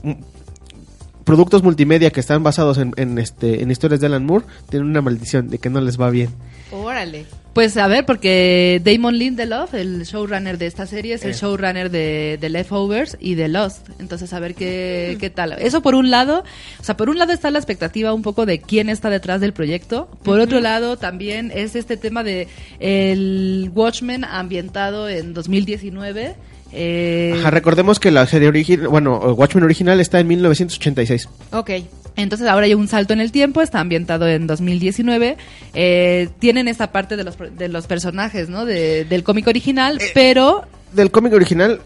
productos 1.24 1.64
multimedia 1.64 2.12
que 2.12 2.20
están 2.20 2.44
basados 2.44 2.78
en, 2.78 2.94
en, 2.98 3.18
este 3.18 3.62
en 3.62 3.72
historias 3.72 4.02
de 4.02 4.08
Alan 4.08 4.26
Moore 4.26 4.46
tienen 4.70 4.90
una 4.90 5.02
maldición 5.02 5.50
de 5.50 5.58
que 5.58 5.70
no 5.70 5.80
les 5.82 6.00
va 6.00 6.10
bien 6.10 6.30
Órale. 6.74 7.26
Pues 7.54 7.78
a 7.78 7.86
ver, 7.88 8.04
porque 8.08 8.82
Damon 8.84 9.16
Lindelof, 9.16 9.76
el 9.76 10.06
showrunner 10.06 10.58
de 10.58 10.66
esta 10.66 10.88
serie, 10.88 11.14
es 11.14 11.24
el 11.24 11.32
Eh. 11.32 11.36
showrunner 11.36 11.92
de, 11.92 12.40
de 12.42 12.50
Leftovers 12.50 13.16
y 13.20 13.36
de 13.36 13.48
Lost. 13.48 13.90
Entonces, 14.00 14.34
a 14.34 14.40
ver 14.40 14.56
qué, 14.56 15.18
qué 15.20 15.30
tal. 15.30 15.54
Eso 15.60 15.84
por 15.84 15.94
un 15.94 16.10
lado, 16.10 16.44
o 16.80 16.84
sea, 16.84 16.98
por 16.98 17.10
un 17.10 17.20
lado 17.20 17.32
está 17.32 17.52
la 17.52 17.60
expectativa 17.60 18.12
un 18.12 18.24
poco 18.24 18.48
de 18.48 18.60
quién 18.60 18.90
está 18.90 19.12
detrás 19.12 19.40
del 19.40 19.54
proyecto. 19.54 20.10
Por 20.24 20.40
otro 20.40 20.60
lado, 20.62 20.98
también 20.98 21.52
es 21.54 21.76
este 21.76 21.96
tema 21.96 22.24
de 22.24 22.48
el 22.80 23.70
Watchmen 23.76 24.24
ambientado 24.26 25.08
en 25.08 25.36
2019. 25.36 26.36
Eh, 26.76 27.36
Ajá, 27.40 27.52
recordemos 27.52 28.00
que 28.00 28.10
la 28.10 28.26
serie 28.26 28.48
original 28.48 28.88
bueno 28.88 29.18
Watchmen 29.36 29.64
original 29.64 30.00
está 30.00 30.20
en 30.20 30.28
1986 30.28 31.30
Ok. 31.52 31.70
Entonces 32.16 32.48
ahora 32.48 32.66
hay 32.66 32.74
un 32.76 32.88
salto 32.88 33.14
en 33.14 33.22
el 33.22 33.32
tiempo, 33.32 33.62
está 33.62 33.80
ambientado 33.80 34.28
en 34.28 34.46
2019. 34.48 35.38
eh, 35.74 36.30
tienen 36.40 36.68
esta 36.68 36.92
parte 36.92 37.16
de 37.16 37.24
los, 37.24 37.36
de 37.58 37.70
los 37.70 37.88
personajes, 37.88 38.50
¿no? 38.50 38.66
De- 38.66 39.04
del 39.06 39.24
cómic 39.24 39.48
original, 39.48 40.00
Eh, 40.02 40.12
pero 40.14 40.64
del 40.94 41.10
cómic 41.12 41.34
original 41.34 41.80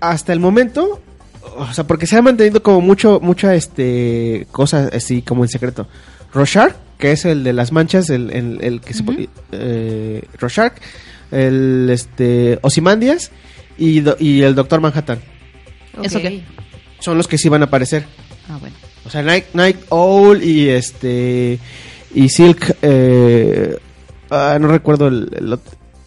hasta 0.00 0.32
el 0.32 0.40
momento 0.40 1.00
o 1.56 1.72
sea 1.72 1.86
porque 1.86 2.06
se 2.06 2.16
ha 2.16 2.22
mantenido 2.22 2.62
como 2.62 2.80
mucho 2.80 3.20
mucha 3.22 3.54
este 3.54 4.46
cosa 4.50 4.90
así 4.92 5.22
como 5.22 5.44
en 5.44 5.48
secreto 5.48 5.86
Rorschach 6.32 6.74
que 6.98 7.12
es 7.12 7.24
el 7.26 7.44
de 7.44 7.52
las 7.52 7.70
manchas 7.70 8.08
el, 8.10 8.30
el, 8.30 8.58
el 8.62 8.80
que 8.80 8.92
se 8.94 9.02
pone- 9.02 9.28
eh, 9.52 10.22
Rorschach 10.38 10.72
el 11.30 11.88
este 11.90 12.58
Ozymandias 12.62 13.30
y, 13.78 14.00
do- 14.00 14.16
y 14.18 14.42
el 14.42 14.54
Doctor 14.54 14.80
Manhattan 14.80 15.18
¿Eso 16.02 16.18
ok. 16.18 16.22
qué? 16.22 16.42
son 17.00 17.18
los 17.18 17.28
que 17.28 17.38
sí 17.38 17.48
van 17.48 17.62
a 17.62 17.66
aparecer 17.66 18.04
Ah, 18.48 18.56
bueno. 18.60 18.76
o 19.04 19.10
sea 19.10 19.22
Night, 19.22 19.46
Night 19.54 19.76
Owl 19.90 20.42
y 20.42 20.68
este 20.68 21.58
y 22.14 22.28
Silk 22.28 22.76
eh, 22.82 23.76
ah, 24.30 24.58
no 24.60 24.68
recuerdo 24.68 25.08
el, 25.08 25.28
el 25.36 25.58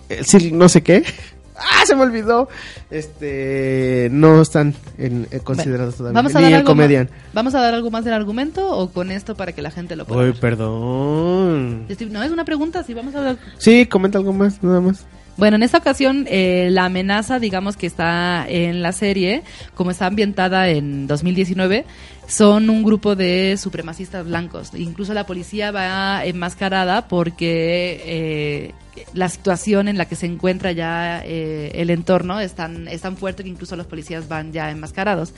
el 0.10 0.26
Silk 0.26 0.54
no 0.54 0.70
sé 0.70 0.82
qué 0.84 1.04
ah 1.58 1.84
se 1.86 1.96
me 1.96 2.04
olvidó 2.04 2.48
este 2.92 4.10
no 4.12 4.42
están 4.42 4.74
en, 4.98 5.28
eh, 5.32 5.40
considerados 5.44 5.96
todavía 5.96 6.16
Vamos 6.18 6.36
a, 6.36 6.40
ni 6.40 6.44
dar 6.44 6.52
el 6.52 6.58
algo 6.60 6.70
más, 6.76 6.84
comedian 6.86 7.10
¿Vamos 7.34 7.56
a 7.56 7.62
dar 7.62 7.74
algo 7.74 7.90
más 7.92 8.06
del 8.06 8.14
argumento 8.14 8.70
o 8.70 8.92
con 8.92 9.12
esto 9.12 9.36
para 9.36 9.52
que 9.54 9.62
la 9.62 9.72
gente 9.72 9.96
lo 9.96 10.06
pueda 10.06 10.22
Uy, 10.22 10.32
ver? 10.32 10.40
perdón 10.40 11.86
Estoy- 11.90 12.10
No, 12.10 12.22
es 12.24 12.32
una 12.32 12.46
pregunta, 12.46 12.84
sí, 12.84 12.94
vamos 12.94 13.16
a 13.16 13.20
hablar. 13.20 13.38
sí 13.58 13.86
comenta 13.88 14.18
algo 14.18 14.34
más 14.34 14.62
nada 14.64 14.80
más 14.82 15.06
Bueno, 15.38 15.58
en 15.58 15.62
esta 15.62 15.78
ocasión 15.78 16.26
eh, 16.28 16.70
la 16.72 16.86
amenaza, 16.86 17.38
digamos, 17.38 17.78
que 17.78 17.86
está 17.86 18.48
en 18.50 18.82
la 18.82 18.92
serie, 18.92 19.44
como 19.76 19.92
está 19.92 20.08
ambientada 20.08 20.68
en 20.70 21.06
2019, 21.06 21.86
son 22.28 22.72
un 22.72 22.84
grupo 22.84 23.16
de 23.16 23.56
supremacistas 23.58 24.26
blancos. 24.26 24.72
Incluso 24.74 25.14
la 25.14 25.28
policía 25.28 25.70
va 25.70 26.26
enmascarada 26.26 27.08
porque 27.08 28.02
eh, 28.04 28.74
la 29.14 29.30
situación 29.30 29.88
en 29.88 30.00
la 30.00 30.06
que 30.06 30.16
se 30.16 30.26
encuentra 30.26 30.72
ya 30.72 31.24
eh, 31.24 31.72
el 31.76 31.92
entorno 31.92 32.40
es 32.40 32.54
tan, 32.54 32.88
es 32.88 33.02
tan 33.02 33.16
fuerte 33.16 33.44
que 33.44 33.50
incluso 33.50 33.76
los 33.76 33.86
policías 33.86 34.28
van 34.28 34.54
ya 34.54 34.72
enmascarados. 34.72 35.36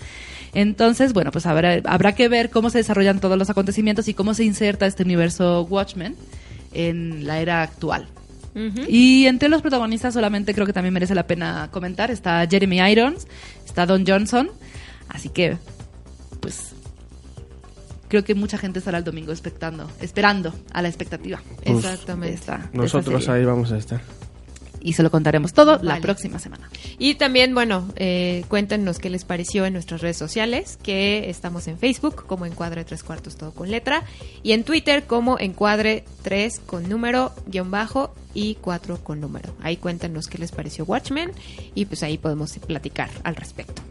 Entonces, 0.54 1.12
bueno, 1.12 1.32
pues 1.32 1.45
habrá, 1.45 1.82
habrá 1.84 2.16
que 2.16 2.30
ver 2.30 2.50
cómo 2.50 2.70
se 2.70 2.78
desarrollan 2.78 3.20
todos 3.20 3.38
los 3.38 3.50
acontecimientos 3.50 4.08
y 4.08 4.14
cómo 4.14 4.34
se 4.34 4.45
inserta 4.45 4.86
este 4.86 5.04
universo 5.04 5.64
Watchmen 5.70 6.16
en 6.72 7.28
la 7.28 7.41
era 7.41 7.62
actual. 7.64 8.08
Y 8.88 9.26
entre 9.28 9.47
los 9.50 9.62
protagonistas 9.62 10.14
solamente 10.14 10.54
creo 10.54 10.66
que 10.66 10.74
también 10.74 10.93
merece 10.93 11.16
la 11.16 11.28
pena 11.28 11.70
comentar. 11.72 12.12
Está 12.12 12.45
Jeremy 12.50 12.80
Irons, 12.91 13.28
está 13.66 13.86
Don 13.86 14.06
Johnson. 14.06 14.50
Así 15.08 15.30
que, 15.30 15.58
pues, 16.41 16.74
creo 18.08 18.24
que 18.24 18.36
mucha 18.36 18.58
gente 18.58 18.80
estará 18.80 18.97
el 18.97 19.04
domingo 19.04 19.32
expectando, 19.32 19.89
esperando 20.02 20.54
a 20.74 20.82
la 20.82 20.88
expectativa. 20.88 21.41
Pues, 21.64 21.78
Exactamente. 21.86 22.36
esta- 22.36 22.56
esta 22.56 22.70
Nosotros 22.74 23.28
ahí 23.30 23.45
vamos 23.45 23.72
a 23.72 23.78
estar. 23.78 24.02
Y 24.82 24.93
se 24.93 25.03
lo 25.03 25.11
contaremos 25.11 25.53
todo 25.53 25.80
la 25.82 25.99
próxima 25.99 26.39
semana. 26.39 26.69
Y 26.97 27.15
también, 27.15 27.53
bueno, 27.53 27.88
eh, 27.95 28.45
cuéntenos 28.47 28.99
qué 28.99 29.09
les 29.09 29.25
pareció 29.25 29.65
en 29.65 29.73
nuestras 29.73 30.01
redes 30.01 30.17
sociales, 30.17 30.77
que 30.82 31.30
estamos 31.30 31.67
en 31.67 31.77
Facebook 31.77 32.25
como 32.25 32.45
Encuadre 32.45 32.86
Tres 32.86 33.03
Cuartos 33.03 33.36
todo 33.36 33.51
con 33.51 33.69
letra, 33.69 34.03
y 34.43 34.53
en 34.53 34.63
Twitter 34.63 35.03
como 35.03 35.38
Encuadre 35.39 36.05
3 36.23 36.61
con 36.65 36.88
número, 36.89 37.34
guion 37.47 37.71
bajo 37.71 38.13
y 38.34 38.55
4 38.55 39.03
con 39.03 39.19
número. 39.19 39.53
Ahí 39.61 39.77
cuéntenos 39.77 40.27
qué 40.27 40.38
les 40.38 40.51
pareció 40.51 40.86
Watchmen 40.86 41.32
y 41.75 41.86
pues 41.86 42.03
ahí 42.03 42.17
podemos 42.17 42.57
platicar 42.59 43.09
al 43.23 43.36
respecto. 43.36 43.82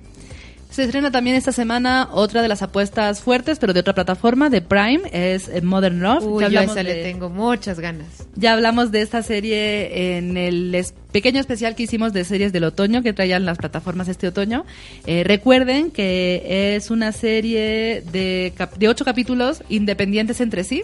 Se 0.70 0.84
estrena 0.84 1.10
también 1.10 1.34
esta 1.34 1.50
semana 1.50 2.08
otra 2.12 2.40
de 2.40 2.46
las 2.46 2.62
apuestas 2.62 3.20
fuertes, 3.20 3.58
pero 3.58 3.72
de 3.72 3.80
otra 3.80 3.94
plataforma, 3.94 4.48
de 4.48 4.60
Prime, 4.60 5.00
es 5.12 5.48
eh, 5.48 5.60
Modern 5.62 6.00
Love. 6.00 6.24
Uy, 6.24 6.42
Ya 6.44 6.48
yo 6.50 6.60
esa 6.72 6.82
le 6.84 6.94
de- 6.94 7.02
tengo 7.02 7.30
muchas 7.30 7.80
ganas. 7.80 8.06
Ya 8.36 8.52
hablamos 8.52 8.92
de 8.92 9.00
esta 9.02 9.22
serie 9.22 10.18
en 10.18 10.36
el 10.36 10.72
es- 10.74 10.94
pequeño 11.10 11.40
especial 11.40 11.74
que 11.74 11.84
hicimos 11.84 12.12
de 12.12 12.22
series 12.24 12.52
del 12.52 12.64
otoño 12.64 13.02
que 13.02 13.12
traían 13.12 13.44
las 13.44 13.58
plataformas 13.58 14.06
este 14.08 14.28
otoño. 14.28 14.66
Eh, 15.06 15.24
recuerden 15.24 15.90
que 15.90 16.76
es 16.76 16.90
una 16.90 17.10
serie 17.12 18.04
de, 18.12 18.52
cap- 18.56 18.76
de 18.76 18.88
ocho 18.88 19.04
capítulos 19.04 19.62
independientes 19.70 20.40
entre 20.40 20.62
sí. 20.64 20.82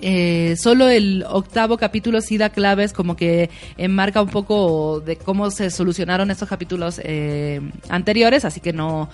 Eh, 0.00 0.56
solo 0.56 0.88
el 0.88 1.24
octavo 1.28 1.76
capítulo 1.78 2.20
sí 2.20 2.38
da 2.38 2.50
claves 2.50 2.92
como 2.92 3.16
que 3.16 3.50
enmarca 3.76 4.22
un 4.22 4.28
poco 4.28 5.00
de 5.00 5.16
cómo 5.16 5.50
se 5.50 5.70
solucionaron 5.70 6.30
estos 6.30 6.48
capítulos 6.48 7.00
eh, 7.02 7.60
anteriores, 7.88 8.44
así 8.44 8.60
que 8.60 8.72
no 8.72 9.08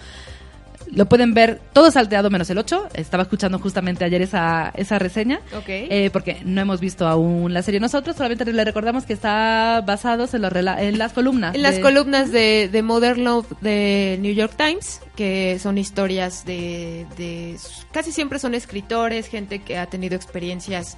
lo 0.93 1.07
pueden 1.07 1.35
ver 1.35 1.61
todo 1.73 1.91
salteado 1.91 2.31
menos 2.31 2.49
el 2.51 2.59
8. 2.59 2.89
Estaba 2.95 3.23
escuchando 3.25 3.59
justamente 3.59 4.05
ayer 4.05 4.23
esa, 4.23 4.73
esa 4.77 4.99
reseña. 4.99 5.41
Ok. 5.57 5.65
Eh, 5.69 6.11
porque 6.13 6.39
no 6.45 6.61
hemos 6.61 6.81
visto 6.81 7.07
aún 7.07 7.53
la 7.55 7.63
serie 7.63 7.81
nosotros, 7.81 8.17
solamente 8.17 8.45
le 8.51 8.65
recordamos 8.65 9.05
que 9.05 9.13
está 9.13 9.83
basados 9.87 10.35
en, 10.35 10.43
los 10.43 10.53
rela- 10.53 10.81
en 10.81 10.99
las 10.99 11.13
columnas. 11.13 11.55
En 11.55 11.63
las 11.63 11.79
columnas 11.79 12.33
de, 12.33 12.69
de 12.71 12.83
Modern 12.83 13.25
Love 13.25 13.47
de 13.61 14.19
New 14.21 14.33
York 14.35 14.55
Times, 14.57 15.01
que 15.17 15.59
son 15.61 15.79
historias 15.79 16.45
de, 16.45 17.07
de- 17.17 17.57
Casi 17.93 18.13
siempre 18.13 18.39
son 18.39 18.55
escritores, 18.55 19.27
gente 19.29 19.61
que 19.61 19.79
ha 19.79 19.87
tenido 19.87 20.17
experiencias 20.17 20.97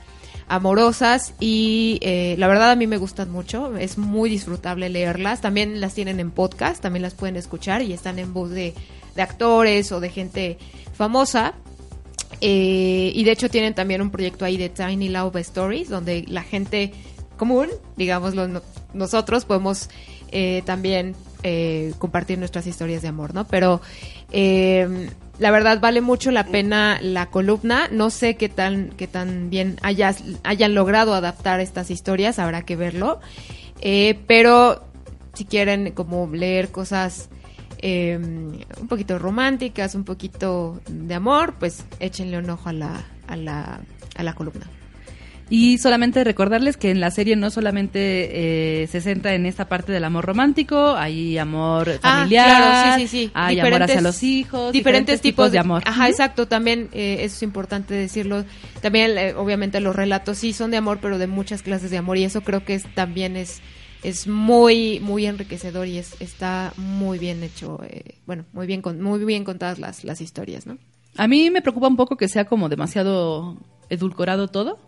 amorosas 0.48 1.34
y 1.40 1.98
eh, 2.02 2.34
la 2.38 2.46
verdad 2.48 2.70
a 2.72 2.76
mí 2.76 2.86
me 2.86 2.98
gustan 2.98 3.30
mucho, 3.30 3.76
es 3.76 3.96
muy 3.98 4.28
disfrutable 4.28 4.88
leerlas, 4.90 5.40
también 5.40 5.80
las 5.80 5.94
tienen 5.94 6.20
en 6.20 6.30
podcast, 6.30 6.82
también 6.82 7.02
las 7.02 7.14
pueden 7.14 7.36
escuchar 7.36 7.82
y 7.82 7.92
están 7.92 8.18
en 8.18 8.34
voz 8.34 8.50
de, 8.50 8.74
de 9.14 9.22
actores 9.22 9.92
o 9.92 10.00
de 10.00 10.08
gente 10.10 10.58
famosa. 10.94 11.54
Eh, 12.40 13.12
y 13.14 13.24
de 13.24 13.32
hecho 13.32 13.48
tienen 13.48 13.74
también 13.74 14.02
un 14.02 14.10
proyecto 14.10 14.44
ahí 14.44 14.56
de 14.56 14.68
Tiny 14.68 15.08
Love 15.08 15.36
Stories, 15.36 15.88
donde 15.88 16.24
la 16.28 16.42
gente 16.42 16.92
común, 17.36 17.68
digámoslo 17.96 18.48
no- 18.48 18.62
nosotros, 18.94 19.44
podemos 19.44 19.88
eh, 20.32 20.62
también 20.64 21.14
eh, 21.44 21.92
compartir 21.98 22.38
nuestras 22.38 22.66
historias 22.66 23.02
de 23.02 23.08
amor, 23.08 23.34
¿no? 23.34 23.46
Pero 23.46 23.80
eh, 24.32 25.08
la 25.38 25.50
verdad 25.50 25.80
vale 25.80 26.00
mucho 26.00 26.30
la 26.30 26.46
pena 26.46 26.98
la 27.02 27.26
columna. 27.30 27.88
No 27.90 28.10
sé 28.10 28.36
qué 28.36 28.48
tan, 28.48 28.90
qué 28.96 29.06
tan 29.06 29.50
bien 29.50 29.78
hayas, 29.82 30.22
hayan 30.44 30.74
logrado 30.74 31.14
adaptar 31.14 31.60
estas 31.60 31.90
historias, 31.90 32.38
habrá 32.38 32.62
que 32.62 32.76
verlo. 32.76 33.20
Eh, 33.80 34.18
pero 34.26 34.84
si 35.34 35.44
quieren 35.44 35.92
como 35.92 36.28
leer 36.32 36.70
cosas 36.70 37.28
eh, 37.82 38.16
un 38.18 38.88
poquito 38.88 39.18
románticas, 39.18 39.94
un 39.94 40.04
poquito 40.04 40.80
de 40.88 41.14
amor, 41.14 41.54
pues 41.58 41.84
échenle 42.00 42.38
un 42.38 42.48
ojo 42.50 42.68
a 42.68 42.72
la, 42.72 43.04
a 43.26 43.36
la, 43.36 43.80
a 44.16 44.22
la 44.22 44.32
columna. 44.34 44.66
Y 45.50 45.76
solamente 45.76 46.24
recordarles 46.24 46.78
que 46.78 46.90
en 46.90 47.00
la 47.00 47.10
serie 47.10 47.36
no 47.36 47.50
solamente 47.50 48.82
eh, 48.82 48.86
se 48.86 49.02
centra 49.02 49.34
en 49.34 49.44
esta 49.44 49.68
parte 49.68 49.92
del 49.92 50.02
amor 50.04 50.24
romántico, 50.24 50.96
hay 50.96 51.36
amor 51.36 51.98
Ah, 52.02 52.20
familiar, 52.20 52.46
claro, 52.46 52.96
sí, 52.96 53.06
sí, 53.06 53.24
sí. 53.26 53.30
hay 53.34 53.60
amor 53.60 53.82
hacia 53.82 54.00
los 54.00 54.22
hijos, 54.22 54.72
diferentes, 54.72 55.20
tipos 55.20 55.52
de 55.52 55.58
amor. 55.58 55.82
Ajá, 55.84 56.08
exacto. 56.08 56.48
También 56.48 56.88
eh, 56.94 57.18
eso 57.20 57.36
es 57.36 57.42
importante 57.42 57.92
decirlo. 57.92 58.46
También, 58.80 59.18
eh, 59.18 59.34
obviamente, 59.34 59.80
los 59.80 59.94
relatos 59.94 60.38
sí 60.38 60.54
son 60.54 60.70
de 60.70 60.78
amor, 60.78 61.00
pero 61.02 61.18
de 61.18 61.26
muchas 61.26 61.60
clases 61.62 61.90
de 61.90 61.98
amor 61.98 62.16
y 62.16 62.24
eso 62.24 62.40
creo 62.40 62.64
que 62.64 62.74
es, 62.74 62.84
también 62.94 63.36
es 63.36 63.60
es 64.02 64.26
muy 64.26 65.00
muy 65.00 65.26
enriquecedor 65.26 65.86
y 65.86 65.98
es 65.98 66.20
está 66.20 66.72
muy 66.76 67.18
bien 67.18 67.42
hecho. 67.42 67.80
eh, 67.88 68.16
bueno, 68.26 68.44
muy 68.52 68.66
bien 68.66 68.82
con, 68.82 69.00
muy 69.00 69.24
bien 69.24 69.44
contadas 69.44 69.78
las 69.78 70.04
las 70.04 70.20
historias, 70.20 70.66
¿no? 70.66 70.78
A 71.16 71.28
mí 71.28 71.50
me 71.50 71.62
preocupa 71.62 71.88
un 71.88 71.96
poco 71.96 72.16
que 72.16 72.28
sea 72.28 72.46
como 72.46 72.68
demasiado 72.68 73.58
edulcorado 73.90 74.48
todo. 74.48 74.78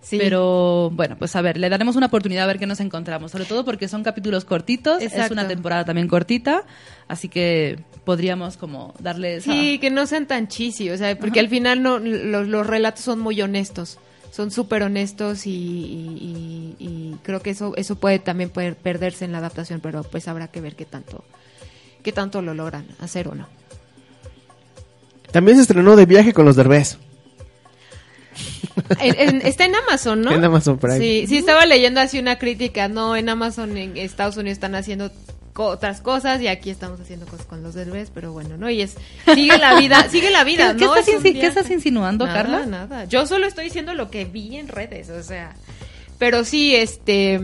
Sí. 0.00 0.18
Pero 0.18 0.90
bueno, 0.90 1.16
pues 1.18 1.34
a 1.34 1.40
ver, 1.40 1.56
le 1.56 1.70
daremos 1.70 1.96
una 1.96 2.06
oportunidad 2.06 2.44
a 2.44 2.46
ver 2.46 2.58
qué 2.58 2.66
nos 2.66 2.78
encontramos. 2.80 3.32
Sobre 3.32 3.46
todo 3.46 3.64
porque 3.64 3.88
son 3.88 4.02
capítulos 4.02 4.44
cortitos, 4.44 5.02
es 5.02 5.30
una 5.30 5.48
temporada 5.48 5.86
también 5.86 6.08
cortita, 6.08 6.64
así 7.08 7.30
que 7.30 7.78
podríamos 8.04 8.58
como 8.58 8.92
darle 8.98 9.36
esa... 9.36 9.50
Sí, 9.50 9.78
que 9.78 9.90
no 9.90 10.06
sean 10.06 10.26
tan 10.26 10.48
cheesy, 10.48 10.90
o 10.90 10.98
sea, 10.98 11.18
porque 11.18 11.40
al 11.40 11.48
final 11.48 11.82
no 11.82 11.98
los, 11.98 12.46
los 12.46 12.66
relatos 12.66 13.02
son 13.02 13.18
muy 13.20 13.40
honestos, 13.40 13.98
son 14.34 14.50
súper 14.50 14.82
honestos 14.82 15.46
y, 15.46 15.50
y- 15.52 16.74
y- 16.80 16.84
y 16.84 17.16
creo 17.22 17.40
que 17.40 17.50
eso 17.50 17.72
eso 17.76 17.94
puede 17.94 18.18
también 18.18 18.50
poder 18.50 18.74
perderse 18.74 19.24
en 19.24 19.30
la 19.32 19.38
adaptación, 19.38 19.78
pero 19.80 20.02
pues 20.02 20.26
habrá 20.26 20.48
que 20.48 20.60
ver 20.60 20.74
qué 20.74 20.84
tanto 20.84 21.24
qué 22.02 22.10
tanto 22.12 22.42
lo 22.42 22.52
logran 22.52 22.84
hacer 22.98 23.28
o 23.28 23.34
no. 23.36 23.46
También 25.30 25.56
se 25.56 25.62
estrenó 25.62 25.94
de 25.96 26.06
viaje 26.06 26.32
con 26.32 26.44
los 26.44 26.56
Derbez. 26.56 26.98
En- 28.98 29.18
en- 29.36 29.46
está 29.46 29.64
en 29.66 29.74
Amazon, 29.76 30.20
¿no? 30.20 30.30
En 30.34 30.44
Amazon 30.44 30.78
Prime. 30.78 30.98
Sí, 30.98 31.26
sí 31.28 31.38
estaba 31.38 31.64
leyendo 31.66 32.00
así 32.00 32.18
una 32.18 32.38
crítica, 32.38 32.88
no, 32.88 33.14
en 33.16 33.28
Amazon 33.28 33.76
en 33.76 33.96
Estados 33.96 34.36
Unidos 34.36 34.56
están 34.56 34.74
haciendo 34.74 35.10
otras 35.56 36.00
cosas 36.00 36.40
y 36.42 36.48
aquí 36.48 36.70
estamos 36.70 37.00
haciendo 37.00 37.26
cosas 37.26 37.46
con 37.46 37.62
los 37.62 37.74
derbés, 37.74 38.10
pero 38.12 38.32
bueno, 38.32 38.56
¿no? 38.56 38.68
Y 38.70 38.82
es 38.82 38.96
sigue 39.34 39.56
la 39.58 39.78
vida, 39.78 40.08
sigue 40.10 40.30
la 40.30 40.42
vida, 40.44 40.74
¿Qué- 40.76 40.84
estás 40.84 41.06
Es 41.08 41.22
qué 41.68 41.74
insinuando, 41.74 42.26
Nada, 42.26 42.42
Carla? 42.42 42.66
Nada, 42.66 43.04
Yo 43.04 43.26
solo 43.26 43.46
estoy 43.46 43.64
diciendo 43.64 43.94
lo 43.94 44.10
que 44.10 44.24
vi 44.24 44.56
en 44.56 44.68
redes, 44.68 45.10
o 45.10 45.22
sea, 45.22 45.54
pero 46.18 46.44
sí, 46.44 46.74
este, 46.74 47.40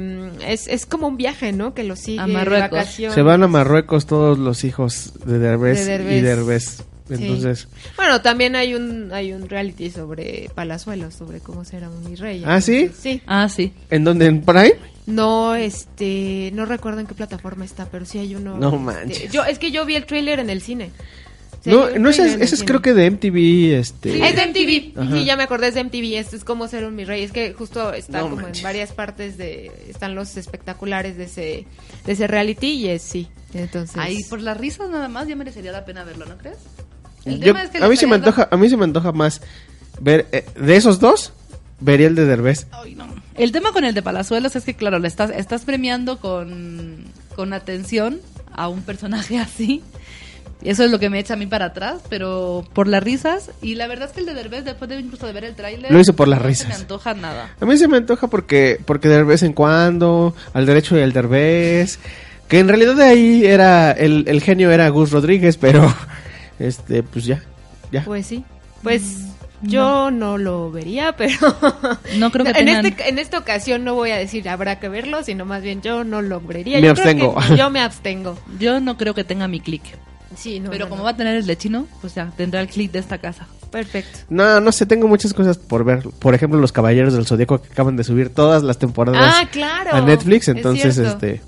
es, 0.46 0.66
es 0.68 0.86
como 0.86 1.06
un 1.08 1.16
viaje, 1.16 1.52
¿no? 1.52 1.74
Que 1.74 1.84
lo 1.84 1.96
sigue 1.96 2.20
A 2.20 2.26
de 2.26 2.32
Marruecos. 2.32 2.70
vacaciones. 2.70 3.14
Se 3.14 3.22
van 3.22 3.42
a 3.42 3.48
Marruecos 3.48 4.06
todos 4.06 4.38
los 4.38 4.64
hijos 4.64 5.12
de 5.24 5.38
Derbez, 5.38 5.78
De 5.78 5.84
Derbez. 5.98 6.16
y 6.16 6.20
Derbez. 6.20 6.64
Sí. 7.08 7.14
Entonces, 7.14 7.66
Bueno, 7.96 8.22
también 8.22 8.54
hay 8.54 8.74
un 8.74 9.12
hay 9.12 9.32
un 9.32 9.48
reality 9.48 9.90
sobre 9.90 10.48
Palazuelos, 10.54 11.12
sobre 11.14 11.40
cómo 11.40 11.64
ser 11.64 11.82
un 11.88 12.04
mi 12.08 12.14
rey. 12.14 12.44
¿Ah, 12.46 12.60
sí? 12.60 12.88
Sí. 12.96 13.20
Ah, 13.26 13.48
sí. 13.48 13.72
¿en 13.90 14.04
dónde? 14.04 14.26
¿En 14.26 14.42
Prime? 14.42 14.74
No, 15.10 15.54
este, 15.54 16.50
no 16.54 16.64
recuerdo 16.66 17.00
en 17.00 17.06
qué 17.06 17.14
plataforma 17.14 17.64
está, 17.64 17.86
pero 17.86 18.04
sí 18.06 18.18
hay 18.18 18.34
uno. 18.34 18.56
No 18.56 18.68
este, 18.68 18.78
manches. 18.78 19.32
yo 19.32 19.44
es 19.44 19.58
que 19.58 19.70
yo 19.70 19.84
vi 19.84 19.96
el 19.96 20.06
tráiler 20.06 20.38
en 20.40 20.50
el 20.50 20.62
cine. 20.62 20.90
Sí, 21.62 21.68
no, 21.68 21.90
no 21.98 22.08
ese, 22.08 22.42
ese 22.42 22.54
es 22.54 22.64
creo 22.64 22.80
que 22.80 22.94
de 22.94 23.10
MTV, 23.10 23.78
este... 23.78 24.26
Es 24.26 24.34
de 24.34 24.46
MTV. 24.46 24.98
Ajá. 24.98 25.12
Sí, 25.14 25.24
ya 25.26 25.36
me 25.36 25.42
acordé 25.42 25.68
es 25.68 25.74
de 25.74 25.84
MTV. 25.84 26.16
Esto 26.18 26.36
es 26.36 26.42
como 26.44 26.66
ser 26.68 26.86
un 26.86 26.94
mi 26.96 27.04
rey. 27.04 27.22
Es 27.22 27.32
que 27.32 27.52
justo 27.52 27.92
está 27.92 28.18
No 28.20 28.30
como 28.30 28.36
manches. 28.36 28.58
en 28.60 28.62
varias 28.64 28.92
partes 28.92 29.36
de 29.36 29.70
están 29.88 30.14
los 30.14 30.38
espectaculares 30.38 31.18
de 31.18 31.24
ese 31.24 31.66
de 32.06 32.12
ese 32.12 32.26
reality 32.26 32.68
y 32.68 32.88
es 32.88 33.02
sí. 33.02 33.28
Entonces 33.52 33.96
Ahí 33.98 34.24
por 34.24 34.40
las 34.40 34.56
risas 34.56 34.88
nada 34.88 35.08
más 35.08 35.28
ya 35.28 35.36
merecería 35.36 35.70
la 35.70 35.84
pena 35.84 36.02
verlo, 36.04 36.24
¿no 36.24 36.38
crees? 36.38 36.56
El 37.26 37.34
Yo- 37.40 37.46
tema 37.52 37.64
es 37.64 37.70
que 37.70 37.76
a 37.78 37.88
mí 37.88 37.96
se 37.98 38.06
me 38.06 38.14
antoja, 38.14 38.48
a 38.50 38.56
mí 38.56 38.70
se 38.70 38.78
me 38.78 38.84
antoja 38.84 39.12
más 39.12 39.42
ver 40.00 40.28
eh, 40.32 40.46
de 40.58 40.76
esos 40.76 40.98
dos, 40.98 41.34
vería 41.78 42.06
el 42.06 42.14
de 42.14 42.24
Derbez. 42.24 42.68
Ay, 42.70 42.94
no. 42.94 43.04
El 43.36 43.52
tema 43.52 43.72
con 43.72 43.84
el 43.84 43.94
de 43.94 44.02
Palazuelos 44.02 44.56
es 44.56 44.64
que, 44.64 44.74
claro, 44.74 44.98
le 44.98 45.08
estás, 45.08 45.30
estás 45.30 45.64
premiando 45.64 46.18
con, 46.18 47.04
con 47.36 47.52
atención 47.52 48.20
a 48.52 48.68
un 48.68 48.82
personaje 48.82 49.38
así. 49.40 49.82
Eso 50.62 50.84
es 50.84 50.90
lo 50.90 50.98
que 50.98 51.08
me 51.08 51.18
echa 51.18 51.34
a 51.34 51.36
mí 51.38 51.46
para 51.46 51.66
atrás, 51.66 52.02
pero 52.10 52.66
por 52.74 52.86
las 52.86 53.02
risas. 53.02 53.50
Y 53.62 53.76
la 53.76 53.86
verdad 53.86 54.08
es 54.08 54.12
que 54.12 54.20
el 54.20 54.26
de 54.26 54.34
Derbez, 54.34 54.64
después 54.64 54.90
de 54.90 55.00
incluso 55.00 55.26
de 55.26 55.32
ver 55.32 55.44
el 55.44 55.54
tráiler... 55.54 55.90
Lo 55.90 55.98
hizo 55.98 56.14
por 56.14 56.28
las 56.28 56.40
no 56.40 56.46
risas. 56.46 56.66
se 56.66 56.68
me 56.68 56.80
antoja 56.80 57.14
nada. 57.14 57.56
A 57.58 57.64
mí 57.64 57.78
se 57.78 57.88
me 57.88 57.96
antoja 57.96 58.26
porque 58.26 58.78
porque 58.84 59.08
de 59.08 59.22
vez 59.22 59.42
en 59.42 59.54
cuando, 59.54 60.34
al 60.52 60.66
derecho 60.66 60.98
y 60.98 61.02
al 61.02 61.14
Derbez, 61.14 61.98
que 62.46 62.58
en 62.58 62.68
realidad 62.68 62.94
de 62.94 63.04
ahí 63.04 63.46
era 63.46 63.92
el, 63.92 64.24
el 64.28 64.42
genio 64.42 64.70
era 64.70 64.86
Gus 64.90 65.12
Rodríguez, 65.12 65.56
pero 65.56 65.94
este 66.58 67.02
pues 67.02 67.24
ya, 67.24 67.42
ya. 67.90 68.04
pues 68.04 68.26
sí. 68.26 68.44
Pues 68.82 69.29
yo 69.62 70.10
no 70.10 70.38
lo 70.38 70.70
vería, 70.70 71.12
pero 71.16 71.36
No 72.18 72.30
creo 72.30 72.44
que 72.44 72.50
en 72.52 72.66
tengan- 72.66 72.86
este 72.86 73.08
en 73.08 73.18
esta 73.18 73.38
ocasión 73.38 73.84
no 73.84 73.94
voy 73.94 74.10
a 74.10 74.16
decir 74.16 74.48
habrá 74.48 74.78
que 74.80 74.88
verlo, 74.88 75.22
sino 75.22 75.44
más 75.44 75.62
bien 75.62 75.82
yo 75.82 76.04
no 76.04 76.22
lo 76.22 76.40
vería. 76.40 76.80
Me 76.80 76.86
Yo 76.86 76.94
creo 76.94 77.04
abstengo. 77.06 77.36
que 77.48 77.56
yo 77.56 77.70
me 77.70 77.80
abstengo. 77.80 78.38
Yo 78.58 78.80
no 78.80 78.96
creo 78.96 79.14
que 79.14 79.24
tenga 79.24 79.48
mi 79.48 79.60
clic. 79.60 79.82
Sí, 80.36 80.60
no. 80.60 80.70
pero 80.70 80.84
no, 80.84 80.90
como 80.90 81.00
no. 81.00 81.04
va 81.04 81.10
a 81.10 81.16
tener 81.16 81.34
el 81.36 81.44
de 81.46 81.56
chino, 81.58 81.86
pues 82.00 82.14
ya, 82.14 82.30
tendrá 82.36 82.60
el 82.60 82.68
clic 82.68 82.92
de 82.92 83.00
esta 83.00 83.18
casa. 83.18 83.46
perfecto. 83.72 84.20
No, 84.28 84.60
no 84.60 84.70
sé, 84.70 84.86
tengo 84.86 85.08
muchas 85.08 85.34
cosas 85.34 85.58
por 85.58 85.82
ver. 85.84 86.08
Por 86.20 86.34
ejemplo, 86.34 86.58
los 86.60 86.70
Caballeros 86.72 87.14
del 87.14 87.26
Zodíaco 87.26 87.60
que 87.60 87.72
acaban 87.72 87.96
de 87.96 88.04
subir 88.04 88.28
todas 88.32 88.62
las 88.62 88.78
temporadas 88.78 89.34
Ah, 89.42 89.48
claro. 89.50 89.90
a 89.92 90.00
Netflix, 90.00 90.48
Es 90.48 90.56
entonces 90.56 90.98
este 90.98 91.40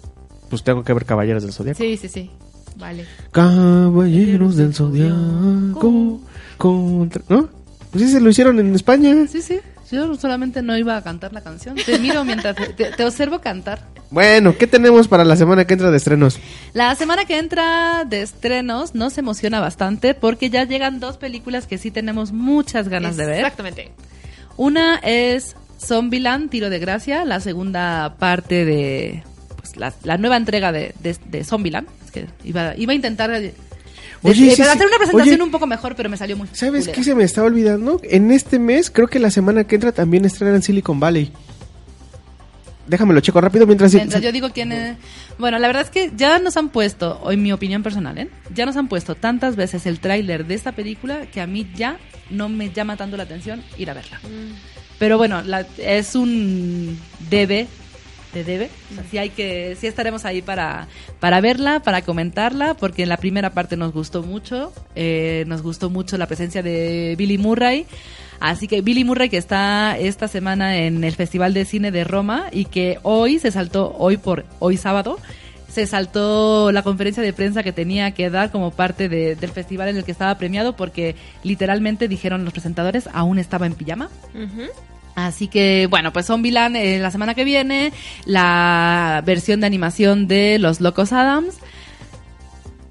pues 0.51 0.63
tengo 0.65 0.83
que 0.85 0.93
ver 0.93 1.05
Caballeros 1.05 1.45
del 1.45 1.53
Zodíaco. 1.53 1.79
Sí, 1.79 1.97
sí, 1.97 2.09
sí. 2.09 2.31
Vale. 2.77 3.07
Caballeros 3.31 4.57
del 4.57 4.75
Zodiaco. 4.75 6.21
Contra... 6.59 7.23
¿No? 7.29 7.49
Pues 7.93 8.05
sí, 8.05 8.11
se 8.11 8.21
lo 8.21 8.31
hicieron 8.31 8.59
en 8.59 8.75
España. 8.75 9.15
Sí, 9.31 9.43
sí. 9.43 9.61
Yo 9.91 10.15
solamente 10.17 10.63
no 10.63 10.77
iba 10.79 10.97
a 10.97 11.03
cantar 11.03 11.35
la 11.35 11.43
canción. 11.43 11.77
Te 11.77 11.99
miro 11.99 12.25
mientras 12.25 12.57
te, 12.57 12.87
te 12.87 13.05
observo 13.05 13.43
cantar. 13.43 13.87
Bueno, 14.11 14.57
¿qué 14.57 14.67
tenemos 14.67 15.07
para 15.07 15.23
la 15.23 15.37
semana 15.37 15.67
que 15.67 15.75
entra 15.75 15.91
de 15.91 15.99
estrenos? 15.99 16.39
La 16.73 16.95
semana 16.95 17.27
que 17.27 17.39
entra 17.39 18.07
de 18.07 18.23
estrenos 18.23 18.95
nos 18.95 19.19
emociona 19.19 19.61
bastante 19.61 20.15
porque 20.15 20.49
ya 20.49 20.65
llegan 20.65 20.99
dos 20.99 21.19
películas 21.19 21.67
que 21.67 21.77
sí 21.77 21.91
tenemos 21.91 22.33
muchas 22.33 22.89
ganas 22.89 23.19
de 23.19 23.27
ver. 23.27 23.37
Exactamente. 23.37 23.93
Una 24.57 24.97
es 24.97 25.57
Zombieland, 25.79 26.49
Tiro 26.49 26.71
de 26.71 26.79
Gracia, 26.79 27.27
la 27.27 27.41
segunda 27.41 28.17
parte 28.19 28.65
de 28.65 29.23
pues, 29.57 29.77
la, 29.77 29.93
la 30.05 30.17
nueva 30.17 30.39
entrega 30.39 30.73
de, 30.73 30.95
de, 31.01 31.17
de 31.27 31.45
Zombieland. 31.45 31.87
Es 32.07 32.11
que 32.11 32.27
iba, 32.45 32.75
iba 32.77 32.93
a 32.93 32.97
intentar 32.97 33.31
Oye, 34.25 34.35
sí, 34.35 34.43
pero 34.57 34.71
sí. 34.71 34.77
hacer 34.77 34.87
una 34.87 34.97
presentación 34.99 35.35
Oye. 35.35 35.43
un 35.43 35.51
poco 35.51 35.67
mejor, 35.67 35.97
pero 35.97 36.09
me 36.09 36.17
salió 36.17 36.37
muy 36.37 36.47
¿Sabes 36.53 36.83
culera. 36.85 36.93
qué 36.93 37.05
se 37.05 37.15
me 37.15 37.25
estaba 37.25 37.47
olvidando? 37.49 38.01
En 38.05 38.31
este 38.31 38.59
mes, 38.59 38.91
creo 38.91 39.09
que 39.09 39.19
la 39.19 39.31
semana 39.31 39.65
que 39.65 39.75
entra 39.75 39.91
también 39.93 40.25
estrenan 40.25 40.63
Silicon 40.63 41.01
Valley. 41.01 41.33
Déjame 42.87 43.15
lo 43.15 43.21
checo 43.21 43.41
rápido 43.41 43.65
mientras... 43.67 43.95
Mientras 43.95 44.21
yo 44.23 44.33
digo 44.33 44.51
quién 44.53 44.73
es... 44.73 44.97
Bueno, 45.39 45.59
la 45.59 45.69
verdad 45.69 45.83
es 45.85 45.91
que 45.91 46.11
ya 46.17 46.39
nos 46.41 46.57
han 46.57 46.69
puesto, 46.69 47.21
o 47.23 47.31
en 47.33 47.41
mi 47.43 47.53
opinión 47.53 47.83
personal, 47.83 48.19
¿eh? 48.19 48.29
Ya 48.55 48.67
nos 48.67 48.77
han 48.77 48.89
puesto 48.89 49.15
tantas 49.15 49.55
veces 49.57 49.87
el 49.87 50.01
tráiler 50.01 50.47
de 50.47 50.55
esta 50.55 50.73
película 50.73 51.27
que 51.27 51.41
a 51.41 51.47
mí 51.47 51.67
ya 51.77 51.99
no 52.29 52.49
me 52.49 52.71
llama 52.71 52.97
tanto 52.97 53.17
la 53.17 53.23
atención 53.23 53.63
ir 53.79 53.89
a 53.89 53.95
verla. 53.95 54.21
Pero 54.99 55.17
bueno, 55.17 55.43
la- 55.43 55.67
es 55.79 56.15
un 56.17 56.99
debe, 57.31 57.67
de 58.33 58.45
debe. 58.45 58.71
O 58.99 59.19
hay 59.19 59.31
que, 59.31 59.77
sí 59.81 59.87
estaremos 59.87 60.25
ahí 60.25 60.43
para, 60.43 60.89
para 61.21 61.41
verla, 61.41 61.81
para 61.81 62.03
comentarla, 62.03 62.75
porque 62.75 63.03
en 63.03 63.09
la 63.09 63.17
primera 63.17 63.51
parte 63.51 63.77
nos 63.77 63.93
gustó 63.93 64.23
mucho, 64.23 64.73
eh, 64.95 65.45
nos 65.47 65.63
gustó 65.63 65.91
mucho 65.91 66.17
la 66.19 66.27
presencia 66.27 66.63
de 66.63 67.15
Billy 67.19 67.39
Murray. 67.39 67.87
Así 68.41 68.67
que 68.67 68.81
Billy 68.81 69.05
Murray 69.05 69.29
que 69.29 69.37
está 69.37 69.97
esta 69.99 70.27
semana 70.27 70.77
en 70.79 71.05
el 71.05 71.15
Festival 71.15 71.55
de 71.55 71.65
Cine 71.65 71.91
de 71.93 72.03
Roma 72.05 72.47
y 72.51 72.65
que 72.65 72.99
hoy 73.03 73.39
se 73.39 73.51
saltó, 73.53 73.95
hoy 73.99 74.17
por 74.17 74.45
hoy 74.59 74.77
sábado, 74.77 75.19
se 75.69 75.87
saltó 75.87 76.71
la 76.73 76.83
conferencia 76.83 77.23
de 77.23 77.33
prensa 77.33 77.63
que 77.63 77.73
tenía 77.73 78.11
que 78.11 78.29
dar 78.31 78.51
como 78.51 78.73
parte 78.73 79.09
de- 79.09 79.37
del 79.37 79.51
festival 79.53 79.89
en 79.89 79.97
el 79.97 80.05
que 80.05 80.11
estaba 80.13 80.37
premiado 80.37 80.77
porque 80.77 81.15
literalmente 81.45 82.09
dijeron 82.09 82.45
los 82.45 82.53
presentadores 82.53 83.09
aún 83.15 83.39
estaba 83.39 83.65
en 83.67 83.75
pijama. 83.75 84.11
Así 85.15 85.49
que, 85.49 85.87
bueno, 85.91 86.13
pues 86.13 86.27
Zombieland 86.27 86.77
eh, 86.77 86.99
la 86.99 87.11
semana 87.11 87.35
que 87.35 87.45
viene, 87.45 87.93
la 88.25 89.23
versión 89.27 89.61
de 89.61 89.67
animación 89.67 90.27
de 90.27 90.59
Los 90.59 90.81
Locos 90.81 91.13
Adams. 91.13 91.57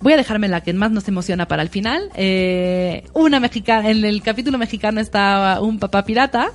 Voy 0.01 0.13
a 0.13 0.17
dejarme 0.17 0.47
la 0.47 0.61
que 0.61 0.74
más 0.74 0.91
nos 0.91 1.07
emociona 1.07 1.47
para 1.47 1.61
el 1.61 1.69
final. 1.69 2.09
Eh, 2.15 3.03
una 3.13 3.39
mexicana, 3.39 3.89
en 3.89 4.03
el 4.03 4.22
capítulo 4.24 4.57
mexicano 4.57 4.99
está 4.99 5.59
un 5.61 5.80
papá 5.80 6.03
pirata. 6.05 6.51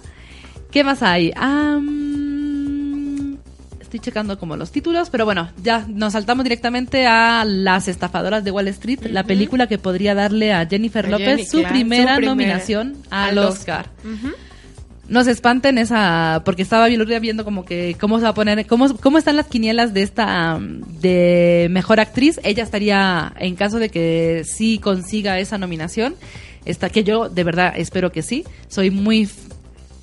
¿Qué 0.70 0.82
más 0.82 1.02
hay? 1.02 1.32
Am, 1.36 3.38
estoy 3.80 4.00
checando 4.00 4.36
como 4.38 4.56
los 4.56 4.72
títulos, 4.72 5.10
pero 5.10 5.24
bueno, 5.24 5.48
ya 5.62 5.86
nos 5.88 6.14
saltamos 6.14 6.44
directamente 6.44 7.06
a 7.06 7.44
Las 7.44 7.86
estafadoras 7.86 8.42
de 8.42 8.50
Wall 8.50 8.66
Street, 8.68 8.98
la 9.10 9.22
película 9.22 9.68
que 9.68 9.78
podría 9.78 10.16
darle 10.16 10.52
a 10.52 10.66
Jennifer 10.66 11.06
A 11.06 11.10
López 11.10 11.28
Jenny, 11.28 11.46
su, 11.46 11.58
claro, 11.58 11.72
primera 11.72 12.14
su 12.14 12.16
primera 12.16 12.34
nominación 12.34 12.96
al, 13.10 13.38
al 13.38 13.46
Oscar. 13.46 13.90
Se 15.24 15.30
espanten 15.30 15.78
esa, 15.78 16.42
porque 16.44 16.62
estaba 16.62 16.88
viendo 16.88 17.44
como 17.44 17.64
que 17.64 17.96
cómo 18.00 18.18
se 18.18 18.24
va 18.24 18.30
a 18.30 18.34
poner, 18.34 18.66
cómo, 18.66 18.96
cómo 18.96 19.18
están 19.18 19.36
las 19.36 19.46
quinielas 19.46 19.94
de 19.94 20.02
esta, 20.02 20.59
de 20.61 21.68
mejor 21.70 22.00
actriz. 22.00 22.40
Ella 22.42 22.64
estaría, 22.64 23.32
en 23.38 23.54
caso 23.54 23.78
de 23.78 23.88
que 23.88 24.42
sí 24.44 24.78
consiga 24.78 25.38
esa 25.38 25.59
nominación, 25.59 26.16
está, 26.64 26.90
que 26.90 27.04
yo 27.04 27.28
de 27.28 27.44
verdad 27.44 27.74
espero 27.76 28.11
que 28.11 28.22
sí. 28.22 28.44
Soy 28.68 28.90
muy 28.90 29.28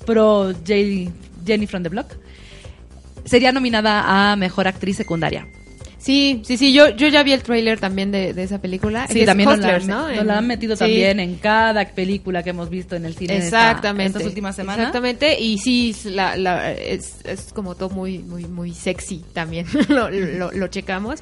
pro 0.06 0.52
Jenny 0.64 1.66
from 1.66 1.82
the 1.82 1.90
Block. 1.90 2.06
Sería 3.24 3.52
nominada 3.52 4.32
a 4.32 4.36
mejor 4.36 4.68
actriz 4.68 4.96
secundaria. 4.96 5.46
Sí, 6.04 6.42
sí, 6.44 6.58
sí, 6.58 6.74
yo, 6.74 6.90
yo 6.90 7.08
ya 7.08 7.22
vi 7.22 7.32
el 7.32 7.42
tráiler 7.42 7.80
también 7.80 8.10
de, 8.12 8.34
de 8.34 8.42
esa 8.42 8.60
película. 8.60 9.06
Sí, 9.08 9.24
también 9.24 9.48
nos 9.48 9.58
la, 9.58 9.66
Hustlers, 9.68 9.86
¿no? 9.86 10.08
nos 10.14 10.26
la 10.26 10.34
han 10.36 10.44
En- 10.44 10.48
metido 10.48 10.76
sí. 10.76 10.80
también 10.80 11.18
en 11.18 11.36
cada 11.36 11.82
película 11.86 12.42
que 12.42 12.50
hemos 12.50 12.68
visto 12.68 12.94
en 12.94 13.06
el 13.06 13.14
cine 13.14 13.38
esta- 13.38 13.70
Exactamente. 13.70 14.18
estas 14.18 14.26
últimas 14.28 14.54
semanas. 14.54 14.80
Exactamente, 14.80 15.40
y 15.40 15.56
sí, 15.56 15.90
es 15.96 16.04
la, 16.04 16.36
la- 16.36 16.72
es, 16.72 17.14
es 17.24 17.52
como 17.54 17.74
todo 17.74 17.88
muy, 17.88 18.18
muy, 18.18 18.44
muy 18.44 18.74
sexy 18.74 19.24
también, 19.32 19.64
lo, 19.88 20.10
lo, 20.10 20.52
lo 20.52 20.66
checamos, 20.68 21.20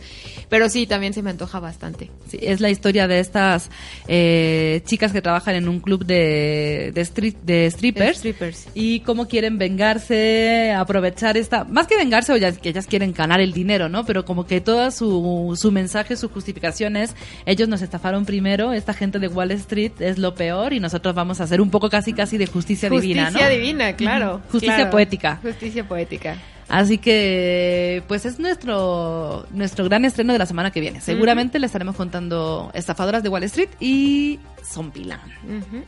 pero 0.49 0.69
sí, 0.69 0.87
también 0.89 1.13
se 1.15 1.23
me 1.23 1.31
antoja 1.31 1.61
bastante. 1.61 2.11
Sí, 2.29 2.39
es 2.43 2.61
la 2.61 2.69
historia 2.71 3.07
de 3.07 3.21
estas 3.21 3.71
eh, 4.09 4.83
chicas 4.85 5.13
que 5.13 5.23
trabajan 5.23 5.55
en 5.55 5.69
un 5.69 5.79
club 5.79 6.05
de, 6.05 6.91
de, 6.93 7.01
street, 7.03 7.37
de 7.45 7.71
strippers, 7.71 8.19
Strippers. 8.19 8.67
y 8.75 8.99
cómo 9.01 9.29
quieren 9.29 9.59
vengarse, 9.59 10.73
aprovechar 10.77 11.37
esta, 11.37 11.63
más 11.63 11.87
que 11.87 11.97
vengarse, 11.97 12.33
o 12.33 12.37
ya, 12.37 12.51
que 12.51 12.71
ellas 12.71 12.89
quieren 12.89 13.13
ganar 13.13 13.41
el 13.41 13.53
dinero, 13.53 13.89
¿no? 13.89 14.05
Pero 14.05 14.25
como 14.25 14.45
que 14.45 14.61
toda 14.73 14.91
su, 14.91 15.55
su 15.61 15.71
mensaje, 15.71 16.17
su 16.17 16.31
justificación 16.31 16.97
es, 16.97 17.15
ellos 17.45 17.69
nos 17.69 17.83
estafaron 17.83 18.25
primero, 18.25 18.73
esta 18.73 18.95
gente 18.95 19.19
de 19.19 19.29
Wall 19.29 19.51
Street 19.51 19.93
es 19.99 20.17
lo 20.17 20.35
peor 20.35 20.73
y 20.73 20.81
nosotros 20.81 21.15
vamos 21.15 21.43
a 21.43 21.45
hacer 21.45 21.61
un 21.61 21.69
poco 21.69 21.91
casi 21.91 22.15
casi 22.15 22.39
de 22.39 22.47
justicia, 22.47 22.89
divina, 22.89 23.25
¿no? 23.25 23.33
Justicia 23.33 23.49
divina, 23.51 23.97
claro. 23.97 24.41
Justicia 24.51 24.77
claro. 24.77 24.91
poética. 24.91 25.39
Justicia 25.43 25.87
poética. 25.87 26.39
Así 26.71 26.97
que, 26.97 28.03
pues 28.09 28.25
es 28.25 28.39
nuestro 28.39 29.47
nuestro 29.51 29.85
gran 29.85 30.07
estreno 30.07 30.33
de 30.33 30.39
la 30.39 30.47
semana 30.47 30.71
que 30.71 30.81
viene. 30.81 31.03
Seguramente 31.03 31.59
le 31.59 31.67
estaremos 31.67 31.95
contando 31.95 32.71
Estafadoras 32.73 33.23
de 33.23 33.29
Wall 33.29 33.43
Street 33.43 33.69
y 33.79 34.41
Zombieland. 34.65 35.33
Ujú. 35.45 35.85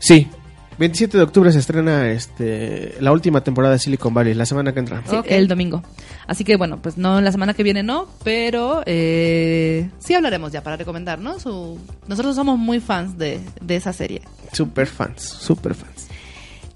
Sí, 0.00 0.26
27 0.80 1.18
de 1.18 1.22
octubre 1.22 1.52
se 1.52 1.58
estrena 1.58 2.08
este 2.08 2.96
la 3.00 3.12
última 3.12 3.44
temporada 3.44 3.74
de 3.74 3.78
Silicon 3.78 4.14
Valley, 4.14 4.32
la 4.32 4.46
semana 4.46 4.72
que 4.72 4.78
entra. 4.78 5.02
Sí, 5.06 5.16
el 5.26 5.46
domingo. 5.46 5.82
Así 6.26 6.42
que 6.42 6.56
bueno, 6.56 6.78
pues 6.80 6.96
no 6.96 7.20
la 7.20 7.30
semana 7.30 7.52
que 7.52 7.62
viene 7.62 7.82
no, 7.82 8.08
pero 8.24 8.82
eh, 8.86 9.90
sí 9.98 10.14
hablaremos 10.14 10.52
ya 10.52 10.62
para 10.62 10.78
recomendar, 10.78 11.18
¿no? 11.18 11.38
Su, 11.38 11.78
nosotros 12.08 12.34
somos 12.34 12.58
muy 12.58 12.80
fans 12.80 13.18
de, 13.18 13.42
de 13.60 13.76
esa 13.76 13.92
serie. 13.92 14.22
Super 14.52 14.86
fans, 14.86 15.22
super 15.22 15.74
fans. 15.74 15.99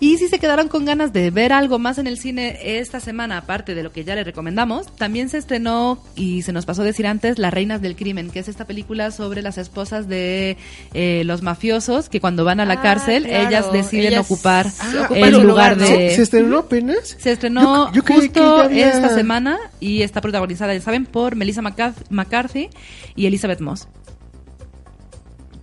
Y 0.01 0.19
si 0.19 0.29
se 0.29 0.39
quedaron 0.39 0.69
con 0.69 0.85
ganas 0.85 1.13
de 1.13 1.31
ver 1.31 1.53
algo 1.53 1.79
más 1.79 1.99
en 1.99 2.07
el 2.07 2.19
cine 2.19 2.59
esta 2.79 3.01
semana, 3.01 3.39
aparte 3.39 3.75
de 3.75 3.83
lo 3.83 3.93
que 3.93 4.05
ya 4.05 4.15
les 4.15 4.25
recomendamos, 4.27 4.95
también 4.97 5.29
se 5.29 5.39
estrenó, 5.39 6.03
y 6.17 6.43
se 6.43 6.53
nos 6.53 6.67
pasó 6.67 6.83
a 6.83 6.85
decir 6.85 7.07
antes, 7.07 7.39
Las 7.39 7.55
Reinas 7.55 7.81
del 7.81 7.97
Crimen, 7.97 8.31
que 8.31 8.41
es 8.41 8.49
esta 8.49 8.67
película 8.67 9.13
sobre 9.13 9.41
las 9.41 9.57
esposas 9.57 10.07
de 10.09 10.57
eh, 10.93 11.23
los 11.25 11.43
mafiosos 11.43 12.09
que 12.09 12.21
cuando 12.21 12.45
van 12.45 12.61
a 12.61 12.65
la 12.67 12.75
Ah, 12.75 12.83
cárcel, 12.83 13.25
claro. 13.25 13.49
ellas 13.49 13.73
deciden 13.73 14.09
Ellas 14.09 14.25
ocupar 14.31 14.67
el 15.15 15.31
lugar 15.31 15.43
lugar, 15.43 15.77
¿no? 15.79 15.87
de... 15.89 16.11
¿Se 16.15 16.23
estrenó 16.23 16.59
apenas? 16.59 17.17
Se 17.19 17.33
estrenó 17.33 17.93
Yo- 17.93 18.03
yo 18.03 18.15
justo 18.15 18.57
había- 18.63 18.91
esta 18.93 19.15
semana 19.15 19.59
y 19.81 20.03
está 20.03 20.21
protagonizada, 20.21 20.75
ya 20.75 20.81
saben, 20.81 21.07
por 21.07 21.37
Melissa 21.37 21.63
McCarth- 21.63 22.05
McCarthy 22.11 22.69
y 23.17 23.27
Elizabeth 23.27 23.61
Moss. 23.61 23.87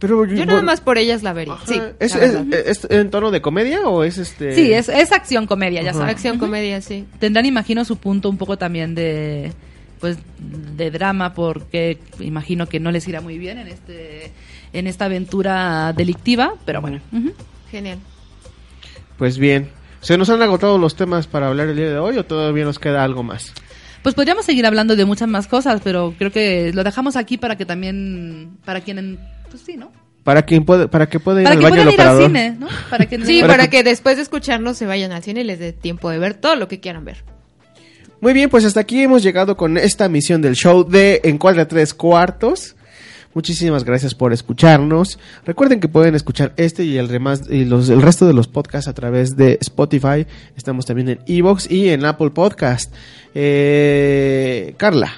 Pero 0.02 0.26
Yo 0.26 0.46
nada 0.48 0.62
más 0.64 0.82
por 0.82 0.98
ellas 0.98 1.22
la 1.24 1.32
vería. 1.32 1.56
Sí, 1.66 1.80
¿Es, 2.00 2.16
la 2.16 2.26
es- 2.26 2.34
verdad. 2.34 2.60
es 2.66 2.88
en 2.90 3.10
tono 3.12 3.32
de 3.32 3.40
comedia 3.42 3.88
o 3.88 4.04
es 4.04 4.18
este 4.18 4.54
Sí, 4.56 4.74
es, 4.74 4.90
es 4.90 5.12
acción 5.14 5.46
comedia, 5.48 5.82
ya 5.84 5.92
Ajá. 5.92 6.00
saben. 6.00 6.10
Acción, 6.16 6.40
comedia, 6.40 6.82
sí. 6.82 7.06
Tendrán, 7.20 7.46
imagino, 7.46 7.86
su 7.86 7.98
punto 7.98 8.28
un 8.30 8.38
poco 8.38 8.58
también 8.58 8.96
de 8.96 9.54
pues 10.00 10.18
de 10.40 10.90
drama 10.90 11.36
porque 11.36 12.00
imagino 12.20 12.68
que 12.68 12.80
no 12.80 12.92
les 12.92 13.08
irá 13.08 13.22
muy 13.22 13.38
bien 13.38 13.60
en 13.60 13.68
este 13.68 14.32
en 14.74 14.88
esta 14.88 15.06
aventura 15.06 15.94
delictiva, 15.94 16.56
pero 16.66 16.82
bueno. 16.82 17.00
Genial. 17.70 18.00
Pues 19.18 19.38
bien. 19.38 19.70
¿Se 20.02 20.18
nos 20.18 20.32
han 20.32 20.42
agotado 20.42 20.80
los 20.80 20.96
temas 20.96 21.28
para 21.28 21.48
hablar 21.50 21.68
el 21.68 21.76
día 21.76 21.90
de 21.90 22.00
hoy 22.00 22.18
o 22.18 22.26
todavía 22.26 22.66
nos 22.66 22.80
queda 22.80 23.04
algo 23.04 23.22
más? 23.22 23.54
Pues 24.02 24.16
podríamos 24.16 24.46
seguir 24.46 24.66
hablando 24.66 24.96
de 24.96 25.06
muchas 25.06 25.28
más 25.30 25.46
cosas, 25.46 25.80
pero 25.84 26.16
creo 26.18 26.32
que 26.32 26.72
lo 26.74 26.84
dejamos 26.84 27.16
aquí 27.16 27.38
para 27.38 27.56
que 27.56 27.68
también 27.68 28.58
para 28.66 28.82
quien 28.82 29.20
pues 29.52 29.62
sí, 29.64 29.78
¿no? 29.78 29.92
Para 30.24 30.44
quien 30.44 30.66
puede, 30.66 30.88
para 30.88 31.08
que 31.10 31.20
pueda 31.20 31.42
ir 31.42 31.46
Para 31.46 31.56
al 31.56 31.60
que 31.60 31.64
baño 31.70 31.76
puedan 31.84 31.94
ir 31.94 32.02
al 32.02 32.24
cine, 32.26 32.56
¿no? 32.60 32.68
Para 32.90 33.06
que 33.08 33.20
Sí, 33.26 33.42
Para 33.42 33.54
para, 33.54 33.64
que- 33.70 33.78
que... 33.78 33.84
después 33.84 34.16
de 34.18 34.24
escucharnos 34.24 34.78
se 34.78 34.86
vayan 34.86 35.12
al 35.12 35.22
cine 35.24 35.42
y 35.42 35.44
les 35.44 35.60
dé 35.60 35.74
tiempo 35.74 36.10
de 36.10 36.18
ver 36.20 36.34
todo 36.36 36.56
lo 36.56 36.68
que 36.68 36.80
quieran 36.80 37.06
ver. 37.06 37.24
Muy 38.22 38.34
bien, 38.34 38.50
pues 38.50 38.66
hasta 38.66 38.80
aquí 38.80 39.02
hemos 39.02 39.24
llegado 39.24 39.58
con 39.58 39.78
esta 39.78 40.08
misión 40.10 40.42
del 40.42 40.56
show 40.56 40.88
de 40.88 41.22
Encuadra 41.24 41.68
Tres 41.68 41.94
Cuartos. 41.94 42.76
Muchísimas 43.34 43.84
gracias 43.86 44.14
por 44.14 44.34
escucharnos. 44.34 45.18
Recuerden 45.46 45.80
que 45.80 45.88
pueden 45.88 46.14
escuchar 46.16 46.54
este 46.58 46.84
y 46.84 46.98
el 46.98 47.08
remás 47.10 47.44
y 47.50 47.64
los 47.66 47.90
el 47.90 48.02
resto 48.02 48.28
de 48.28 48.34
los 48.34 48.48
podcasts 48.50 48.90
a 48.90 48.94
través 48.94 49.38
de 49.38 49.58
Spotify. 49.62 50.28
Estamos 50.58 50.86
también 50.86 51.08
en 51.10 51.20
Evox 51.26 51.72
y 51.72 51.90
en 51.90 52.04
Apple 52.06 52.30
Podcast. 52.32 52.94
Eh, 53.34 54.76
Carla, 54.78 55.14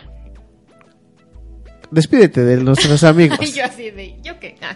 despídete 1.93 2.43
de 2.43 2.57
nuestros 2.57 3.03
amigos. 3.03 3.39
Y 3.41 3.53
yo 3.53 3.65
así 3.65 3.91
de, 3.91 4.15
¿yo 4.21 4.39
qué? 4.39 4.55
Ah. 4.61 4.75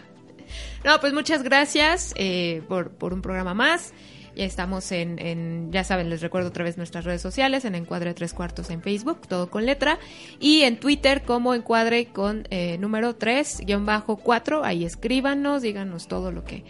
No, 0.83 0.99
pues 0.99 1.13
muchas 1.13 1.43
gracias 1.43 2.13
eh, 2.15 2.61
por, 2.67 2.91
por 2.91 3.13
un 3.13 3.21
programa 3.21 3.53
más. 3.53 3.93
Ya 4.35 4.45
estamos 4.45 4.91
en, 4.91 5.17
en, 5.17 5.71
ya 5.71 5.83
saben, 5.83 6.11
les 6.11 6.21
recuerdo 6.21 6.49
otra 6.49 6.63
vez 6.63 6.77
nuestras 6.77 7.05
redes 7.05 7.23
sociales, 7.23 7.65
en 7.65 7.73
Encuadre 7.73 8.13
Tres 8.13 8.33
Cuartos 8.33 8.69
en 8.69 8.83
Facebook, 8.83 9.21
todo 9.27 9.49
con 9.49 9.65
letra, 9.65 9.97
y 10.39 10.61
en 10.61 10.79
Twitter 10.79 11.23
como 11.23 11.55
Encuadre 11.55 12.05
con 12.05 12.47
eh, 12.51 12.77
número 12.77 13.15
3, 13.15 13.61
guion 13.65 13.87
bajo 13.87 14.17
4, 14.17 14.63
ahí 14.63 14.85
escríbanos, 14.85 15.63
díganos 15.63 16.07
todo 16.07 16.31
lo 16.31 16.43
que 16.43 16.63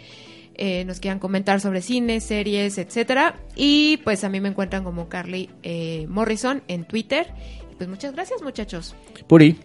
eh, 0.60 0.84
nos 0.86 0.98
quieran 0.98 1.20
comentar 1.20 1.60
sobre 1.60 1.82
cine, 1.82 2.20
series, 2.20 2.78
etcétera. 2.78 3.36
Y 3.54 3.98
pues 3.98 4.24
a 4.24 4.28
mí 4.28 4.40
me 4.40 4.48
encuentran 4.48 4.82
como 4.82 5.08
Carly 5.08 5.50
eh, 5.62 6.06
Morrison 6.08 6.62
en 6.66 6.84
Twitter. 6.84 7.28
Pues 7.76 7.88
muchas 7.88 8.12
gracias 8.12 8.42
muchachos. 8.42 8.96
Puri. 9.28 9.56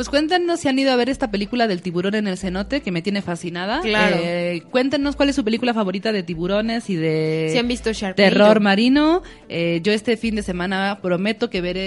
Pues 0.00 0.08
cuéntenos 0.08 0.60
si 0.60 0.66
han 0.66 0.78
ido 0.78 0.92
a 0.92 0.96
ver 0.96 1.10
esta 1.10 1.30
película 1.30 1.68
del 1.68 1.82
tiburón 1.82 2.14
en 2.14 2.26
el 2.26 2.38
cenote, 2.38 2.80
que 2.80 2.90
me 2.90 3.02
tiene 3.02 3.20
fascinada. 3.20 3.82
Claro. 3.82 4.16
Eh, 4.18 4.62
cuéntenos 4.70 5.14
cuál 5.14 5.28
es 5.28 5.36
su 5.36 5.44
película 5.44 5.74
favorita 5.74 6.10
de 6.10 6.22
tiburones 6.22 6.88
y 6.88 6.96
de 6.96 7.50
Si 7.52 7.58
han 7.58 7.68
visto 7.68 7.92
Sharknado. 7.92 8.30
terror 8.30 8.60
marino. 8.60 9.22
Eh, 9.50 9.80
yo 9.82 9.92
este 9.92 10.16
fin 10.16 10.36
de 10.36 10.42
semana 10.42 11.00
prometo 11.02 11.50
que 11.50 11.60
veré 11.60 11.82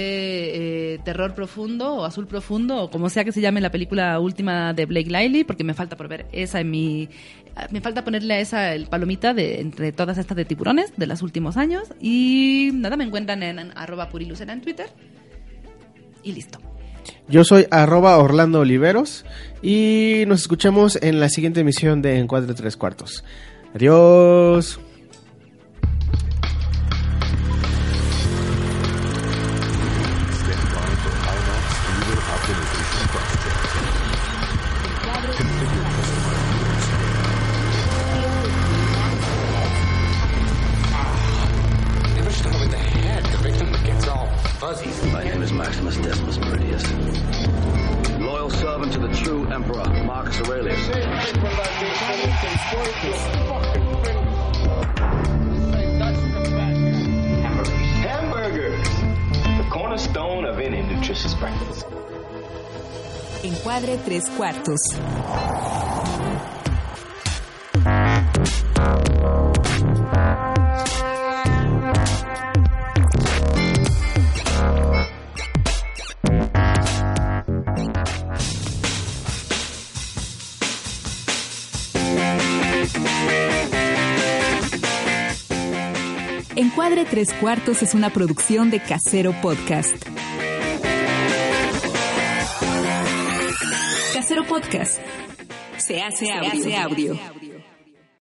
eh, 0.94 1.00
Terror 1.04 1.34
Profundo 1.34 1.92
o 1.92 2.06
Azul 2.06 2.28
Profundo 2.28 2.84
o 2.84 2.92
como 2.92 3.10
sea 3.10 3.24
que 3.24 3.32
se 3.32 3.42
llame 3.42 3.62
la 3.62 3.72
película 3.72 4.20
última 4.20 4.74
de 4.74 4.86
Blake 4.86 5.10
Lively, 5.10 5.44
porque 5.44 5.64
me 5.64 5.74
falta 5.74 5.98
por 5.98 6.08
ver 6.08 6.28
esa 6.34 6.60
en 6.60 6.70
mi... 6.70 7.10
Me 7.72 7.82
falta 7.82 8.04
ponerle 8.04 8.36
a 8.36 8.40
esa 8.42 8.76
el 8.76 8.86
palomita 8.86 9.34
de 9.34 9.60
entre 9.60 9.92
todas 9.92 10.20
estas 10.20 10.38
de 10.38 10.46
tiburones 10.46 10.94
de 10.98 11.08
los 11.08 11.24
últimos 11.24 11.58
años. 11.58 11.88
Y 12.00 12.70
nada, 12.76 12.96
me 12.96 13.06
encuentran 13.06 13.42
en, 13.42 13.58
en 13.58 13.72
arroba 13.76 14.10
purilucena 14.10 14.54
en 14.54 14.62
Twitter. 14.62 14.86
Y 16.22 16.34
listo. 16.34 16.60
Yo 17.28 17.44
soy 17.44 17.68
arroba 17.72 18.18
Orlando 18.18 18.60
Oliveros 18.60 19.26
y 19.62 20.24
nos 20.28 20.42
escuchamos 20.42 20.98
en 21.02 21.20
la 21.20 21.30
siguiente 21.30 21.62
emisión 21.62 22.02
de 22.02 22.18
Encuadre 22.20 22.54
Tres 22.54 22.78
Cuartos. 22.78 23.24
Adiós. 23.74 24.80
Encuadre 86.56 87.04
tres 87.04 87.34
cuartos 87.34 87.84
es 87.84 87.94
una 87.94 88.12
producción 88.14 88.70
de 88.72 88.82
Casero 88.82 89.34
Podcast. 89.42 90.13
Podcast. 94.54 95.00
Se 95.78 96.00
hace 96.00 96.32
audio. 96.32 96.48
Hace 96.52 96.78
audio. 96.78 97.43